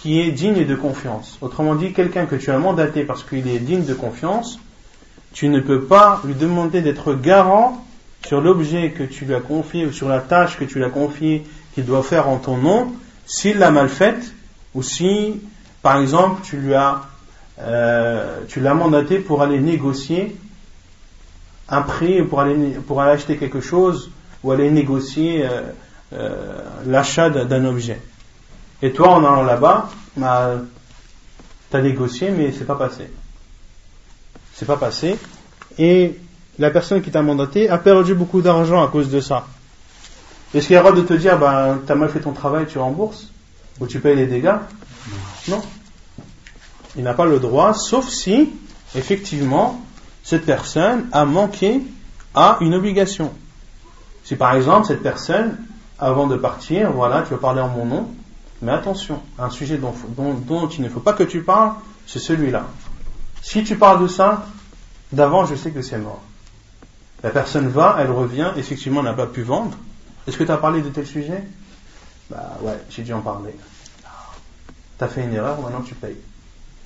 [0.00, 1.38] qui est digne de confiance.
[1.40, 4.58] Autrement dit, quelqu'un que tu as mandaté parce qu'il est digne de confiance,
[5.32, 7.84] tu ne peux pas lui demander d'être garant
[8.26, 10.90] sur l'objet que tu lui as confié ou sur la tâche que tu lui as
[10.90, 11.44] confiée
[11.74, 12.92] qu'il doit faire en ton nom,
[13.26, 14.32] s'il l'a mal faite
[14.74, 15.40] ou si,
[15.82, 17.02] par exemple, tu lui as,
[17.60, 20.36] euh, tu l'as mandaté pour aller négocier
[21.68, 22.54] un prix pour aller,
[22.86, 24.10] pour aller acheter quelque chose
[24.42, 25.62] ou aller négocier euh,
[26.12, 28.00] euh, l'achat d'un objet.
[28.82, 30.52] Et toi, en allant là-bas, bah,
[31.70, 33.10] tu as négocié, mais c'est pas passé.
[34.54, 35.18] C'est pas passé.
[35.78, 36.18] Et
[36.58, 39.46] la personne qui t'a mandaté a perdu beaucoup d'argent à cause de ça.
[40.54, 42.32] Est-ce qu'il y a le droit de te dire, ben, tu as mal fait ton
[42.32, 43.28] travail, tu rembourses
[43.80, 44.56] Ou tu payes les dégâts?
[45.48, 45.62] Non.
[46.96, 48.50] Il n'a pas le droit, sauf si,
[48.96, 49.80] effectivement,
[50.22, 51.82] cette personne a manqué
[52.34, 53.32] à une obligation.
[54.24, 55.56] Si par exemple, cette personne,
[55.98, 58.08] avant de partir, voilà, tu vas parler en mon nom,
[58.62, 59.94] mais attention, un sujet dont,
[60.76, 61.72] il ne faut pas que tu parles,
[62.06, 62.66] c'est celui-là.
[63.42, 64.46] Si tu parles de ça,
[65.12, 66.20] d'avant, je sais que c'est mort.
[67.22, 69.76] La personne va, elle revient, effectivement, n'a pas pu vendre.
[70.26, 71.42] Est-ce que tu as parlé de tel sujet?
[72.30, 73.54] Bah ouais, j'ai dû en parler.
[74.98, 76.18] Tu as fait une erreur, maintenant tu payes.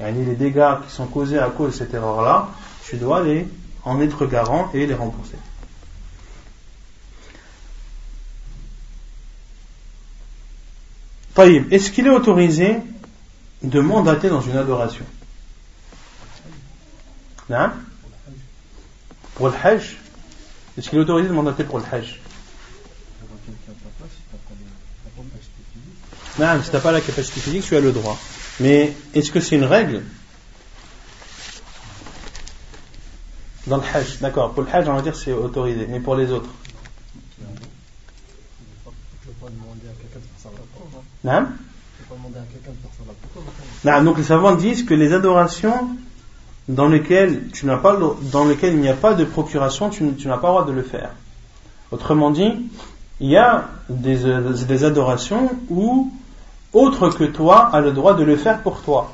[0.00, 2.48] Et les dégâts qui sont causés à cause de cette erreur-là,
[2.84, 3.48] tu dois les
[3.84, 5.36] en être garant et les rembourser.
[11.38, 12.76] Est-ce qu'il est autorisé
[13.62, 15.04] de mandater dans une adoration
[17.50, 17.72] hein
[19.34, 19.96] Pour le Hajj
[20.76, 22.20] Est-ce qu'il est autorisé de mandater pour le Hajj
[26.38, 28.18] Non, si tu n'as pas la capacité physique, tu as le droit.
[28.60, 30.02] Mais est-ce que c'est une règle
[33.66, 34.52] Dans le Hajj, d'accord.
[34.52, 35.86] Pour le Hajj, on va dire c'est autorisé.
[35.88, 36.50] Mais pour les autres
[41.24, 41.46] Non
[43.84, 45.96] non, donc les savants disent que les adorations
[46.68, 47.98] dans lesquelles, tu n'as pas,
[48.30, 50.82] dans lesquelles il n'y a pas de procuration, tu, n'as pas le droit de le
[50.82, 51.10] faire.
[51.90, 52.70] Autrement dit,
[53.20, 54.18] il y a des,
[54.66, 56.12] des adorations où
[56.72, 59.12] autre que toi a le droit de le faire pour toi.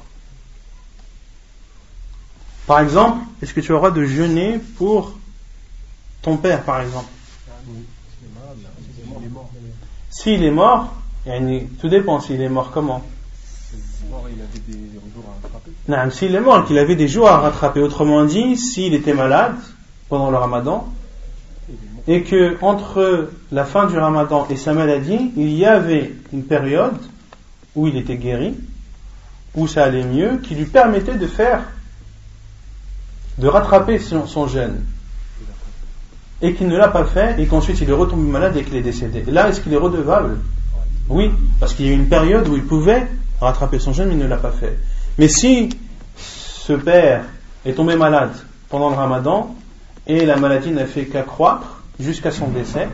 [2.67, 5.13] Par exemple, est-ce que tu auras de jeûner pour
[6.21, 7.09] ton père, par exemple?
[10.11, 10.93] S'il est mort,
[11.81, 13.03] tout dépend s'il est mort comment.
[15.89, 17.81] Non, s'il est mort, qu'il avait des jours à rattraper.
[17.81, 19.57] Autrement dit, s'il était malade
[20.09, 20.89] pendant le ramadan,
[22.07, 26.97] et que entre la fin du ramadan et sa maladie, il y avait une période
[27.75, 28.55] où il était guéri,
[29.55, 31.63] où ça allait mieux, qui lui permettait de faire,
[33.37, 34.83] de rattraper son, son jeûne.
[36.41, 38.83] Et qu'il ne l'a pas fait, et qu'ensuite il est retombé malade et qu'il est
[38.83, 39.23] décédé.
[39.27, 40.39] là, est-ce qu'il est redevable?
[41.09, 41.31] Oui,
[41.61, 43.07] parce qu'il y a eu une période où il pouvait
[43.41, 44.79] rattraper son jeûne, mais il ne l'a pas fait.
[45.19, 45.71] Mais si
[46.17, 47.25] ce père
[47.65, 48.33] est tombé malade
[48.69, 49.55] pendant le ramadan,
[50.07, 52.89] et la maladie n'a fait qu'accroître jusqu'à son décès,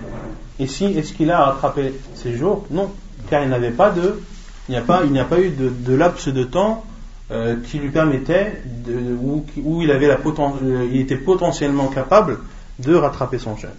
[0.58, 2.66] et si, est-ce qu'il a rattrapé ses jours?
[2.70, 2.90] Non,
[3.28, 4.20] car il n'avait pas de
[4.68, 6.84] il n'y a pas, a pas eu de, laps de temps
[7.30, 12.38] euh, qui lui permettait, de, où, il avait la euh, il était potentiellement capable
[12.78, 13.70] de rattraper son jeûne.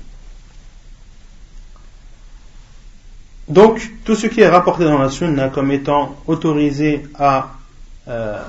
[3.48, 7.52] Donc, tout ce qui est rapporté dans la sunna comme étant autorisé à
[8.08, 8.42] euh,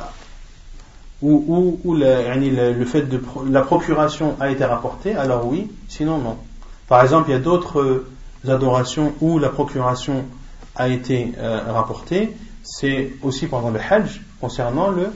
[1.22, 3.20] ou, le, fait de
[3.50, 6.36] la procuration a été rapporté, alors oui, sinon non.
[6.88, 8.04] Par exemple, il y a d'autres
[8.46, 10.24] adorations où la procuration
[10.76, 15.08] a été euh, rapporté, c'est aussi pendant le Hajj, concernant le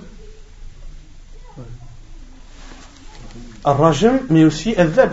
[3.64, 5.12] Al-Rajm, mais aussi Al-Dhabh.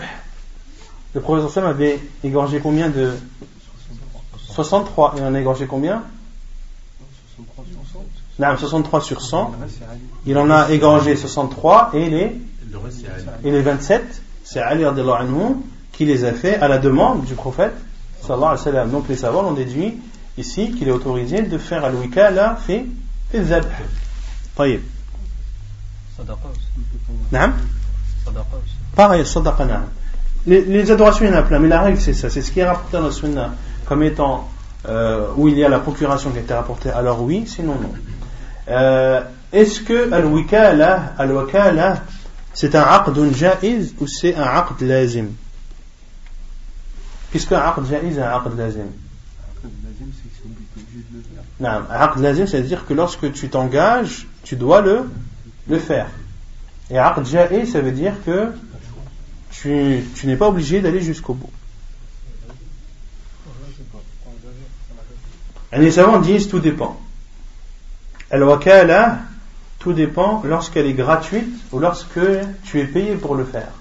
[1.14, 3.12] Le professeur Sam avait égorgé combien de
[4.57, 6.03] 63, et on a égorgé combien
[8.39, 9.51] 63 sur 100.
[10.25, 12.41] Il en a égorgé 63 et les,
[13.43, 14.83] et les 27, c'est Ali
[15.91, 17.73] qui les a fait à la demande du prophète.
[18.27, 19.99] Donc les savants ont déduit
[20.37, 22.85] ici qu'il est autorisé de faire al-wikala fait
[23.31, 23.65] fait zabh.
[24.55, 24.81] طيب.
[26.17, 26.67] Sadaqa aussi.
[27.31, 27.53] نعم.
[28.25, 28.75] Sadaqa aussi.
[28.95, 29.83] Pareil, sadaqa نعم.
[30.45, 32.51] Les, les adorations il y en a plein, mais la règle c'est ça, c'est ce
[32.51, 33.53] qui est rapporté dans la sunna
[33.88, 34.48] comme étant
[34.86, 37.92] euh, où il y a la procuration qui a été rapportée, alors oui, sinon non.
[38.68, 42.04] Euh, Est-ce que al-wakala,
[42.52, 45.28] c'est un aqd jaiz ou c'est un aqd lazim?
[47.32, 48.88] Qu'est-ce qu'un aqd jaiz et un aqd lazim
[51.60, 55.08] non, aqd lazim, c'est-à-dire que lorsque tu t'engages, tu dois le,
[55.68, 56.08] le faire.
[56.90, 58.52] Et aqd ja'i, ça veut dire que
[59.50, 61.50] tu, tu n'es pas obligé d'aller jusqu'au bout.
[65.56, 66.98] Et les savants disent tout dépend.
[68.30, 69.18] Al-wakala,
[69.78, 72.20] tout dépend lorsqu'elle est gratuite ou lorsque
[72.64, 73.72] tu es payé pour le faire.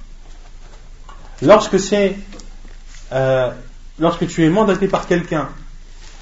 [1.42, 2.18] Lorsque c'est
[3.14, 3.52] euh,
[4.00, 5.50] lorsque tu es mandaté par quelqu'un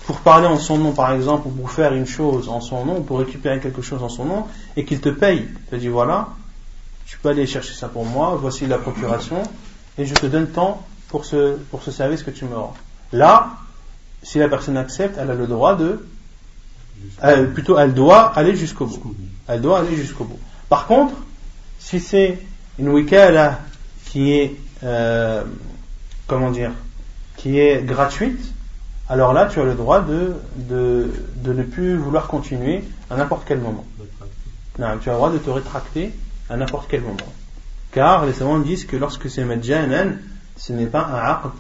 [0.06, 3.02] pour parler en son nom, par exemple, ou pour faire une chose en son nom,
[3.02, 4.46] pour récupérer quelque chose en son nom,
[4.78, 6.30] et qu'il te paye, te dit voilà,
[7.08, 9.42] tu peux aller chercher ça pour moi, voici la procuration,
[9.98, 12.76] et je te donne temps pour ce, pour ce service que tu me rends.
[13.14, 13.54] Là,
[14.26, 16.03] si la personne accepte, elle a le droit de,
[17.53, 19.15] plutôt, elle doit aller jusqu'au bout.
[19.47, 20.39] Elle doit aller jusqu'au bout.
[20.68, 21.14] Par contre,
[21.77, 22.39] si c'est
[22.80, 23.60] une wikala
[24.06, 25.43] qui est, euh,
[26.26, 26.72] comment dire,
[27.38, 28.52] qui est gratuite,
[29.07, 33.43] alors là, tu as le droit de, de, de ne plus vouloir continuer à n'importe
[33.47, 33.85] quel moment.
[34.80, 36.11] Non, tu as le droit de te rétracter
[36.49, 37.18] à n'importe quel moment.
[37.91, 40.18] Car les savants disent que lorsque c'est majjanan,
[40.57, 41.52] ce n'est pas un aqd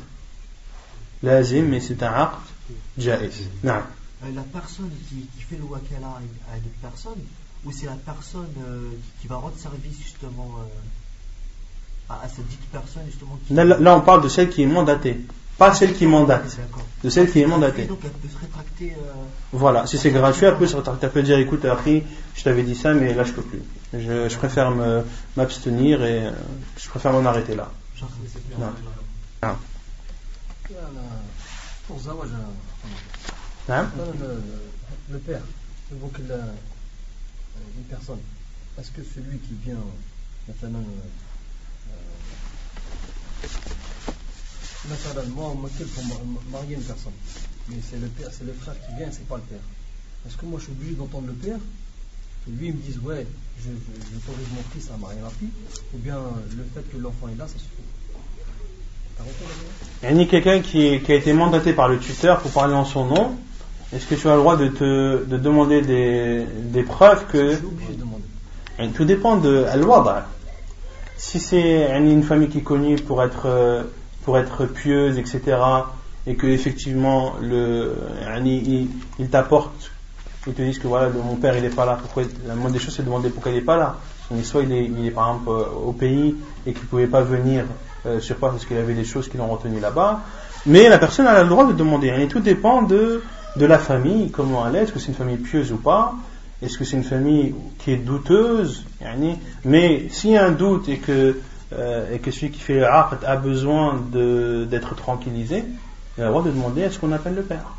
[1.21, 2.44] lazim, mais c'est un aqd
[4.23, 7.21] Euh, la personne qui, qui, fait le wakala à une, autre personne,
[7.65, 12.47] ou c'est la personne euh, qui, qui, va rendre service justement euh, à, à, cette
[12.47, 13.53] dite personne justement qui...
[13.53, 15.19] là, là, on parle de celle qui est mandatée.
[15.57, 16.57] Pas celle qui mandate.
[17.01, 17.85] De celle qui est mandatée.
[17.85, 18.91] Donc elle peut se rétracter.
[18.91, 19.13] Euh,
[19.53, 21.05] voilà, si c'est gratuit, elle peut se rétracter.
[21.05, 22.03] Elle peut dire écoute, après,
[22.35, 23.61] je t'avais dit ça, mais là je peux plus.
[23.93, 24.73] Je, je préfère
[25.37, 26.23] m'abstenir et
[26.77, 27.71] je préfère m'en arrêter là.
[28.59, 28.73] Non.
[29.43, 29.55] Non.
[31.95, 32.27] Pour Zawaj,
[33.69, 33.89] hein?
[34.19, 34.41] le,
[35.13, 35.41] le père
[35.93, 38.19] évoque la, une personne.
[38.77, 39.79] Est-ce que celui qui vient
[40.45, 41.07] maintenant euh,
[44.89, 46.03] Naturellement, moi, on m'occupe pour
[46.51, 47.13] marier une personne.
[47.69, 49.61] Mais c'est le père, c'est le frère qui vient, c'est pas le père.
[50.27, 51.59] Est-ce que moi je suis obligé d'entendre le père
[52.45, 53.25] Que lui il me dise ouais,
[53.63, 55.47] je, je, j'autorise mon fils à marier ma fille,
[55.93, 56.19] ou bien
[56.57, 57.84] le fait que l'enfant est là, ça suffit.
[60.03, 62.85] Il y a quelqu'un qui, qui, a été mandaté par le tuteur pour parler en
[62.85, 63.35] son nom.
[63.93, 67.51] Est-ce que tu as le droit de te de demander des, des preuves que.
[67.51, 68.93] Je suis obligé de demander.
[68.93, 69.83] Tout dépend de al
[71.17, 73.85] Si c'est une famille qui est connue pour être
[74.23, 75.57] pour être pieuse, etc.
[76.27, 77.95] Et que effectivement le,
[78.43, 78.89] il,
[79.19, 79.91] il t'apporte,
[80.47, 81.97] ils te disent que voilà, mon père il est pas là.
[82.01, 83.95] Pourquoi La moindre des choses c'est de demander pourquoi il est pas là.
[84.43, 86.35] soit il est, il est par exemple au pays
[86.65, 87.65] et qu'il pouvait pas venir
[88.05, 90.21] euh, sur place parce qu'il avait des choses qui l'ont retenu là-bas.
[90.65, 92.13] Mais la personne a le droit de demander.
[92.19, 93.23] Et tout dépend de,
[93.55, 96.15] de la famille, comment elle est, est-ce que c'est une famille pieuse ou pas,
[96.61, 98.85] est-ce que c'est une famille qui est douteuse,
[99.63, 101.37] mais s'il y a un doute et que
[101.73, 105.63] euh, et que celui qui fait le a besoin d'être tranquillisé,
[106.17, 107.75] il a le droit de demander est-ce qu'on appelle le père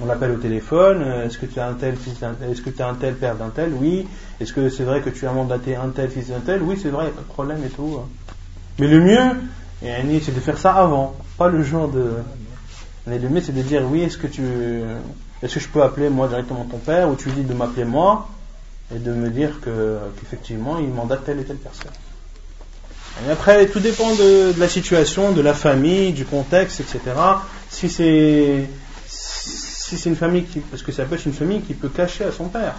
[0.00, 2.82] On l'appelle au téléphone, euh, est-ce que tu as un tel fils est-ce que tu
[2.82, 3.72] as un tel père d'un tel?
[3.72, 4.06] Oui.
[4.38, 6.62] Est-ce que c'est vrai que tu as mandaté un tel fils d'un tel?
[6.62, 8.00] Oui, c'est vrai, pas de problème et tout.
[8.78, 12.12] Mais le mieux, c'est de faire ça avant, pas le jour de.
[13.06, 14.42] Mais le mieux, c'est de dire oui, est-ce que tu.
[15.42, 18.28] Est-ce que je peux appeler moi directement ton père ou tu dis de m'appeler moi
[18.94, 21.92] et de me dire que, qu'effectivement il mandate telle et telle personne.
[23.26, 27.00] Et après, tout dépend de, de, la situation, de la famille, du contexte, etc.
[27.68, 28.68] Si c'est
[29.06, 32.24] si c'est une famille qui, parce que ça peut être une famille qui peut cacher
[32.24, 32.74] à son père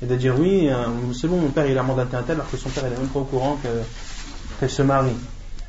[0.00, 2.50] et de dire oui, euh, c'est bon, mon père il a mandaté un tel alors
[2.50, 3.58] que son père il est même pas au courant
[4.64, 5.16] qu'elle se marie.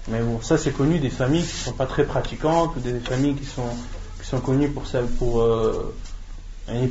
[0.07, 3.35] Mais bon, ça c'est connu des familles qui sont pas très pratiquantes ou des familles
[3.35, 3.69] qui sont
[4.21, 4.83] qui sont connues pour
[5.19, 5.93] pour euh,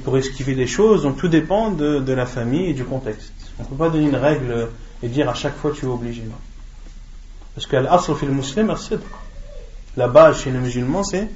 [0.05, 1.03] pour esquiver des choses.
[1.03, 3.33] Donc tout dépend de, la famille et du contexte.
[3.59, 4.69] On peut pas donner une règle
[5.03, 6.23] et dire à chaque fois tu es obligé.
[7.55, 8.75] Parce que l'asr fil muslim,
[9.97, 11.29] La base chez les musulmans, c'est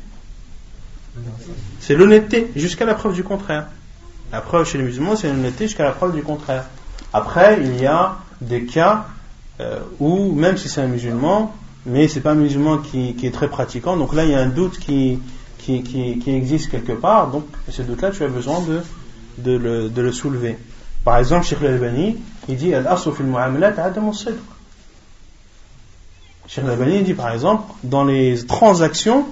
[1.81, 3.69] c'est l'honnêteté, jusqu'à la preuve du contraire.
[4.31, 6.65] La preuve chez les musulmans, c'est l'honnêteté jusqu'à la preuve du contraire.
[7.13, 9.07] Après, il y a des cas
[9.61, 11.55] euh, où, même si c'est un musulman,
[11.87, 14.49] mais c'est pas un musulman qui, est très pratiquant, donc là, il y a un
[14.49, 15.19] doute qui,
[15.59, 18.81] qui, existe quelque part, donc ce doute-là, tu as besoin de,
[19.39, 20.59] de, le, de le soulever.
[21.05, 22.17] Par exemple, Sheikh al-Albani,
[22.49, 23.27] il dit Al-Asr fil
[24.13, 24.35] sidq
[26.49, 29.27] Cheikh Albani dit par exemple, dans les transactions,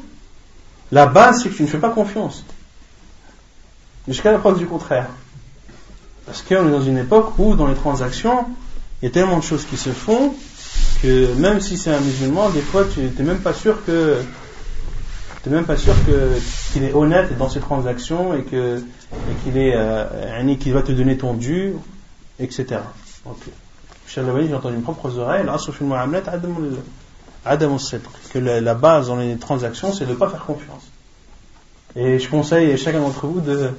[0.93, 2.45] la base c'est que tu ne fais pas confiance.
[4.07, 5.09] Jusqu'à la preuve du contraire.
[6.27, 8.47] Parce qu'on est dans une époque où dans les transactions,
[9.03, 10.35] il y a tellement de choses qui se font
[11.03, 14.17] que même si c'est un musulman, des fois tu n'es même pas sûr que
[15.43, 16.39] t'es même pas sûr que
[16.73, 21.35] qu'il est honnête dans ses transactions et qu'il est euh, qu'il va te donner ton
[21.35, 21.75] dû,
[22.39, 22.81] etc.
[23.25, 23.37] Donc,
[24.09, 24.21] j'ai
[24.55, 25.45] entendu mes propres oreilles.
[28.33, 30.83] Que la, base dans les transactions, c'est de ne pas faire confiance.
[31.95, 33.71] Et je conseille à chacun d'entre vous de,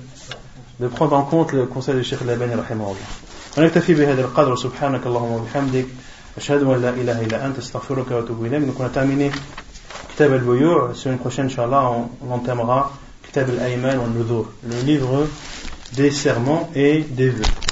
[0.87, 2.47] prendre en compte le conseil de Cheikh Laban
[3.57, 5.85] ونكتفي بهذا القدر سبحانك اللهم وبحمدك
[6.37, 8.67] أشهد أن لا إله إلا أنت استغفرك وأتوب إليك.
[8.67, 9.31] Donc on a terminé
[10.09, 10.93] Kitab al-Buyu'.
[10.93, 12.91] Semaine prochaine, Inch'Allah, on, on entamera
[13.23, 14.45] Kitab al-Ayman wa al-Nudhur.
[14.63, 15.27] Le livre
[15.95, 17.66] des serments et des vœux.